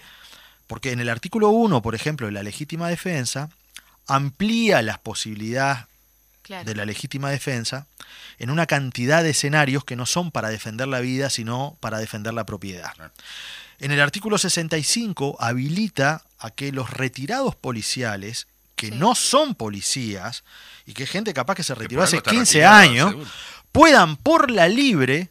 Porque 0.66 0.92
en 0.92 1.00
el 1.00 1.09
artículo 1.09 1.48
1, 1.48 1.82
por 1.82 1.94
ejemplo, 1.94 2.26
de 2.26 2.32
la 2.32 2.42
legítima 2.42 2.88
defensa, 2.88 3.48
amplía 4.06 4.82
las 4.82 4.98
posibilidades 4.98 5.84
Claro. 6.42 6.64
de 6.64 6.74
la 6.74 6.86
legítima 6.86 7.28
defensa 7.28 7.86
en 8.38 8.48
una 8.48 8.64
cantidad 8.64 9.22
de 9.22 9.30
escenarios 9.30 9.84
que 9.84 9.96
no 9.96 10.06
son 10.06 10.30
para 10.30 10.48
defender 10.48 10.88
la 10.88 11.00
vida, 11.00 11.28
sino 11.28 11.76
para 11.80 11.98
defender 11.98 12.32
la 12.32 12.44
propiedad. 12.44 12.90
Claro. 12.94 13.12
En 13.80 13.92
el 13.92 14.00
artículo 14.00 14.38
65 14.38 15.36
habilita 15.40 16.22
a 16.38 16.50
que 16.50 16.72
los 16.72 16.90
retirados 16.90 17.54
policiales, 17.56 18.46
que 18.76 18.88
Sí. 18.88 18.94
no 18.96 19.14
son 19.14 19.54
policías, 19.54 20.44
y 20.86 20.94
que 20.94 21.06
gente 21.06 21.32
capaz 21.34 21.54
que 21.56 21.62
se 21.62 21.74
retiró 21.74 22.02
hace 22.02 22.16
algo 22.16 22.26
está 22.26 22.30
15 22.30 22.52
retirado, 22.58 22.76
años, 22.78 23.10
seguro. 23.10 23.30
puedan 23.72 24.16
por 24.16 24.50
la 24.50 24.68
libre, 24.68 25.28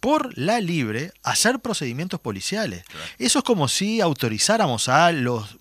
por 0.00 0.36
la 0.38 0.60
libre, 0.60 1.12
hacer 1.22 1.58
procedimientos 1.60 2.20
policiales. 2.20 2.84
Claro. 2.84 3.06
Eso 3.18 3.38
es 3.40 3.44
como 3.44 3.68
si 3.68 4.00
autorizáramos 4.00 4.88
a 4.88 5.12
los 5.12 5.56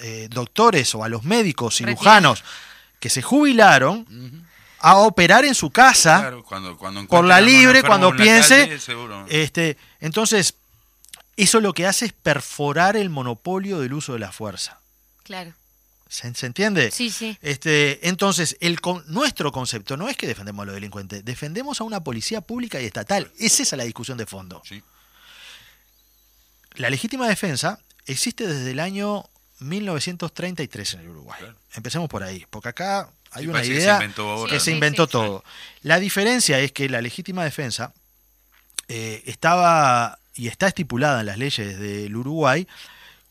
eh, 0.00 0.28
doctores 0.30 0.94
o 0.94 1.02
a 1.04 1.08
los 1.08 1.24
médicos 1.24 1.76
cirujanos 1.76 2.44
que 3.00 3.10
se 3.10 3.20
jubilaron 3.22 4.06
a 4.80 4.96
operar 4.98 5.44
en 5.44 5.54
su 5.56 5.70
casa 5.70 6.20
Claro, 6.20 6.44
cuando, 6.44 6.76
cuando 6.76 7.06
por 7.06 7.24
la 7.24 7.40
libre, 7.40 7.82
cuando 7.82 8.12
la 8.12 8.22
piense. 8.22 8.78
calle, 8.78 9.42
este, 9.42 9.76
entonces, 10.00 10.54
eso 11.44 11.60
lo 11.60 11.72
que 11.72 11.86
hace 11.86 12.06
es 12.06 12.12
perforar 12.12 12.96
el 12.96 13.10
monopolio 13.10 13.80
del 13.80 13.92
uso 13.94 14.12
de 14.12 14.18
la 14.18 14.32
fuerza. 14.32 14.80
Claro. 15.22 15.52
¿Se, 16.08 16.34
se 16.34 16.46
entiende? 16.46 16.90
Sí, 16.90 17.10
sí. 17.10 17.36
Este, 17.42 18.08
entonces, 18.08 18.56
el 18.60 18.80
con- 18.80 19.04
nuestro 19.06 19.52
concepto 19.52 19.96
no 19.96 20.08
es 20.08 20.16
que 20.16 20.26
defendemos 20.26 20.62
a 20.62 20.66
los 20.66 20.74
delincuentes, 20.74 21.24
defendemos 21.24 21.80
a 21.80 21.84
una 21.84 22.02
policía 22.02 22.40
pública 22.40 22.80
y 22.80 22.86
estatal. 22.86 23.30
Es 23.38 23.60
esa 23.60 23.76
la 23.76 23.84
discusión 23.84 24.16
de 24.16 24.24
fondo. 24.26 24.62
Sí. 24.66 24.82
La 26.76 26.90
legítima 26.90 27.28
defensa 27.28 27.78
existe 28.06 28.46
desde 28.46 28.70
el 28.70 28.80
año 28.80 29.24
1933 29.60 30.94
en 30.94 31.00
el 31.00 31.08
Uruguay. 31.08 31.38
Claro. 31.40 31.54
Empecemos 31.74 32.08
por 32.08 32.22
ahí, 32.22 32.46
porque 32.50 32.68
acá 32.70 33.10
hay 33.32 33.42
Sí, 33.44 33.48
una 33.48 33.58
parece 33.58 33.70
que 33.72 33.76
se 33.76 33.82
idea 33.82 33.94
inventó 33.96 34.30
ahora. 34.30 34.52
que 34.52 34.60
se 34.60 34.70
inventó 34.70 35.04
sí. 35.06 35.12
todo. 35.12 35.44
La 35.82 35.98
diferencia 35.98 36.58
es 36.60 36.72
que 36.72 36.88
la 36.88 37.02
legítima 37.02 37.44
defensa 37.44 37.92
eh, 38.88 39.22
estaba 39.26 40.18
y 40.38 40.46
está 40.46 40.68
estipulada 40.68 41.20
en 41.20 41.26
las 41.26 41.36
leyes 41.36 41.78
del 41.78 42.16
Uruguay 42.16 42.66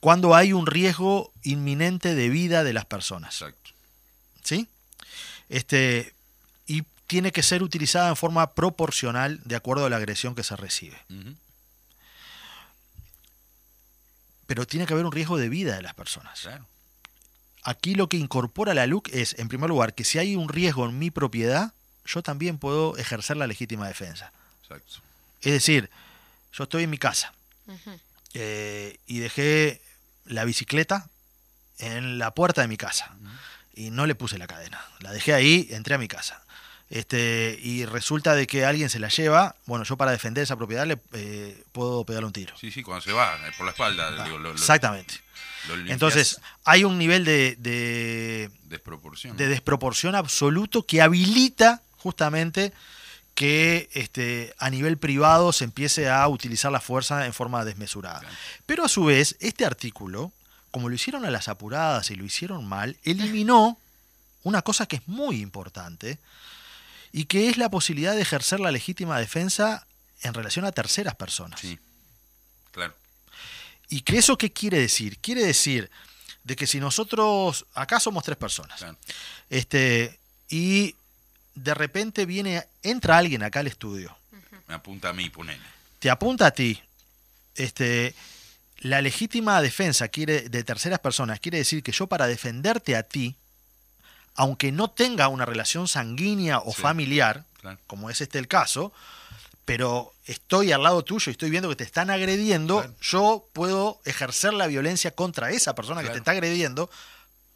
cuando 0.01 0.35
hay 0.35 0.51
un 0.51 0.67
riesgo 0.67 1.31
inminente 1.41 2.13
de 2.13 2.29
vida 2.29 2.65
de 2.65 2.73
las 2.73 2.85
personas. 2.85 3.33
Exacto. 3.41 3.71
¿Sí? 4.43 4.67
Este, 5.47 6.13
y 6.67 6.83
tiene 7.07 7.31
que 7.31 7.43
ser 7.43 7.63
utilizada 7.63 8.09
en 8.09 8.17
forma 8.17 8.51
proporcional 8.51 9.39
de 9.45 9.55
acuerdo 9.55 9.85
a 9.85 9.89
la 9.89 9.95
agresión 9.95 10.35
que 10.35 10.43
se 10.43 10.57
recibe. 10.57 10.97
Pero 14.45 14.67
tiene 14.67 14.85
que 14.85 14.93
haber 14.93 15.05
un 15.05 15.13
riesgo 15.13 15.37
de 15.37 15.47
vida 15.47 15.77
de 15.77 15.81
las 15.81 15.93
personas. 15.93 16.41
Claro. 16.41 16.65
Aquí 17.63 17.95
lo 17.95 18.09
que 18.09 18.17
incorpora 18.17 18.73
la 18.73 18.85
LUC 18.85 19.09
es, 19.13 19.39
en 19.39 19.47
primer 19.47 19.69
lugar, 19.69 19.93
que 19.93 20.03
si 20.03 20.19
hay 20.19 20.35
un 20.35 20.49
riesgo 20.49 20.85
en 20.85 20.99
mi 20.99 21.09
propiedad, 21.09 21.73
yo 22.05 22.21
también 22.21 22.57
puedo 22.57 22.97
ejercer 22.97 23.37
la 23.37 23.47
legítima 23.47 23.87
defensa. 23.87 24.31
Exacto. 24.63 25.01
Es 25.41 25.53
decir, 25.53 25.89
yo 26.53 26.63
estoy 26.65 26.83
en 26.83 26.89
mi 26.89 26.97
casa 26.97 27.33
eh, 28.33 28.97
y 29.07 29.19
dejé 29.19 29.81
la 30.25 30.43
bicicleta 30.45 31.09
en 31.79 32.17
la 32.19 32.31
puerta 32.33 32.61
de 32.61 32.67
mi 32.67 32.77
casa 32.77 33.15
y 33.75 33.89
no 33.91 34.05
le 34.07 34.15
puse 34.15 34.37
la 34.37 34.47
cadena. 34.47 34.83
La 34.99 35.11
dejé 35.11 35.33
ahí, 35.33 35.67
entré 35.71 35.95
a 35.95 35.97
mi 35.97 36.07
casa. 36.07 36.41
Este, 36.89 37.59
y 37.61 37.85
resulta 37.85 38.33
de 38.33 38.47
que 38.47 38.63
alguien 38.65 38.89
se 38.89 38.99
la 38.99 39.09
lleva, 39.09 39.55
bueno, 39.65 39.83
yo 39.83 39.97
para 39.97 40.11
defender 40.11 40.43
esa 40.43 40.55
propiedad 40.55 40.85
le 40.87 40.97
eh, 41.13 41.63
puedo 41.73 42.05
pegarle 42.05 42.27
un 42.27 42.33
tiro. 42.33 42.55
Sí, 42.57 42.71
sí, 42.71 42.81
cuando 42.81 43.01
se 43.03 43.11
va, 43.11 43.35
eh, 43.47 43.51
por 43.57 43.65
la 43.65 43.71
espalda. 43.73 44.23
digo, 44.23 44.37
lo- 44.37 44.49
lo- 44.49 44.55
Exactamente. 44.55 45.15
lo 45.67 45.75
Entonces, 45.91 46.39
hay 46.63 46.85
un 46.85 46.97
nivel 46.97 47.25
de, 47.25 47.55
de, 47.59 48.49
Desproporción. 48.63 49.35
de 49.35 49.47
desproporción 49.49 50.15
absoluto 50.15 50.85
que 50.85 51.01
habilita 51.01 51.81
justamente 51.97 52.71
que 53.37 53.87
este, 53.93 54.55
a 54.57 54.71
nivel 54.71 54.97
privado 54.97 55.53
se 55.53 55.63
empiece 55.63 56.09
a 56.09 56.27
utilizar 56.27 56.71
la 56.71 56.79
fuerza 56.81 57.27
en 57.27 57.33
forma 57.35 57.63
desmesurada. 57.63 58.21
Claro. 58.21 58.35
Pero 58.65 58.83
a 58.83 58.89
su 58.89 59.05
vez, 59.05 59.35
este 59.39 59.63
artículo, 59.63 60.31
como 60.71 60.89
lo 60.89 60.95
hicieron 60.95 61.23
a 61.23 61.29
las 61.29 61.47
apuradas 61.47 62.09
y 62.09 62.15
lo 62.15 62.25
hicieron 62.25 62.65
mal, 62.65 62.97
eliminó 63.03 63.77
una 64.41 64.63
cosa 64.63 64.87
que 64.87 64.95
es 64.95 65.07
muy 65.07 65.39
importante 65.39 66.17
y 67.13 67.25
que 67.25 67.47
es 67.47 67.57
la 67.57 67.69
posibilidad 67.69 68.15
de 68.15 68.23
ejercer 68.23 68.59
la 68.59 68.71
legítima 68.71 69.19
defensa 69.19 69.85
en 70.23 70.33
relación 70.33 70.65
a 70.65 70.71
terceras 70.71 71.13
personas. 71.13 71.59
Sí. 71.59 71.77
Claro. 72.71 72.95
¿Y 73.87 74.01
que 74.01 74.17
eso 74.17 74.35
qué 74.35 74.51
quiere 74.51 74.79
decir? 74.79 75.19
Quiere 75.19 75.45
decir 75.45 75.91
de 76.43 76.55
que 76.55 76.65
si 76.65 76.79
nosotros, 76.79 77.67
acá 77.75 77.99
somos 77.99 78.23
tres 78.23 78.37
personas, 78.37 78.79
Claro. 78.79 78.97
este, 79.51 80.17
y 80.49 80.95
de 81.63 81.73
repente 81.73 82.25
viene, 82.25 82.63
entra 82.83 83.17
alguien 83.17 83.43
acá 83.43 83.59
al 83.61 83.67
estudio, 83.67 84.15
Me 84.67 84.75
apunta 84.75 85.09
a 85.09 85.13
mí, 85.13 85.29
ponele. 85.29 85.61
te 85.99 86.09
apunta 86.09 86.47
a 86.47 86.51
ti, 86.51 86.81
este, 87.55 88.13
la 88.79 89.01
legítima 89.01 89.61
defensa 89.61 90.07
quiere, 90.07 90.49
de 90.49 90.63
terceras 90.63 90.99
personas 90.99 91.39
quiere 91.39 91.57
decir 91.57 91.81
que 91.83 91.91
yo 91.91 92.07
para 92.07 92.27
defenderte 92.27 92.95
a 92.95 93.03
ti, 93.03 93.35
aunque 94.35 94.71
no 94.71 94.89
tenga 94.89 95.27
una 95.29 95.45
relación 95.45 95.87
sanguínea 95.87 96.59
o 96.59 96.73
Sí. 96.73 96.81
familiar, 96.81 97.43
Claro. 97.61 97.79
como 97.87 98.09
es 98.11 98.21
este 98.21 98.37
el 98.37 98.47
caso, 98.47 98.93
pero 99.65 100.13
estoy 100.25 100.71
al 100.71 100.83
lado 100.83 101.03
tuyo 101.03 101.29
y 101.29 101.33
estoy 101.33 101.49
viendo 101.49 101.69
que 101.69 101.75
te 101.75 101.83
están 101.83 102.09
agrediendo, 102.11 102.77
Claro. 102.81 102.95
yo 103.01 103.45
puedo 103.53 103.99
ejercer 104.05 104.53
la 104.53 104.67
violencia 104.67 105.11
contra 105.11 105.49
esa 105.51 105.73
persona 105.73 106.03
que 106.03 106.09
te 106.09 106.19
está 106.19 106.31
agrediendo 106.31 106.89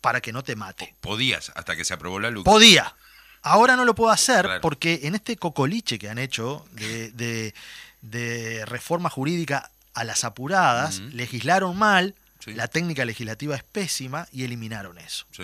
para 0.01 0.19
que 0.21 0.33
no 0.33 0.43
te 0.43 0.55
mate. 0.55 0.95
Podías, 1.01 1.51
hasta 1.53 1.75
que 1.75 1.85
se 1.85 1.93
aprobó 1.93 2.19
la 2.19 2.31
luz. 2.31 2.43
Podía. 2.43 2.95
Ahora 3.43 3.75
no 3.75 3.85
lo 3.85 3.95
puedo 3.95 4.11
hacer 4.11 4.45
Claro. 4.45 4.61
porque 4.61 5.01
en 5.03 5.15
este 5.15 5.35
cocoliche 5.37 5.97
que 5.97 6.09
han 6.09 6.19
hecho 6.19 6.65
de, 6.73 7.11
de- 7.11 7.53
de 8.01 8.65
reforma 8.65 9.09
jurídica 9.09 9.69
a 9.93 10.03
las 10.03 10.23
apuradas, 10.23 10.99
legislaron 10.99 11.77
mal, 11.77 12.15
Sí. 12.43 12.53
la 12.53 12.67
técnica 12.67 13.05
legislativa 13.05 13.55
es 13.55 13.63
pésima 13.63 14.27
y 14.31 14.43
eliminaron 14.43 14.97
eso. 14.97 15.25
Sí. 15.31 15.43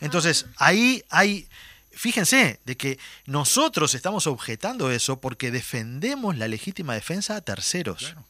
Entonces, 0.00 0.46
ahí 0.56 1.04
hay, 1.10 1.46
fíjense, 1.92 2.60
de 2.64 2.76
que 2.78 2.98
nosotros 3.26 3.94
estamos 3.94 4.26
objetando 4.26 4.90
eso 4.90 5.20
porque 5.20 5.50
defendemos 5.50 6.38
la 6.38 6.48
legítima 6.48 6.94
defensa 6.94 7.36
a 7.36 7.40
terceros. 7.42 7.98
Claro. 7.98 8.24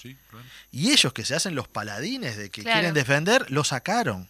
Sí, 0.00 0.16
claro. 0.30 0.44
Y 0.72 0.90
ellos 0.92 1.12
que 1.12 1.24
se 1.24 1.34
hacen 1.34 1.54
los 1.54 1.68
paladines 1.68 2.36
de 2.36 2.50
que 2.50 2.62
Claro. 2.62 2.76
quieren 2.80 2.94
defender, 2.94 3.50
lo 3.50 3.64
sacaron. 3.64 4.28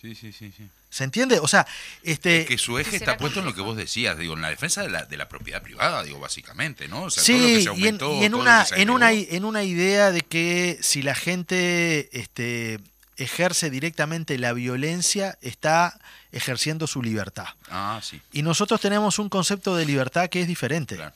Sí, 0.00 0.14
sí, 0.14 0.32
sí, 0.32 0.52
sí. 0.56 0.68
¿Se 0.96 1.04
entiende? 1.04 1.40
O 1.40 1.46
sea, 1.46 1.66
este... 2.02 2.40
Es 2.40 2.46
que 2.46 2.56
su 2.56 2.78
eje 2.78 2.88
que 2.88 2.96
está 2.96 3.18
puesto 3.18 3.40
en 3.40 3.44
lo 3.44 3.54
que 3.54 3.60
vos 3.60 3.76
decías, 3.76 4.16
digo, 4.16 4.32
en 4.32 4.40
la 4.40 4.48
defensa 4.48 4.80
de 4.80 4.88
la, 4.88 5.04
de 5.04 5.18
la 5.18 5.28
propiedad 5.28 5.60
privada, 5.60 6.02
digo, 6.02 6.18
básicamente, 6.18 6.88
¿no? 6.88 7.02
O 7.02 7.10
sea, 7.10 7.22
todo 7.22 7.36
lo 7.36 7.42
que 7.42 7.56
Sí, 7.56 7.56
se 7.56 7.60
y 7.60 7.64
en, 7.64 7.68
aumentó, 7.68 8.12
y 8.14 8.24
en 8.24 8.32
todo 8.32 8.42
lo 8.42 8.50
una, 8.50 8.62
que 8.62 8.68
se 8.76 8.80
en, 8.80 8.88
una, 8.88 9.12
en 9.12 9.44
una 9.44 9.62
idea 9.62 10.10
de 10.10 10.22
que 10.22 10.78
si 10.80 11.02
la 11.02 11.14
gente 11.14 12.08
este, 12.18 12.80
ejerce 13.18 13.68
directamente 13.68 14.38
la 14.38 14.54
violencia, 14.54 15.36
está 15.42 16.00
ejerciendo 16.32 16.86
su 16.86 17.02
libertad. 17.02 17.48
Ah, 17.68 18.00
sí, 18.02 18.22
Y 18.32 18.40
nosotros 18.40 18.80
tenemos 18.80 19.18
un 19.18 19.28
concepto 19.28 19.76
de 19.76 19.84
libertad 19.84 20.30
que 20.30 20.40
es 20.40 20.48
diferente, 20.48 20.96
claro. 20.96 21.14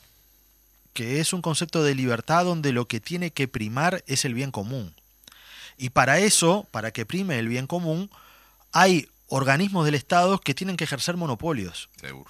que 0.93 1.19
es 1.21 1.33
un 1.33 1.41
concepto 1.41 1.81
de 1.83 1.95
libertad 1.95 2.45
donde 2.45 2.71
lo 2.71 2.85
que 2.85 2.99
tiene 2.99 3.31
que 3.31 3.47
primar 3.47 4.03
es 4.05 4.25
el 4.25 4.35
bien 4.35 4.51
común. 4.51 4.93
Y 5.75 5.89
para 5.89 6.19
eso, 6.19 6.67
para 6.69 6.91
que 6.91 7.07
prime 7.07 7.39
el 7.39 7.47
bien 7.47 7.65
común, 7.65 8.11
hay 8.71 9.07
organismos 9.31 9.85
del 9.85 9.95
Estado 9.95 10.39
que 10.39 10.53
tienen 10.53 10.77
que 10.77 10.83
ejercer 10.83 11.15
monopolios. 11.15 11.89
Seguro. 11.99 12.29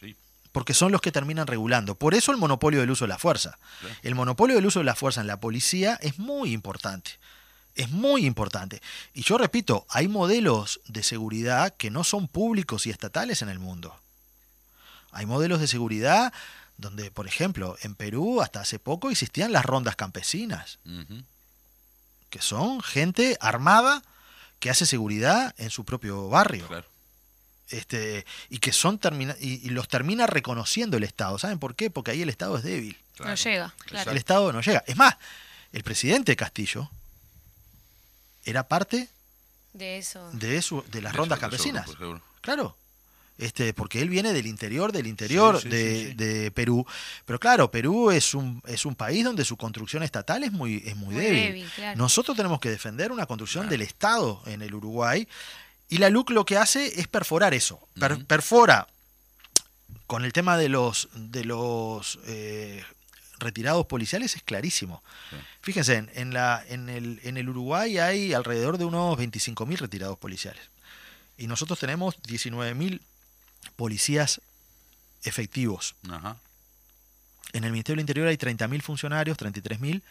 Sí, 0.00 0.16
porque 0.50 0.72
son 0.72 0.92
los 0.92 1.02
que 1.02 1.12
terminan 1.12 1.46
regulando. 1.46 1.94
Por 1.94 2.14
eso 2.14 2.32
el 2.32 2.38
monopolio 2.38 2.80
del 2.80 2.90
uso 2.90 3.04
de 3.04 3.10
la 3.10 3.18
fuerza. 3.18 3.58
El 4.02 4.14
monopolio 4.14 4.56
del 4.56 4.66
uso 4.66 4.80
de 4.80 4.86
la 4.86 4.94
fuerza 4.94 5.20
en 5.20 5.26
la 5.26 5.38
policía 5.38 5.98
es 6.00 6.18
muy 6.18 6.52
importante. 6.52 7.18
Es 7.74 7.90
muy 7.90 8.24
importante. 8.24 8.80
Y 9.12 9.22
yo 9.22 9.36
repito, 9.36 9.86
hay 9.90 10.08
modelos 10.08 10.80
de 10.88 11.02
seguridad 11.02 11.74
que 11.76 11.90
no 11.90 12.02
son 12.02 12.28
públicos 12.28 12.86
y 12.86 12.90
estatales 12.90 13.42
en 13.42 13.50
el 13.50 13.58
mundo. 13.58 13.94
Hay 15.12 15.26
modelos 15.26 15.60
de 15.60 15.68
seguridad 15.68 16.32
donde, 16.78 17.10
por 17.10 17.26
ejemplo, 17.26 17.76
en 17.82 17.94
Perú 17.94 18.40
hasta 18.40 18.60
hace 18.60 18.78
poco 18.78 19.10
existían 19.10 19.52
las 19.52 19.66
rondas 19.66 19.96
campesinas, 19.96 20.78
que 22.30 22.40
son 22.40 22.80
gente 22.80 23.36
armada 23.40 24.02
que 24.60 24.70
hace 24.70 24.86
seguridad 24.86 25.54
en 25.58 25.70
su 25.70 25.84
propio 25.84 26.28
barrio. 26.28 26.68
claro. 26.68 26.86
Este, 27.68 28.26
y 28.48 28.58
que 28.58 28.72
son 28.72 28.98
termina 28.98 29.36
y, 29.40 29.64
y 29.64 29.70
los 29.70 29.86
termina 29.86 30.26
reconociendo 30.26 30.96
el 30.96 31.04
Estado. 31.04 31.38
¿Saben 31.38 31.60
por 31.60 31.76
qué? 31.76 31.88
Porque 31.88 32.10
ahí 32.10 32.22
el 32.22 32.28
Estado 32.28 32.56
es 32.56 32.64
débil. 32.64 32.98
claro. 33.14 33.30
No 33.30 33.36
llega, 33.36 33.74
claro. 33.86 34.10
El 34.10 34.16
Estado 34.16 34.52
no 34.52 34.60
llega. 34.60 34.82
Es 34.88 34.96
más, 34.96 35.16
el 35.72 35.84
presidente 35.84 36.34
Castillo 36.34 36.90
era 38.44 38.66
parte 38.66 39.08
De 39.72 39.98
eso. 39.98 40.28
de, 40.32 40.56
eso, 40.56 40.84
de 40.90 41.00
las 41.00 41.14
rondas 41.14 41.38
campesinas. 41.38 41.88
seguro. 41.88 42.20
Claro. 42.40 42.76
Este, 43.40 43.72
porque 43.72 44.02
él 44.02 44.10
viene 44.10 44.34
del 44.34 44.46
interior 44.46 44.92
del 44.92 45.06
interior 45.06 45.56
Sí, 45.56 45.62
sí, 45.62 45.68
de, 45.70 45.94
sí, 45.98 46.06
sí. 46.08 46.14
de 46.14 46.50
Perú. 46.50 46.86
Pero 47.24 47.40
claro, 47.40 47.70
Perú 47.70 48.10
es 48.10 48.34
un, 48.34 48.62
es 48.66 48.84
un 48.84 48.94
país 48.94 49.24
donde 49.24 49.44
su 49.46 49.56
construcción 49.56 50.02
estatal 50.02 50.44
es 50.44 50.52
muy, 50.52 50.82
es 50.84 50.94
muy, 50.94 51.14
Muy 51.14 51.24
débil. 51.24 51.42
débil, 51.42 51.70
claro. 51.74 51.96
Nosotros 51.98 52.36
tenemos 52.36 52.60
que 52.60 52.68
defender 52.68 53.10
una 53.12 53.24
construcción 53.24 53.68
del 53.68 53.80
Estado 53.82 54.42
en 54.46 54.60
el 54.62 54.74
Uruguay. 54.74 55.26
Y 55.88 55.98
la 55.98 56.10
LUC 56.10 56.30
lo 56.30 56.44
que 56.44 56.56
hace 56.58 57.00
es 57.00 57.08
perforar 57.08 57.54
eso. 57.54 57.80
Per-. 57.98 58.24
Perfora 58.26 58.86
con 60.06 60.24
el 60.24 60.32
tema 60.32 60.56
de 60.58 60.68
los, 60.68 61.08
de 61.14 61.44
los 61.44 62.18
eh, 62.26 62.84
retirados 63.38 63.86
policiales 63.86 64.36
es 64.36 64.42
clarísimo. 64.42 65.02
Sí. 65.30 65.36
Fíjense, 65.62 65.94
en, 65.96 66.10
en 66.14 66.34
la, 66.34 66.62
en, 66.68 66.88
el, 66.88 67.20
en 67.22 67.36
el 67.36 67.48
Uruguay 67.48 67.98
hay 67.98 68.34
alrededor 68.34 68.76
de 68.76 68.84
unos 68.84 69.16
25.000 69.18 69.78
retirados 69.78 70.18
policiales. 70.18 70.62
Y 71.38 71.46
nosotros 71.46 71.78
tenemos 71.78 72.20
19.000 72.22 73.00
policías 73.76 74.40
efectivos. 75.24 75.94
Ajá. 76.10 76.36
En 77.52 77.64
el 77.64 77.72
Ministerio 77.72 77.96
del 77.96 78.02
Interior 78.02 78.28
hay 78.28 78.36
30.000 78.36 78.80
funcionarios, 78.82 79.36
33.000, 79.38 80.02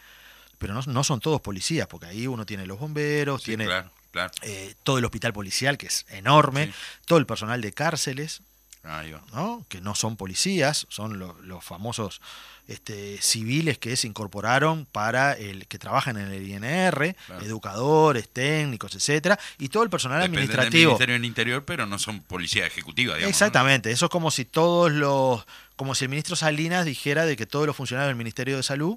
pero 0.58 0.74
no, 0.74 0.82
no 0.86 1.04
son 1.04 1.20
todos 1.20 1.40
policías, 1.40 1.86
porque 1.88 2.06
ahí 2.06 2.26
uno 2.26 2.44
tiene 2.44 2.66
los 2.66 2.78
bomberos, 2.78 3.40
Sí, 3.42 3.46
tiene 3.46 3.64
claro, 3.64 3.90
claro. 4.12 4.32
eh, 4.42 4.74
todo 4.82 4.98
el 4.98 5.04
hospital 5.06 5.32
policial, 5.32 5.78
que 5.78 5.86
es 5.86 6.04
enorme, 6.10 6.66
Sí. 6.66 6.72
todo 7.06 7.18
el 7.18 7.26
personal 7.26 7.60
de 7.62 7.72
cárceles, 7.72 8.42
Ahí 8.82 9.12
va. 9.12 9.20
¿no? 9.34 9.64
que 9.68 9.80
no 9.80 9.94
son 9.94 10.16
policías, 10.16 10.86
son 10.88 11.18
lo- 11.18 11.36
los 11.42 11.62
famosos 11.62 12.20
este, 12.66 13.20
civiles 13.20 13.78
que 13.78 13.96
se 13.96 14.06
incorporaron 14.06 14.86
para 14.86 15.32
el 15.32 15.66
que 15.66 15.78
trabajan 15.78 16.16
en 16.16 16.30
el 16.32 16.48
INR, 16.48 17.14
Claro. 17.26 17.44
educadores, 17.44 18.28
técnicos, 18.28 18.94
etcétera, 18.94 19.38
y 19.58 19.68
todo 19.68 19.82
el 19.82 19.90
personal 19.90 20.20
Dependen 20.20 20.46
del 20.46 20.50
administrativo. 20.60 20.90
Ministerio 20.92 21.12
del 21.14 21.24
Interior, 21.24 21.64
pero 21.64 21.84
no 21.86 21.98
son 21.98 22.20
policía 22.22 22.66
ejecutiva, 22.66 23.14
digamos. 23.16 23.24
¿no? 23.24 23.28
Exactamente, 23.28 23.90
eso 23.90 24.06
es 24.06 24.10
como 24.10 24.30
si 24.30 24.44
todos 24.44 24.90
los, 24.92 25.44
como 25.76 25.94
si 25.94 26.04
el 26.04 26.10
ministro 26.10 26.36
Salinas 26.36 26.84
dijera 26.86 27.26
de 27.26 27.36
que 27.36 27.44
todos 27.46 27.66
los 27.66 27.76
funcionarios 27.76 28.08
del 28.10 28.16
Ministerio 28.16 28.56
de 28.56 28.62
Salud 28.62 28.96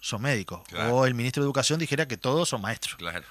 son 0.00 0.22
médicos, 0.22 0.60
Claro. 0.68 0.96
o 0.96 1.06
el 1.06 1.14
ministro 1.14 1.42
de 1.42 1.46
Educación 1.46 1.78
dijera 1.78 2.06
que 2.08 2.16
todos 2.16 2.48
son 2.48 2.60
maestros. 2.60 2.96
Claro. 2.96 3.24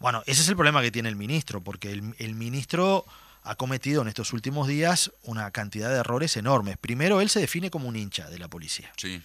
Bueno, 0.00 0.22
ese 0.26 0.42
es 0.42 0.48
el 0.48 0.54
problema 0.56 0.80
que 0.82 0.90
tiene 0.90 1.08
el 1.08 1.16
ministro, 1.16 1.60
porque 1.60 1.90
el, 1.92 2.14
el 2.18 2.34
ministro 2.34 3.04
ha 3.50 3.54
cometido 3.56 4.02
en 4.02 4.08
estos 4.08 4.32
últimos 4.32 4.68
días 4.68 5.10
una 5.22 5.50
cantidad 5.50 5.88
de 5.90 5.96
errores 5.96 6.36
enormes. 6.36 6.76
Primero, 6.78 7.20
él 7.20 7.30
se 7.30 7.40
define 7.40 7.70
como 7.70 7.88
un 7.88 7.96
hincha 7.96 8.28
de 8.28 8.38
la 8.38 8.48
policía. 8.48 8.92
Sí. 8.96 9.22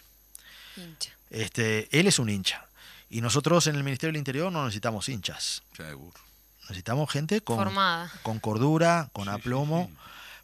Hincha. 0.77 1.11
Este, 1.29 1.89
él 1.99 2.07
es 2.07 2.19
un 2.19 2.29
hincha. 2.29 2.65
Y 3.09 3.21
nosotros 3.21 3.67
en 3.67 3.75
el 3.75 3.83
Ministerio 3.83 4.11
del 4.13 4.17
Interior 4.19 4.51
no 4.51 4.63
necesitamos 4.63 5.09
hinchas. 5.09 5.61
Seguro. 5.75 6.13
Necesitamos 6.63 7.11
gente 7.11 7.41
con, 7.41 7.57
Formada. 7.57 8.11
con 8.23 8.39
cordura, 8.39 9.09
con 9.13 9.25
Sí, 9.25 9.29
aplomo. 9.31 9.87
sí. 9.91 9.97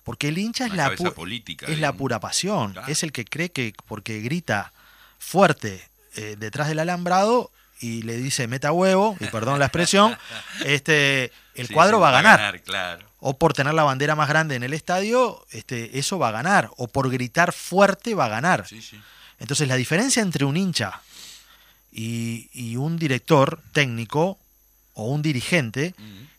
Porque 0.04 0.28
el 0.30 0.38
hincha 0.38 0.66
es 0.66 0.74
la, 0.74 0.92
pu- 0.92 1.14
política, 1.14 1.66
es 1.68 1.80
la 1.80 1.94
pura 1.94 2.20
pasión. 2.20 2.74
Claro. 2.74 2.88
Es 2.92 3.04
el 3.04 3.12
que 3.12 3.26
cree 3.26 3.50
que 3.52 3.74
porque 3.88 4.20
grita 4.22 4.74
fuerte 5.20 5.88
eh, 6.16 6.36
detrás 6.38 6.68
del 6.68 6.80
alambrado 6.80 7.52
y 7.80 8.02
le 8.04 8.18
dice 8.18 8.48
meta 8.48 8.72
huevo, 8.72 9.16
y 9.20 9.26
perdón 9.28 9.60
la 9.60 9.66
expresión, 9.66 10.18
este, 10.66 11.32
el 11.56 11.68
Sí, 11.68 11.74
cuadro 11.74 11.98
sí, 11.98 12.02
va 12.02 12.10
a 12.10 12.22
ganar. 12.22 12.62
Claro. 12.62 13.08
O 13.20 13.38
por 13.38 13.54
tener 13.54 13.74
la 13.74 13.84
bandera 13.84 14.16
más 14.16 14.30
grande 14.30 14.56
en 14.56 14.64
el 14.64 14.74
estadio, 14.74 15.46
este, 15.52 16.00
eso 16.00 16.18
va 16.20 16.30
a 16.30 16.32
ganar. 16.32 16.70
O 16.78 16.88
por 16.88 17.10
gritar 17.10 17.52
fuerte 17.52 18.16
va 18.16 18.26
a 18.26 18.30
ganar. 18.30 18.66
Sí. 18.68 18.82
Entonces 19.40 19.68
la 19.68 19.76
diferencia 19.76 20.22
entre 20.22 20.46
un 20.46 20.56
hincha 20.56 21.02
y, 21.92 22.50
y 22.54 22.76
un 22.78 22.98
director 22.98 23.62
técnico 23.74 24.38
o 25.00 25.06
un 25.12 25.22
dirigente 25.22 25.94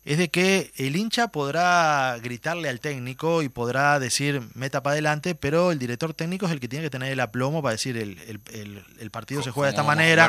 es 0.05 0.17
de 0.19 0.29
que 0.31 0.73
el 0.77 0.97
hincha 0.97 1.29
podrá 1.29 2.17
gritarle 2.23 2.69
al 2.69 2.81
técnico 2.81 3.43
y 3.43 3.49
podrá 3.49 3.99
decir 3.99 4.43
meta 4.55 4.83
para 4.83 4.93
adelante, 4.93 5.35
pero 5.35 5.73
el 5.73 5.79
director 5.79 6.15
técnico 6.15 6.47
es 6.47 6.53
el 6.53 6.61
que 6.61 6.69
tiene 6.69 6.85
que 6.87 6.91
tener 6.91 7.13
el 7.13 7.21
aplomo 7.21 7.63
para 7.63 7.73
decir 7.73 7.97
el, 7.97 8.19
el- 8.27 8.41
el- 8.53 8.85
el 8.99 9.11
partido 9.11 9.43
se 9.43 9.51
¿Cómo 9.51 9.55
juega 9.55 9.67
de 9.69 9.71
esta 9.73 9.83
vamos 9.83 9.97
manera, 9.97 10.23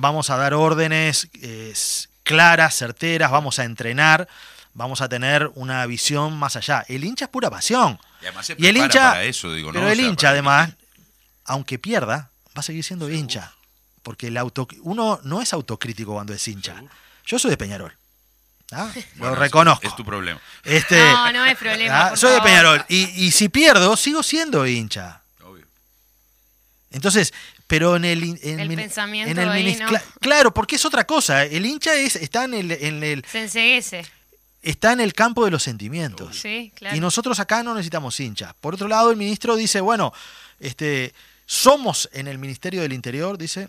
vamos 0.00 0.30
a 0.30 0.36
dar 0.36 0.54
órdenes 0.54 1.28
eh, 1.42 1.74
claras, 2.22 2.74
certeras, 2.76 3.30
vamos 3.30 3.58
a 3.58 3.64
entrenar, 3.64 4.26
vamos 4.74 5.00
a 5.00 5.08
tener 5.08 5.50
una 5.54 5.84
visión 5.86 6.36
más 6.38 6.56
allá. 6.56 6.84
El 6.88 7.04
hincha 7.04 7.26
es 7.26 7.30
pura 7.30 7.50
pasión. 7.50 7.98
Y 8.22 8.26
además 8.26 8.46
se 8.46 8.56
Y 8.58 8.66
el 8.66 8.76
hincha, 8.76 9.10
para 9.12 9.24
eso, 9.24 9.52
digo, 9.52 9.68
¿no? 9.68 9.74
pero 9.74 9.86
O 9.86 9.90
el 9.90 9.98
sea, 9.98 10.06
hincha 10.08 10.30
además, 10.30 10.70
aunque 11.44 11.78
pierda, 11.78 12.30
va 12.56 12.60
a 12.60 12.62
seguir 12.62 12.82
siendo 12.84 13.10
hincha. 13.10 13.52
Porque 14.02 14.28
el 14.28 14.36
auto, 14.38 14.66
uno 14.82 15.20
no 15.24 15.42
es 15.42 15.52
autocrítico 15.52 16.14
cuando 16.14 16.32
es 16.32 16.48
hincha. 16.48 16.74
Seguro. 16.74 16.92
Yo 17.28 17.38
soy 17.38 17.50
de 17.52 17.56
Peñarol. 17.56 17.94
¿ah? 18.72 18.90
Bueno, 19.14 19.34
Lo 19.36 19.40
reconozco. 19.40 19.86
Es 19.86 19.94
tu 19.94 20.04
problema. 20.04 20.40
Este, 20.64 20.98
No, 20.98 21.32
no 21.32 21.44
es 21.46 21.56
problema. 21.56 22.08
ah, 22.08 22.16
soy 22.16 22.32
de. 22.32 22.40
Peñarol. 22.40 22.84
Y, 22.88 23.04
y 23.26 23.30
si 23.30 23.48
pierdo, 23.48 23.96
sigo 23.96 24.22
siendo 24.24 24.66
hincha. 24.66 25.20
Obvio. 25.44 25.64
Entonces, 26.90 27.32
pero 27.66 27.96
en 27.96 28.04
el, 28.06 28.38
en 28.42 28.60
El 28.60 28.68
min- 28.68 28.78
pensamiento 28.78 29.30
en 29.30 29.38
el 29.38 29.48
ahí, 29.50 29.64
minis- 29.66 29.78
¿no? 29.80 29.88
cla- 29.88 30.02
claro 30.20 30.52
porque 30.54 30.76
es 30.76 30.84
otra 30.86 31.06
cosa 31.06 31.44
el 31.44 31.66
hincha 31.66 31.94
es 31.94 32.16
está 32.16 32.44
en 32.44 32.54
el, 32.54 32.72
en 32.72 33.04
el 33.04 33.24
Se 33.30 34.02
está 34.62 34.92
en 34.94 35.00
el 35.00 35.12
campo 35.12 35.44
de 35.44 35.50
los 35.50 35.62
sentimientos 35.62 36.38
Sí, 36.38 36.72
claro. 36.74 36.96
y 36.96 37.00
nosotros 37.00 37.38
acá 37.40 37.62
no 37.62 37.74
necesitamos 37.74 38.18
hinchas 38.20 38.54
por 38.60 38.72
otro 38.72 38.88
lado 38.88 39.10
el 39.10 39.18
ministro 39.18 39.54
dice 39.54 39.82
bueno 39.82 40.14
este 40.60 41.12
somos 41.44 42.08
en 42.14 42.26
el 42.26 42.38
ministerio 42.38 42.80
del 42.80 42.94
interior 42.94 43.36
dice 43.36 43.68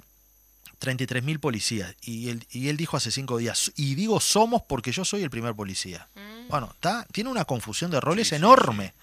33.000 0.80 1.40
policías 1.40 1.94
y 2.02 2.30
él, 2.30 2.46
y 2.52 2.70
él 2.70 2.78
dijo 2.78 2.96
hace 2.98 3.12
cinco 3.12 3.38
días 3.38 3.72
y 3.76 3.96
digo 3.96 4.20
somos 4.20 4.62
porque 4.68 4.92
yo 4.92 5.04
soy 5.06 5.24
el 5.24 5.30
primer 5.30 5.54
policía 5.56 6.08
Mm. 6.16 6.48
bueno 6.50 6.70
está 6.74 7.06
tiene 7.12 7.30
una 7.30 7.46
confusión 7.46 7.92
de 7.92 8.00
roles 8.00 8.30
Sí, 8.30 8.36
enorme 8.36 8.94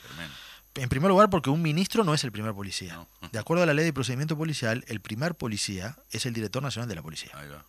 sí, 0.74 0.80
en 0.82 0.88
primer 0.90 1.08
lugar, 1.08 1.30
porque 1.30 1.48
un 1.48 1.62
ministro 1.62 2.04
no 2.04 2.12
es 2.12 2.22
el 2.24 2.32
primer 2.32 2.52
policía. 2.52 2.94
No. 2.94 3.08
De 3.32 3.38
acuerdo 3.38 3.62
a 3.62 3.66
la 3.66 3.72
ley 3.72 3.84
de 3.86 3.94
procedimiento 3.94 4.36
policial, 4.36 4.84
el 4.88 5.00
primer 5.00 5.34
policía 5.34 5.96
es 6.10 6.26
el 6.26 6.34
director 6.34 6.62
nacional 6.62 6.86
de 6.86 6.94
la 6.94 7.00
policía. 7.02 7.30
Ahí 7.34 7.48
va. 7.48 7.64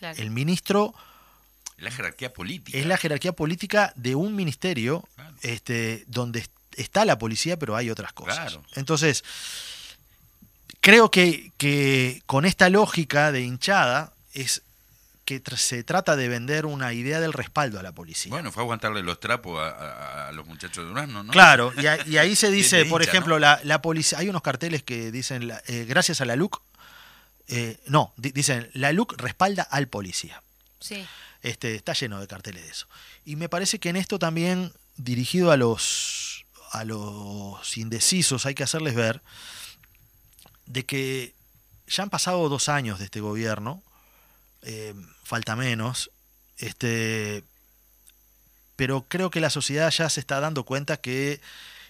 claro. 0.00 0.18
El 0.20 0.30
ministro 0.30 0.92
La 1.78 1.92
jerarquía 1.92 2.32
política. 2.32 2.76
es 2.76 2.84
la 2.86 2.96
jerarquía 2.96 3.32
política 3.32 3.92
de 3.96 4.16
un 4.16 4.34
ministerio 4.34 5.04
Claro. 5.14 5.36
este, 5.42 6.04
donde 6.08 6.40
est- 6.40 6.50
está 6.76 7.04
la 7.04 7.16
policía, 7.18 7.58
pero 7.60 7.76
hay 7.76 7.90
otras 7.90 8.12
cosas. 8.12 8.34
Claro. 8.38 8.64
Entonces, 8.74 9.22
creo 10.82 11.10
que, 11.10 11.50
que 11.56 12.22
con 12.26 12.44
esta 12.44 12.68
lógica 12.68 13.32
de 13.32 13.40
hinchada 13.40 14.12
es 14.34 14.60
que 15.24 15.42
tr- 15.42 15.56
se 15.56 15.84
trata 15.84 16.16
de 16.16 16.26
vender 16.28 16.66
una 16.66 16.92
idea 16.92 17.20
del 17.20 17.32
respaldo 17.32 17.78
a 17.78 17.82
la 17.82 17.92
policía. 17.92 18.28
Bueno, 18.30 18.50
fue 18.50 18.62
aguantarle 18.64 19.02
los 19.02 19.20
trapos 19.20 19.58
a, 19.60 19.68
a- 19.68 20.28
a 20.28 20.32
los 20.32 20.46
muchachos 20.46 20.82
de 20.84 20.88
Durazno, 20.90 21.22
¿no? 21.22 21.32
Claro, 21.32 21.72
y, 21.80 21.86
a- 21.86 22.06
y 22.06 22.18
ahí 22.18 22.34
se 22.42 22.50
dice, 22.50 22.84
por 22.86 23.02
ejemplo, 23.02 23.36
¿no? 23.36 23.38
la, 23.38 23.60
la 23.62 23.80
policía. 23.80 24.18
Hay 24.18 24.28
unos 24.28 24.42
carteles 24.42 24.82
que 24.82 25.10
dicen, 25.12 25.46
la- 25.48 25.62
eh, 25.68 25.86
gracias 25.88 26.20
a 26.20 26.24
la 26.24 26.34
LUC, 26.36 26.60
eh, 27.48 27.78
no, 27.86 28.12
di- 28.16 28.32
dicen, 28.32 28.68
la 28.74 28.92
LUC 28.92 29.14
respalda 29.18 29.62
al 29.62 29.86
policía. 29.88 30.42
Sí. 30.80 31.06
Este, 31.42 31.74
está 31.76 31.92
lleno 31.92 32.20
de 32.20 32.26
carteles 32.26 32.62
de 32.64 32.70
eso. 32.70 32.86
Y 33.24 33.36
me 33.36 33.48
parece 33.48 33.78
que 33.78 33.88
en 33.90 33.96
esto 33.96 34.18
también, 34.18 34.72
dirigido 34.96 35.52
a 35.52 35.56
los, 35.56 36.44
a 36.72 36.82
los 36.84 37.76
indecisos, 37.76 38.44
hay 38.46 38.54
que 38.54 38.64
hacerles 38.64 38.94
ver 38.96 39.20
de 40.72 40.84
que 40.84 41.34
ya 41.86 42.02
han 42.02 42.10
pasado 42.10 42.48
dos 42.48 42.68
años 42.68 42.98
de 42.98 43.04
este 43.06 43.20
gobierno, 43.20 43.82
eh, 44.62 44.94
falta 45.24 45.54
menos, 45.56 46.10
este, 46.58 47.42
pero 48.76 49.02
creo 49.08 49.30
que 49.30 49.40
la 49.40 49.50
sociedad 49.50 49.90
ya 49.90 50.08
se 50.08 50.20
está 50.20 50.40
dando 50.40 50.64
cuenta 50.64 50.96
que 50.96 51.40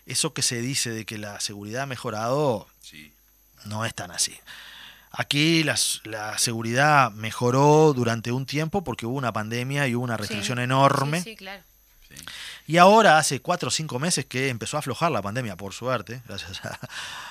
eso 0.07 0.33
que 0.35 0.43
se 0.43 0.61
dice 0.61 0.91
de 0.91 1.05
que 1.05 1.19
la 1.19 1.39
seguridad 1.41 1.83
ha 1.83 1.87
mejorado 1.87 2.67
Sí. 2.83 3.13
no 3.67 3.85
es 3.85 3.95
tan 3.95 4.11
así. 4.11 4.37
Aquí 5.13 5.63
las- 5.63 6.01
la, 6.05 6.39
seguridad 6.39 7.11
mejoró 7.13 7.93
durante 7.95 8.33
un 8.33 8.47
tiempo 8.47 8.83
porque 8.83 9.07
hubo 9.07 9.17
una 9.19 9.33
pandemia 9.33 9.87
y 9.87 9.95
hubo 9.95 10.03
una 10.05 10.17
restricción 10.17 10.59
Sí. 10.59 10.65
enorme. 10.65 11.19
Sí, 11.23 11.31
sí, 11.31 11.37
claro. 11.37 11.63
Y 12.67 12.77
ahora 12.79 13.19
hace 13.19 13.41
cuatro 13.41 13.69
o 13.69 13.71
cinco 13.71 13.99
meses 13.99 14.25
que 14.27 14.49
empezó 14.49 14.77
a 14.77 14.81
aflojar 14.81 15.11
la 15.11 15.21
pandemia, 15.23 15.57
por 15.57 15.73
suerte, 15.75 16.23
gracias 16.29 16.65
a, 16.65 16.79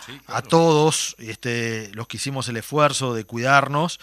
Sí, 0.06 0.12
a 0.26 0.26
claro. 0.26 0.48
todos 0.50 1.16
este, 1.20 1.90
los 1.94 2.08
que 2.08 2.18
hicimos 2.18 2.48
el 2.50 2.58
esfuerzo 2.58 3.14
de 3.14 3.24
cuidarnos. 3.24 4.00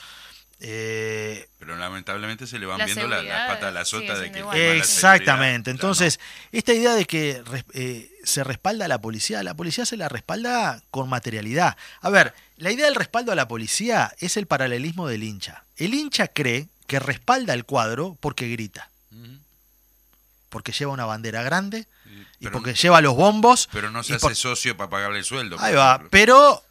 Eh, 0.60 1.48
Pero 1.60 1.76
lamentablemente 1.76 2.46
se 2.48 2.58
le 2.58 2.66
van 2.66 2.78
La 2.78 2.86
viendo 2.86 3.06
la- 3.06 3.16
las 3.22 3.24
seguridad 3.24 3.46
patas 3.48 3.64
a 3.68 3.70
la 3.70 3.84
sota 3.84 4.18
de 4.18 4.32
que 4.32 4.40
la 4.40 4.56
Exactamente. 4.74 5.70
Entonces, 5.70 6.18
esta 6.50 6.72
idea 6.74 6.94
de 6.94 7.04
que 7.04 7.42
res- 7.46 7.64
eh, 7.74 8.10
se 8.24 8.42
respalda 8.42 8.86
a 8.86 8.88
la 8.88 9.00
policía, 9.00 9.42
la 9.44 9.54
policía 9.54 9.86
se 9.86 9.96
la 9.96 10.08
respalda 10.08 10.82
con 10.90 11.08
materialidad. 11.08 11.76
A 12.00 12.10
ver, 12.10 12.34
la 12.56 12.72
idea 12.72 12.86
del 12.86 12.96
respaldo 12.96 13.30
a 13.30 13.36
la 13.36 13.46
policía 13.46 14.12
es 14.18 14.36
el 14.36 14.46
paralelismo 14.46 15.06
del 15.06 15.22
hincha. 15.22 15.62
El 15.76 15.94
hincha 15.94 16.26
cree 16.26 16.66
que 16.88 16.98
respalda 16.98 17.54
el 17.54 17.64
cuadro 17.64 18.16
porque 18.18 18.48
grita. 18.48 18.90
Porque 20.48 20.72
lleva 20.72 20.92
una 20.92 21.04
bandera 21.04 21.42
grande 21.42 21.86
Sí, 22.04 22.26
y 22.40 22.44
pero, 22.44 22.52
porque 22.52 22.74
lleva 22.74 23.00
los 23.00 23.14
bombos. 23.14 23.68
pero 23.72 23.90
no 23.90 24.02
se 24.02 24.14
hace 24.14 24.20
por- 24.20 24.34
socio 24.36 24.76
para 24.76 24.90
pagarle 24.90 25.18
el 25.18 25.24
sueldo. 25.24 25.56
Ahí 25.60 25.74
va, 25.74 25.90
ejemplo. 25.96 26.08
pero 26.10 26.64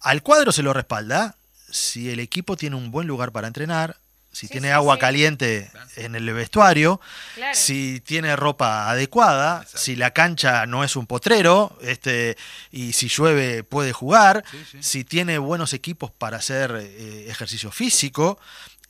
al 0.00 0.22
cuadro 0.22 0.52
se 0.52 0.62
lo 0.62 0.72
respalda 0.72 1.34
si 1.70 2.10
el 2.10 2.20
equipo 2.20 2.56
tiene 2.56 2.76
un 2.76 2.90
buen 2.90 3.06
lugar 3.06 3.32
para 3.32 3.46
entrenar, 3.46 3.96
si 4.30 4.46
Sí, 4.46 4.52
tiene 4.52 4.68
sí, 4.68 4.72
agua 4.72 4.94
sí. 4.96 5.00
caliente 5.00 5.70
en 5.96 6.14
el 6.14 6.30
vestuario, 6.32 7.00
Claro. 7.34 7.54
si 7.54 8.00
tiene 8.00 8.34
ropa 8.36 8.90
adecuada, 8.90 9.58
Exacto. 9.62 9.78
si 9.78 9.94
la 9.96 10.10
cancha 10.12 10.64
no 10.66 10.84
es 10.84 10.96
un 10.96 11.06
potrero, 11.06 11.78
este, 11.82 12.36
y 12.70 12.92
si 12.94 13.08
llueve 13.08 13.62
puede 13.62 13.92
jugar, 13.92 14.42
Sí, 14.50 14.64
sí. 14.70 14.78
si 14.82 15.04
tiene 15.04 15.36
buenos 15.38 15.72
equipos 15.74 16.10
para 16.10 16.38
hacer 16.38 16.74
eh, 16.82 17.26
ejercicio 17.28 17.70
físico, 17.70 18.38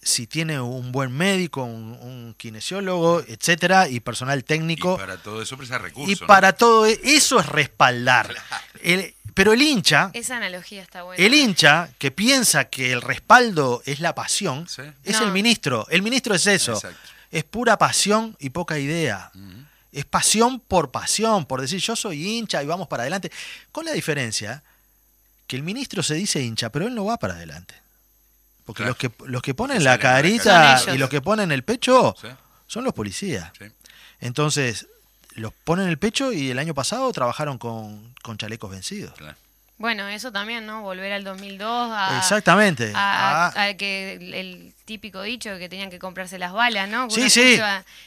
si 0.03 0.26
tiene 0.26 0.61
un 0.61 0.90
buen 0.92 1.12
médico, 1.12 1.62
un, 1.62 1.92
un 2.00 2.34
kinesiólogo, 2.36 3.20
etcétera, 3.26 3.88
y 3.88 4.00
personal 4.00 4.42
técnico. 4.44 4.94
Y 4.94 4.98
para 4.98 5.16
todo 5.16 5.40
eso 5.42 5.57
precisa 5.57 5.78
recursos. 5.78 6.18
Y 6.18 6.20
¿no? 6.20 6.26
para 6.26 6.53
todo 6.55 6.86
e- 6.86 6.98
eso 7.05 7.38
es 7.38 7.46
respaldar. 7.46 8.34
El- 8.82 9.14
pero 9.34 9.53
el 9.55 9.62
hincha, 9.62 10.11
Esa 10.12 10.36
analogía 10.36 10.82
está 10.82 11.05
buena. 11.05 11.24
el 11.24 11.32
hincha 11.32 11.88
que 11.98 12.11
piensa 12.11 12.64
que 12.66 12.92
el 12.92 13.00
respaldo 13.00 13.82
es 13.86 14.00
la 14.00 14.14
pasión, 14.14 14.68
Sí. 14.68 14.82
es 15.05 15.20
No. 15.20 15.26
el 15.26 15.32
ministro. 15.32 15.86
El 15.88 16.03
ministro 16.03 16.34
es 16.34 16.46
eso. 16.46 16.74
Exacto. 16.74 16.98
Es 17.30 17.44
pura 17.44 17.78
pasión 17.78 18.36
y 18.40 18.50
poca 18.50 18.78
idea. 18.78 19.30
Es 19.92 20.05
pasión 20.05 20.59
por 20.61 20.90
pasión, 20.90 21.46
por 21.46 21.61
decir 21.61 21.80
yo 21.80 21.94
soy 21.96 22.26
hincha 22.38 22.62
y 22.62 22.66
vamos 22.66 22.88
para 22.88 23.05
adelante. 23.05 23.30
Con 23.70 23.84
la 23.86 23.92
diferencia 23.92 24.62
que 25.46 25.57
el 25.57 25.62
ministro 25.62 26.03
se 26.03 26.14
dice 26.14 26.42
hincha, 26.42 26.70
pero 26.70 26.86
él 26.86 26.94
no 26.94 27.05
va 27.07 27.16
para 27.18 27.34
adelante. 27.34 27.74
Porque 28.73 28.83
Claro. 28.85 28.91
los 28.91 28.97
que, 28.99 29.31
los 29.31 29.43
que 29.43 29.55
ponen 29.55 29.85
la 29.85 29.99
carita 29.99 30.81
y 30.95 30.99
los 30.99 31.09
que 31.11 31.20
ponen 31.20 31.53
el 31.53 31.62
pecho 31.64 32.14
Sí, 32.20 32.29
son 32.66 32.85
los 32.85 32.93
policías. 32.95 33.51
sí. 33.59 33.66
Entonces, 34.20 34.87
los 35.35 35.53
ponen 35.64 35.89
el 35.89 35.99
pecho 35.99 36.33
y 36.33 36.51
el 36.51 36.59
año 36.59 36.75
pasado 36.75 37.11
trabajaron 37.12 37.59
con, 37.59 38.14
con 38.23 38.39
chalecos 38.39 38.70
vencidos. 38.70 39.12
claro. 39.16 39.37
Bueno, 39.79 40.07
eso 40.07 40.31
también, 40.31 40.64
¿no? 40.64 40.83
Volver 40.83 41.12
al 41.12 41.25
2002 41.25 41.91
a... 41.93 42.16
Exactamente. 42.18 42.93
A, 42.95 43.47
Ah, 43.49 43.62
a 43.64 43.75
que 43.75 44.12
el, 44.12 44.73
típico 44.85 45.23
dicho 45.23 45.59
que 45.59 45.68
tenían 45.68 45.91
que 45.91 45.99
comprarse 45.99 46.39
las 46.39 46.53
balas, 46.53 46.89
¿no? 46.89 47.11
Sí, 47.11 47.29
sí. 47.29 47.59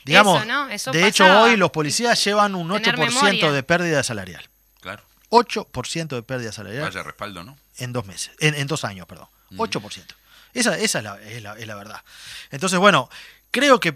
Digamos, 0.05 0.37
eso, 0.37 0.45
¿no? 0.45 0.69
Eso 0.69 0.91
de 0.93 1.05
hecho 1.05 1.25
hoy 1.41 1.57
los 1.57 1.71
policías 1.71 2.23
llevan 2.23 2.55
un 2.55 2.69
Tener 2.81 2.95
8% 2.95 2.97
memoria. 3.13 3.51
de 3.51 3.63
pérdida 3.63 4.03
salarial. 4.03 4.47
Claro. 4.79 5.03
8% 5.31 6.07
de 6.15 6.21
pérdida 6.23 6.53
salarial 6.53 6.83
Vaya 6.83 7.03
respaldo, 7.03 7.43
¿no? 7.43 7.57
en 7.77 7.91
dos 7.91 8.05
meses, 8.05 8.31
en, 8.39 8.55
en 8.55 8.67
dos 8.67 8.85
años, 8.85 9.05
perdón. 9.05 9.27
Mm. 9.49 9.59
8%. 9.59 10.03
Esa, 10.55 10.75
esa 10.79 10.97
es, 10.99 11.03
la, 11.03 11.21
es, 11.21 11.43
la, 11.43 11.53
es 11.59 11.67
la 11.67 11.75
verdad. 11.75 12.01
Entonces, 12.49 12.79
bueno, 12.79 13.09
creo 13.51 13.79
que 13.79 13.93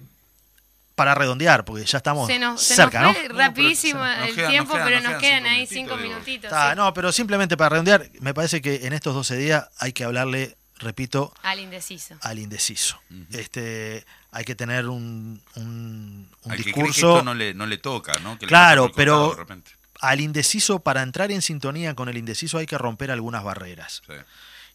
para 0.95 1.15
redondear, 1.15 1.63
porque 1.63 1.85
ya 1.85 1.97
estamos 1.99 2.27
Se 2.27 2.37
nos, 2.37 2.61
se 2.61 2.75
nos 2.75 2.93
¿no? 2.93 3.13
fue 3.13 3.29
No, 3.29 3.37
rapidísimo 3.37 4.01
pero 4.01 4.13
se- 4.13 4.19
nos 4.19 4.29
el 4.29 4.35
quedan- 4.35 4.49
tiempo, 4.51 4.73
nos 4.73 4.77
quedan- 4.77 4.87
pero 4.87 5.01
nos 5.01 5.11
nos 5.13 5.21
quedan 5.21 5.45
ahí 5.45 5.65
cinco 5.65 5.95
minutitos. 5.95 6.51
Está, 6.51 6.71
sí. 6.71 6.75
no, 6.75 6.93
pero 6.93 7.11
simplemente 7.13 7.55
para 7.57 7.69
redondear, 7.69 8.09
me 8.19 8.33
parece 8.33 8.61
que 8.61 8.85
en 8.85 8.91
estos 8.93 9.15
12 9.15 9.37
días 9.37 9.67
hay 9.79 9.93
que 9.93 10.03
hablarle, 10.03 10.57
repito, 10.77 11.33
Al 11.41 11.59
indeciso. 11.59 12.15
al 12.21 12.37
indeciso. 12.39 12.99
Este 13.31 14.05
Hay 14.31 14.43
que 14.43 14.53
tener 14.55 14.87
un, 14.87 15.41
un, 15.55 16.29
un 16.43 16.51
Al 16.51 16.57
que 16.57 16.63
cree 16.63 16.73
que 16.75 16.81
discurso 16.81 17.13
esto 17.13 17.23
no 17.23 17.33
le, 17.33 17.53
no 17.55 17.65
le 17.65 17.77
toca, 17.79 18.11
¿no? 18.19 18.37
Que 18.37 18.45
Claro, 18.45 18.91
pero- 18.93 19.13
costado 19.13 19.31
de 19.35 19.39
repente. 19.39 19.71
al 20.01 20.19
indeciso. 20.21 20.79
Para 20.79 21.01
entrar 21.01 21.31
en 21.31 21.41
sintonía 21.41 21.95
con 21.95 22.09
el 22.09 22.17
indeciso 22.17 22.57
hay 22.59 22.65
que 22.67 22.77
romper 22.77 23.09
algunas 23.09 23.43
barreras. 23.43 24.01
Sí. 24.05 24.13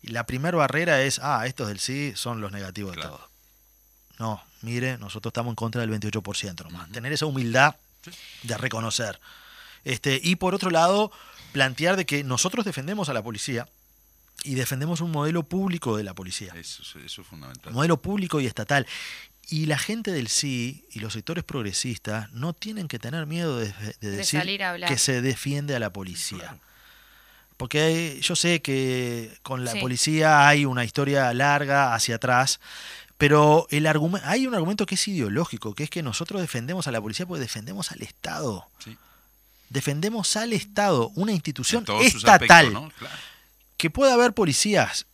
Y 0.04 0.08
la 0.08 0.26
primera 0.26 0.56
barrera 0.58 1.00
es, 1.02 1.18
ah, 1.22 1.46
estos 1.46 1.68
del 1.68 1.78
sí 1.78 2.12
son 2.14 2.40
los 2.42 2.52
negativos 2.52 2.94
de 2.94 3.00
todo. 3.02 3.26
No, 4.18 4.42
mire, 4.60 4.98
nosotros 4.98 5.30
estamos 5.30 5.52
en 5.52 5.56
contra 5.56 5.80
del 5.80 5.90
28% 5.90 6.62
nomás. 6.64 6.90
Tener 6.92 7.10
esa 7.12 7.24
humildad 7.26 7.74
Sí. 8.04 8.10
de 8.42 8.58
reconocer. 8.58 9.18
Este, 9.82 10.20
y 10.22 10.36
por 10.36 10.54
otro 10.54 10.70
lado, 10.70 11.10
plantear 11.52 11.96
de 11.96 12.04
que 12.04 12.22
nosotros 12.22 12.66
defendemos 12.66 13.08
a 13.08 13.14
la 13.14 13.22
policía 13.22 13.66
y 14.42 14.56
defendemos 14.56 15.00
un 15.00 15.10
modelo 15.10 15.42
público 15.42 15.96
de 15.96 16.04
la 16.04 16.12
policía. 16.12 16.52
Eso, 16.54 16.82
es- 16.82 16.96
eso 17.04 17.22
es 17.22 17.26
fundamental. 17.26 17.72
Modelo 17.72 17.96
público 17.96 18.40
y 18.42 18.46
estatal. 18.46 18.86
Y 19.48 19.66
la 19.66 19.78
gente 19.78 20.10
del 20.10 20.28
sí 20.28 20.84
y 20.92 21.00
los 21.00 21.14
sectores 21.14 21.44
progresistas 21.44 22.30
no 22.32 22.52
tienen 22.52 22.88
que 22.88 22.98
tener 22.98 23.24
miedo 23.26 23.58
de, 23.58 23.72
de 24.00 24.10
decir 24.10 24.40
salir 24.40 24.62
a 24.64 24.70
hablar. 24.72 24.90
que 24.90 24.98
se 24.98 25.22
defiende 25.22 25.74
a 25.74 25.78
la 25.78 25.90
policía. 25.90 26.38
Claro. 26.38 26.58
Porque 27.64 27.80
hay- 27.80 28.20
yo 28.20 28.36
sé 28.36 28.60
que 28.60 29.38
con 29.42 29.64
la 29.64 29.72
Sí. 29.72 29.80
policía 29.80 30.46
hay 30.46 30.66
una 30.66 30.84
historia 30.84 31.32
larga 31.32 31.94
hacia 31.94 32.16
atrás, 32.16 32.60
pero 33.16 33.66
el 33.70 33.86
argumen- 33.86 34.20
hay 34.26 34.46
un 34.46 34.54
argumento 34.54 34.84
que 34.84 34.96
es 34.96 35.08
ideológico, 35.08 35.74
que 35.74 35.84
es 35.84 35.88
que 35.88 36.02
nosotros 36.02 36.42
defendemos 36.42 36.88
a 36.88 36.92
la 36.92 37.00
policía 37.00 37.24
porque 37.24 37.40
defendemos 37.40 37.90
al 37.90 38.02
Estado. 38.02 38.66
Sí. 38.84 38.98
Defendemos 39.70 40.36
al 40.36 40.52
Estado, 40.52 41.10
una 41.14 41.32
institución 41.32 41.86
estatal. 42.02 42.34
aspectos, 42.34 42.72
¿no? 42.74 42.90
Claro. 42.98 43.14
Que 43.78 43.88
pueda 43.88 44.12
haber 44.12 44.34
policías 44.34 45.06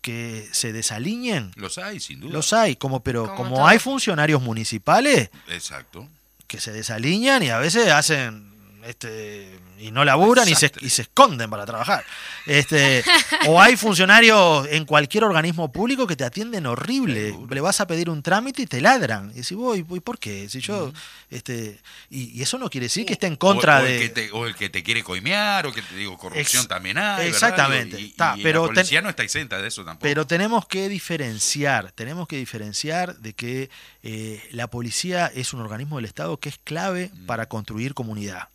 que 0.00 0.48
se 0.50 0.72
desalineen, 0.72 1.52
Los 1.56 1.76
hay, 1.76 2.00
sin 2.00 2.20
duda. 2.20 2.32
los 2.32 2.54
hay, 2.54 2.74
como, 2.76 3.00
pero 3.00 3.34
Como 3.36 3.68
hay 3.68 3.78
funcionarios 3.78 4.40
municipales 4.40 5.28
Exacto. 5.48 6.08
que 6.46 6.58
se 6.58 6.72
desalinean 6.72 7.42
y 7.42 7.50
a 7.50 7.58
veces 7.58 7.90
hacen 7.92 8.50
este, 8.84 9.58
y 9.78 9.90
no 9.90 10.04
laburan 10.04 10.46
y 10.48 10.54
se, 10.54 10.66
Desastre. 10.66 10.86
y 10.86 10.90
se 10.90 11.02
esconden 11.02 11.48
para 11.50 11.64
trabajar. 11.66 12.04
Este, 12.46 13.04
o 13.46 13.60
hay 13.60 13.76
funcionarios 13.76 14.66
en 14.70 14.84
cualquier 14.84 15.24
organismo 15.24 15.70
público 15.70 16.06
que 16.06 16.16
te 16.16 16.24
atienden 16.24 16.66
horrible. 16.66 17.34
Le 17.50 17.60
vas 17.60 17.80
a 17.80 17.86
pedir 17.86 18.10
un 18.10 18.22
trámite 18.22 18.62
y 18.62 18.66
te 18.66 18.80
ladran. 18.80 19.30
Y 19.30 19.34
decís, 19.40 19.52
voy, 19.56 19.82
voy, 19.82 20.00
¿por 20.00 20.18
qué? 20.18 20.48
Si 20.48 20.60
yo, 20.60 20.92
este, 21.30 21.80
y, 22.10 22.30
y 22.38 22.42
eso 22.42 22.58
no 22.58 22.68
quiere 22.70 22.86
decir 22.86 23.06
que 23.06 23.12
esté 23.14 23.26
en 23.26 23.36
contra 23.36 23.78
o, 23.78 23.82
o 23.82 23.84
de. 23.84 23.96
El 23.96 24.02
que 24.02 24.08
te, 24.08 24.30
o 24.32 24.46
el 24.46 24.54
que 24.54 24.68
te 24.70 24.82
quiere 24.82 25.02
coimear, 25.02 25.66
o 25.66 25.72
que 25.72 25.82
te 25.82 25.94
digo, 25.96 26.16
corrupción 26.18 26.62
Ex- 26.62 26.68
también 26.68 26.98
hay. 26.98 27.28
exactamente, 27.28 28.00
Y, 28.00 28.14
pero 28.42 28.62
la 28.62 28.66
ten- 28.68 28.74
policía 28.74 29.02
no 29.02 29.08
está 29.10 29.22
exenta 29.22 29.60
de 29.60 29.68
eso 29.68 29.84
tampoco. 29.84 30.02
Pero 30.02 30.26
tenemos 30.26 30.66
que 30.66 30.88
diferenciar, 30.88 31.92
tenemos 31.92 32.26
que 32.28 32.36
diferenciar 32.36 33.16
de 33.18 33.32
que 33.34 33.70
eh, 34.02 34.42
la 34.52 34.66
policía 34.66 35.26
es 35.34 35.52
un 35.52 35.60
organismo 35.60 35.96
del 35.96 36.06
Estado 36.06 36.36
que 36.38 36.48
es 36.48 36.58
clave 36.62 37.10
Mm. 37.12 37.26
para 37.26 37.46
construir 37.46 37.94
comunidad. 37.94 38.48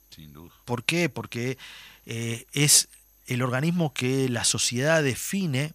¿Por 0.65 0.83
qué? 0.83 1.09
Porque 1.09 1.57
eh, 2.05 2.45
es 2.53 2.89
el 3.27 3.41
organismo 3.41 3.93
que 3.93 4.29
la 4.29 4.43
sociedad 4.43 5.03
define 5.03 5.73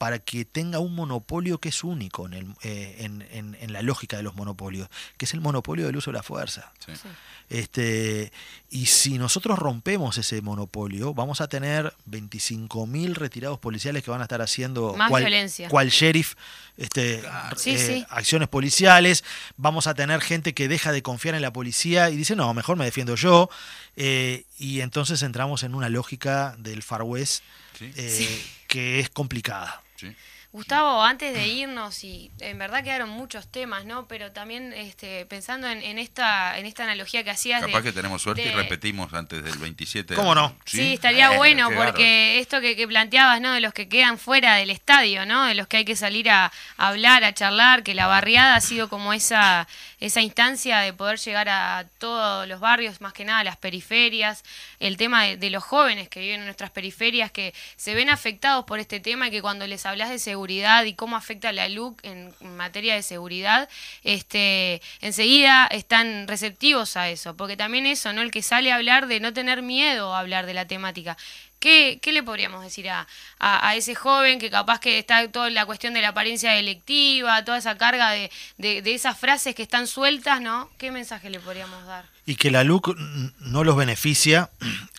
para 0.00 0.18
que 0.18 0.46
tenga 0.46 0.78
un 0.78 0.94
monopolio 0.94 1.58
que 1.58 1.68
es 1.68 1.84
único 1.84 2.24
en, 2.24 2.32
el- 2.32 2.46
eh, 2.62 2.96
en- 3.00 3.20
en- 3.32 3.54
en 3.60 3.72
la 3.74 3.82
lógica 3.82 4.16
de 4.16 4.22
los 4.22 4.34
monopolios, 4.34 4.88
que 5.18 5.26
es 5.26 5.34
el 5.34 5.42
monopolio 5.42 5.84
del 5.86 5.96
uso 5.98 6.10
de 6.10 6.16
la 6.16 6.22
fuerza. 6.22 6.72
Sí. 6.86 6.92
Sí. 6.96 7.08
Este, 7.50 8.32
y 8.70 8.86
si 8.86 9.18
nosotros 9.18 9.58
rompemos 9.58 10.16
ese 10.16 10.40
monopolio, 10.40 11.12
vamos 11.12 11.42
a 11.42 11.48
tener 11.48 11.92
25.000 12.06 13.14
retirados 13.14 13.58
policiales 13.58 14.02
que 14.02 14.10
van 14.10 14.20
a 14.20 14.24
estar 14.24 14.40
haciendo 14.40 14.94
Más 14.96 15.10
cual, 15.10 15.24
violencia. 15.24 15.68
cual 15.68 15.88
sheriff 15.90 16.34
este. 16.78 17.22
Sí, 17.56 17.72
eh, 17.72 17.78
sí. 17.78 18.06
acciones 18.08 18.48
policiales. 18.48 19.22
Vamos 19.58 19.86
a 19.86 19.92
tener 19.94 20.22
gente 20.22 20.54
que 20.54 20.66
deja 20.68 20.92
de 20.92 21.02
confiar 21.02 21.34
en 21.34 21.42
la 21.42 21.52
policía 21.52 22.08
y 22.08 22.16
dice, 22.16 22.36
no, 22.36 22.54
mejor 22.54 22.78
me 22.78 22.86
defiendo 22.86 23.16
yo. 23.16 23.50
Eh, 23.96 24.44
y 24.58 24.80
entonces 24.80 25.20
entramos 25.22 25.62
en 25.62 25.74
una 25.74 25.90
lógica 25.90 26.54
del 26.58 26.82
Far 26.82 27.02
West 27.02 27.42
Sí. 27.78 27.92
eh, 27.96 28.42
que 28.68 29.00
es 29.00 29.10
complicada. 29.10 29.82
Sí. 30.00 30.16
Gustavo, 30.52 31.04
antes 31.04 31.32
de 31.32 31.46
irnos, 31.46 32.02
y 32.02 32.32
en 32.40 32.58
verdad 32.58 32.82
quedaron 32.82 33.08
muchos 33.08 33.46
temas, 33.46 33.84
¿no? 33.84 34.06
Pero 34.08 34.32
también 34.32 34.72
este, 34.72 35.24
pensando 35.26 35.68
en, 35.68 35.80
en 35.80 35.96
esta 36.00 36.58
en 36.58 36.66
esta 36.66 36.82
analogía 36.82 37.22
que 37.22 37.30
hacías 37.30 37.60
Capaz 37.60 37.78
de, 37.78 37.84
que 37.84 37.92
tenemos 37.92 38.20
suerte 38.20 38.42
y 38.42 38.50
repetimos 38.50 39.14
antes 39.14 39.44
del 39.44 39.56
27. 39.58 40.16
¿Cómo 40.16 40.34
no? 40.34 40.56
Sí, 40.64 40.94
estaría 40.94 41.32
Eh, 41.32 41.36
bueno 41.36 41.68
porque 41.76 42.40
esto 42.40 42.60
que, 42.60 42.74
que 42.74 42.88
planteabas, 42.88 43.40
¿no? 43.40 43.52
De 43.52 43.60
los 43.60 43.72
que 43.72 43.88
quedan 43.88 44.18
fuera 44.18 44.56
del 44.56 44.70
estadio, 44.70 45.24
¿no? 45.24 45.44
De 45.44 45.54
los 45.54 45.68
que 45.68 45.76
hay 45.76 45.84
que 45.84 45.94
salir 45.94 46.28
a, 46.28 46.46
a 46.76 46.88
hablar, 46.88 47.22
a 47.22 47.32
charlar, 47.32 47.84
que 47.84 47.94
la 47.94 48.08
barriada 48.08 48.56
ha 48.56 48.60
sido 48.60 48.88
como 48.88 49.12
esa, 49.12 49.68
esa 50.00 50.20
instancia 50.20 50.80
de 50.80 50.92
poder 50.92 51.20
llegar 51.20 51.48
a 51.48 51.86
todos 51.98 52.48
los 52.48 52.58
barrios, 52.58 53.00
más 53.00 53.12
que 53.12 53.24
nada 53.24 53.38
a 53.38 53.44
las 53.44 53.56
periferias, 53.56 54.42
el 54.80 54.96
tema 54.96 55.22
de, 55.22 55.36
de 55.36 55.50
los 55.50 55.62
jóvenes 55.62 56.08
que 56.08 56.18
viven 56.18 56.40
en 56.40 56.46
nuestras 56.46 56.70
periferias, 56.72 57.30
que 57.30 57.54
se 57.76 57.94
ven 57.94 58.10
afectados 58.10 58.64
por 58.64 58.80
este 58.80 58.98
tema 58.98 59.28
y 59.28 59.30
que 59.30 59.40
cuando 59.42 59.64
les 59.68 59.86
hablas 59.86 60.08
de 60.10 60.18
seguridad 60.18 60.39
y 60.48 60.94
cómo 60.94 61.16
afecta 61.16 61.52
la 61.52 61.68
LUC 61.68 62.02
en 62.04 62.32
materia 62.56 62.94
de 62.94 63.02
seguridad, 63.02 63.68
este, 64.04 64.80
enseguida 65.00 65.66
están 65.66 66.26
receptivos 66.28 66.96
a 66.96 67.10
eso, 67.10 67.36
porque 67.36 67.56
también 67.56 67.86
eso, 67.86 68.12
¿no? 68.12 68.22
El 68.22 68.30
que 68.30 68.42
sale 68.42 68.72
a 68.72 68.76
hablar 68.76 69.06
de 69.06 69.20
no 69.20 69.32
tener 69.32 69.62
miedo 69.62 70.14
a 70.14 70.20
hablar 70.20 70.46
de 70.46 70.54
la 70.54 70.66
temática. 70.66 71.16
¿Qué, 71.58 71.98
qué 72.00 72.12
le 72.12 72.22
podríamos 72.22 72.64
decir 72.64 72.88
a, 72.88 73.06
a, 73.38 73.76
ese 73.76 73.94
joven 73.94 74.38
que 74.38 74.48
capaz 74.48 74.80
que 74.80 74.98
está 74.98 75.28
toda 75.28 75.50
la 75.50 75.66
cuestión 75.66 75.92
de 75.92 76.00
la 76.00 76.08
apariencia 76.08 76.52
delictiva, 76.52 77.44
toda 77.44 77.58
esa 77.58 77.76
carga 77.76 78.12
de, 78.12 78.30
de, 78.56 78.80
de 78.80 78.94
esas 78.94 79.18
frases 79.18 79.54
que 79.54 79.62
están 79.62 79.86
sueltas, 79.86 80.40
¿no? 80.40 80.70
¿Qué 80.78 80.90
mensaje 80.90 81.28
le 81.28 81.38
podríamos 81.38 81.84
dar? 81.84 82.06
y 82.30 82.36
que 82.36 82.52
la 82.52 82.62
LUC 82.62 82.96
no 83.40 83.64
los 83.64 83.74
beneficia 83.74 84.50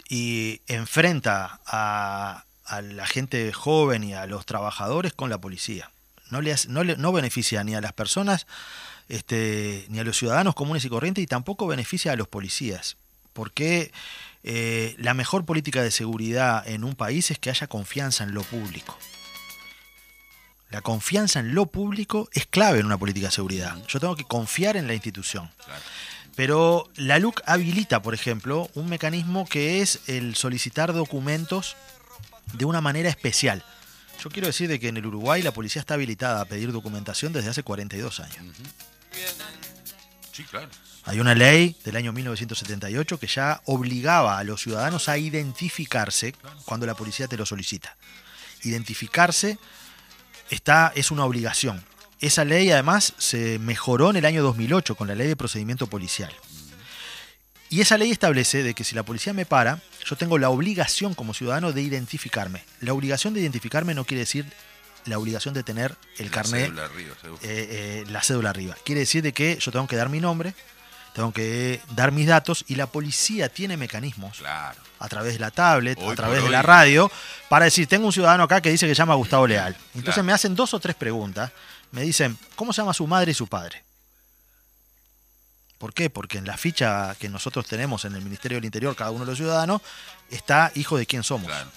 y 0.10 0.60
enfrenta 0.68 1.62
a, 1.66 2.44
a 2.78 2.82
la 2.82 3.06
gente 3.06 3.52
joven 3.54 4.04
y 4.04 4.14
a 4.14 4.26
los 4.26 4.46
trabajadores 4.46 5.14
con 5.14 5.30
la 5.30 5.40
policía. 5.40 5.92
No, 6.30 6.42
le, 6.42 6.54
hace- 6.54 6.70
no, 6.70 6.84
le- 6.84 6.98
no 6.98 7.12
beneficia 7.12 7.64
ni 7.64 7.76
a 7.76 7.82
las 7.82 7.94
personas, 7.94 8.48
este, 9.10 9.86
ni 9.90 10.00
a 10.00 10.04
los 10.04 10.18
ciudadanos 10.18 10.56
comunes 10.56 10.86
y 10.86 10.90
corrientes, 10.90 11.24
y 11.24 11.28
tampoco 11.28 11.68
beneficia 11.68 12.14
a 12.14 12.16
los 12.16 12.28
policías. 12.28 12.96
Porque 13.34 13.92
eh, 14.44 14.96
la 14.98 15.14
mejor 15.14 15.46
política 15.46 15.84
de 15.84 15.92
seguridad 15.92 16.68
en 16.68 16.84
un 16.84 16.96
país 16.96 17.30
es 17.32 17.40
que 17.40 17.50
haya 17.50 17.68
confianza 17.68 18.24
en 18.24 18.34
lo 18.34 18.44
público. 18.44 18.98
La 20.70 20.82
confianza 20.82 21.40
en 21.42 21.54
lo 21.54 21.66
público 21.66 22.30
es 22.34 22.46
clave 22.48 22.80
en 22.80 22.86
una 22.86 22.98
política 22.98 23.28
de 23.28 23.32
seguridad. 23.34 23.76
Yo 23.88 24.00
tengo 24.00 24.16
que 24.16 24.24
confiar 24.24 24.78
en 24.78 24.88
la 24.88 24.94
institución. 24.94 25.52
Claro. 25.66 25.82
Pero 26.36 26.90
la 26.96 27.20
LUC 27.20 27.42
habilita, 27.46 28.02
por 28.02 28.14
ejemplo, 28.14 28.70
un 28.74 28.88
mecanismo 28.88 29.46
que 29.46 29.82
es 29.82 30.00
el 30.08 30.36
solicitar 30.36 30.94
documentos 30.94 31.76
de 32.54 32.66
una 32.66 32.82
manera 32.82 33.10
especial. 33.10 33.64
Yo 34.24 34.30
quiero 34.30 34.48
decir 34.48 34.68
de 34.70 34.80
que 34.80 34.90
en 34.90 34.98
el 34.98 35.06
Uruguay 35.06 35.42
la 35.42 35.52
policía 35.52 35.80
está 35.80 35.96
habilitada 35.96 36.42
a 36.42 36.46
pedir 36.46 36.72
documentación 36.72 37.34
desde 37.34 37.50
hace 37.50 37.64
42 37.64 38.20
años. 38.20 38.56
Sí, 40.32 40.44
claro. 40.44 40.70
Hay 41.06 41.20
una 41.20 41.34
ley 41.34 41.76
del 41.84 41.96
año 41.96 42.14
1978 42.14 43.20
que 43.20 43.28
ya 43.28 43.62
obligaba 43.66 44.38
a 44.38 44.44
los 44.44 44.62
ciudadanos 44.62 45.10
a 45.10 45.18
identificarse 45.18 46.36
cuando 46.66 46.86
la 46.86 46.94
policía 46.94 47.28
te 47.28 47.38
lo 47.38 47.46
solicita. 47.46 47.98
Identificarse 48.64 49.58
está, 50.52 50.92
es 50.96 51.10
una 51.10 51.26
obligación. 51.26 51.84
Esa 52.20 52.46
ley 52.46 52.70
además 52.70 53.16
se 53.18 53.58
mejoró 53.58 54.12
en 54.12 54.18
el 54.18 54.26
año 54.26 54.44
2008 54.44 54.96
con 54.96 55.08
la 55.08 55.16
ley 55.16 55.28
de 55.28 55.36
procedimiento 55.36 55.88
policial. 55.88 56.32
Y 57.72 57.80
esa 57.80 57.98
ley 57.98 58.12
establece 58.12 58.64
de 58.64 58.74
que 58.74 58.84
si 58.84 58.96
la 58.96 59.04
policía 59.04 59.32
me 59.32 59.46
para, 59.46 59.80
yo 60.06 60.18
tengo 60.18 60.38
la 60.38 60.50
obligación 60.50 61.14
como 61.14 61.34
ciudadano 61.34 61.72
de 61.72 61.82
identificarme. 61.82 62.66
La 62.82 62.92
obligación 62.94 63.34
de 63.34 63.40
identificarme 63.40 63.94
no 63.96 64.04
quiere 64.04 64.20
decir 64.20 64.46
la 65.06 65.18
obligación 65.18 65.54
de 65.54 65.64
tener 65.64 65.96
el 66.18 66.26
La 66.26 66.32
carnet 66.32 66.66
cédula 66.66 66.86
arriba, 66.86 67.14
eh, 67.24 67.38
eh, 67.44 68.04
la 68.10 68.22
cédula 68.22 68.50
arriba. 68.50 68.76
Quiere 68.84 69.00
decir 69.00 69.24
de 69.24 69.32
que 69.32 69.58
yo 69.58 69.72
tengo 69.72 69.88
que 69.88 69.96
dar 69.96 70.10
mi 70.10 70.20
nombre, 70.20 70.54
tengo 71.16 71.32
que 71.32 71.80
dar 71.96 72.12
mis 72.12 72.28
datos 72.28 72.66
y 72.68 72.76
la 72.76 72.88
policía 72.88 73.48
tiene 73.48 73.78
mecanismos 73.78 74.40
Claro. 74.40 74.78
a 75.00 75.08
través 75.08 75.34
de 75.34 75.40
la 75.40 75.52
tablet, 75.52 75.98
Hoy 76.02 76.12
a 76.12 76.16
través 76.16 76.44
de 76.44 76.50
la 76.50 76.62
radio, 76.62 77.10
para 77.48 77.64
decir, 77.66 77.88
tengo 77.88 78.06
un 78.06 78.12
ciudadano 78.14 78.44
acá 78.44 78.60
que 78.60 78.70
dice 78.70 78.86
que 78.86 78.94
se 78.94 79.00
llama 79.00 79.16
Gustavo 79.16 79.48
Leal. 79.48 79.78
Entonces 79.96 80.16
Claro. 80.16 80.24
me 80.26 80.34
hacen 80.34 80.56
dos 80.56 80.74
o 80.74 80.80
tres 80.82 80.96
preguntas. 80.98 81.52
Me 81.92 82.02
dicen, 82.02 82.38
¿cómo 82.58 82.74
se 82.74 82.82
llama 82.82 82.94
su 82.94 83.08
madre 83.08 83.32
y 83.32 83.34
su 83.34 83.48
padre? 83.48 83.82
¿Por 85.82 85.94
qué? 85.96 86.12
Porque 86.12 86.38
en 86.38 86.46
la 86.46 86.58
ficha 86.58 87.16
que 87.20 87.28
nosotros 87.28 87.66
tenemos 87.66 88.06
en 88.06 88.14
el 88.16 88.22
Ministerio 88.22 88.58
del 88.58 88.66
Interior, 88.66 88.96
cada 88.96 89.10
uno 89.10 89.22
de 89.26 89.32
los 89.32 89.38
ciudadanos, 89.38 89.82
está 90.30 90.72
hijo 90.76 90.96
de 90.96 91.08
quién 91.08 91.24
somos 91.24 91.48
Claro. 91.48 91.72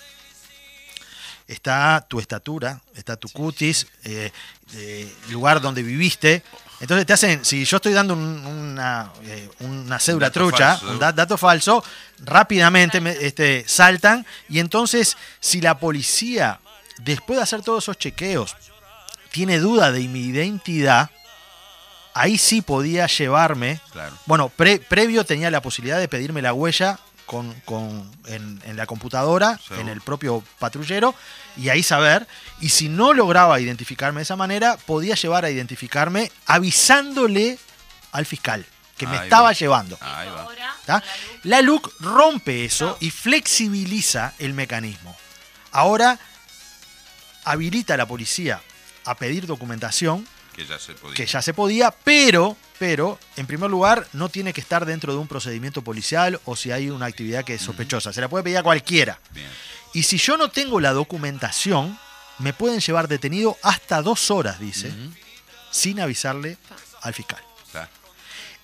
está 1.48 2.04
tu 2.08 2.20
estatura, 2.20 2.80
está 2.94 3.16
tu 3.16 3.28
cutis, 3.30 3.86
eh, 4.04 4.30
eh, 4.74 5.10
lugar 5.30 5.60
donde 5.60 5.82
viviste. 5.82 6.42
Entonces 6.80 7.06
te 7.06 7.12
hacen, 7.14 7.44
si 7.44 7.64
yo 7.64 7.76
estoy 7.78 7.92
dando 7.94 8.14
un- 8.14 8.44
una, 8.46 9.10
eh, 9.24 9.48
una 9.60 9.98
cédula 9.98 10.30
trucha, 10.30 10.76
falso. 10.76 10.92
un 10.92 10.98
da- 10.98 11.12
dato 11.12 11.36
falso, 11.38 11.82
rápidamente 12.18 13.00
me- 13.00 13.12
este, 13.12 13.64
saltan 13.66 14.26
y 14.48 14.58
entonces 14.58 15.16
si 15.40 15.60
la 15.60 15.78
policía, 15.78 16.60
después 16.98 17.36
de 17.38 17.42
hacer 17.42 17.62
todos 17.62 17.84
esos 17.84 17.96
chequeos, 17.98 18.56
tiene 19.30 19.58
duda 19.58 19.92
de 19.92 20.00
mi 20.08 20.20
identidad, 20.26 21.10
ahí 22.14 22.38
sí 22.38 22.62
podía 22.62 23.06
llevarme 23.06 23.80
Claro. 23.92 24.16
bueno, 24.26 24.48
pre- 24.48 24.78
previo 24.78 25.24
tenía 25.24 25.50
la 25.50 25.60
posibilidad 25.62 25.98
de 25.98 26.08
pedirme 26.08 26.40
la 26.42 26.52
huella 26.54 26.98
con, 27.26 27.52
con- 27.64 28.10
en, 28.26 28.60
en 28.64 28.76
la 28.76 28.86
computadora, 28.86 29.58
Seguro. 29.58 29.80
en 29.80 29.88
el 29.88 30.00
propio 30.00 30.44
patrullero, 30.58 31.14
y 31.56 31.70
ahí 31.70 31.82
saber. 31.82 32.26
Y 32.60 32.68
si 32.68 32.88
no 32.88 33.12
lograba 33.14 33.58
identificarme 33.60 34.18
de 34.18 34.24
esa 34.24 34.36
manera, 34.36 34.76
podía 34.86 35.14
llevar 35.14 35.44
a 35.44 35.50
identificarme 35.50 36.30
avisándole 36.46 37.58
al 38.12 38.26
fiscal 38.26 38.64
que 38.98 39.06
me 39.06 39.16
Ahí 39.16 39.24
estaba 39.24 39.44
va. 39.48 39.52
llevando. 39.52 39.98
Ahí 40.00 40.28
va. 40.28 41.02
La 41.44 41.62
LUC 41.62 41.90
rompe 42.00 42.64
eso 42.66 42.96
y 43.00 43.10
flexibiliza 43.10 44.34
el 44.38 44.52
mecanismo. 44.54 45.16
Ahora 45.72 46.18
habilita 47.44 47.94
a 47.94 47.96
la 47.96 48.06
policía 48.06 48.60
a 49.04 49.14
pedir 49.16 49.46
documentación 49.46 50.26
Que 50.54 50.64
ya 50.64 50.78
se 50.78 50.94
podía. 50.94 51.14
que 51.16 51.26
ya 51.26 51.42
se 51.42 51.52
podía, 51.54 51.90
pero, 51.90 52.56
pero, 52.78 53.18
en 53.36 53.46
primer 53.46 53.70
lugar, 53.70 54.06
no 54.12 54.28
tiene 54.28 54.52
que 54.52 54.60
estar 54.60 54.86
dentro 54.86 55.12
de 55.12 55.18
un 55.18 55.26
procedimiento 55.28 55.82
policial 55.82 56.40
o 56.44 56.54
si 56.56 56.70
hay 56.70 56.90
una 56.90 57.06
actividad 57.06 57.44
que 57.44 57.54
es 57.54 57.62
sospechosa. 57.62 58.12
Se 58.12 58.20
la 58.20 58.28
puede 58.28 58.44
pedir 58.44 58.58
a 58.58 58.62
cualquiera. 58.62 59.18
Bien. 59.32 59.48
Y 59.92 60.02
si 60.04 60.18
yo 60.18 60.36
no 60.36 60.50
tengo 60.50 60.80
la 60.80 60.92
documentación, 60.92 61.98
me 62.38 62.52
pueden 62.52 62.80
llevar 62.80 63.08
detenido 63.08 63.56
hasta 63.62 64.02
dos 64.02 64.30
horas, 64.30 64.58
dice, 64.60 64.92
sin 65.70 66.00
avisarle 66.00 66.56
al 67.02 67.14
fiscal. 67.14 67.42
Está. 67.66 67.88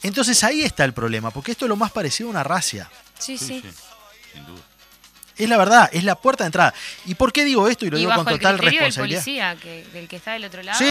Entonces 0.03 0.43
ahí 0.45 0.62
está 0.62 0.84
el 0.84 0.93
problema, 0.93 1.30
porque 1.30 1.53
esto 1.53 1.64
es 1.66 1.68
lo 1.68 1.76
más 1.76 1.93
parecido 1.93 2.28
a 2.28 2.30
una 2.30 2.43
racia. 2.45 2.91
Sí, 3.18 3.36
Sí. 3.38 3.62
Sin 4.32 4.47
duda. 4.47 4.61
Es 5.36 5.49
la 5.49 5.57
verdad, 5.57 5.88
es 5.91 6.05
la 6.05 6.16
puerta 6.16 6.45
de 6.45 6.49
entrada. 6.49 6.74
¿Y 7.07 7.14
por 7.14 7.32
qué 7.32 7.47
digo 7.47 7.66
esto? 7.66 7.86
Y 7.86 7.91
lo 7.91 7.97
Y 7.97 8.01
digo 8.01 8.11
bajo 8.11 8.24
con 8.24 8.34
el 8.34 8.38
total 8.41 8.57
del 8.59 8.66
responsabilidad. 8.66 9.20
policía, 9.24 9.57
que, 9.57 9.84
del 9.91 10.07
que 10.07 10.16
está 10.16 10.32
del 10.32 10.45
otro 10.45 10.62
lado. 10.62 10.76
Sí, 10.76 10.78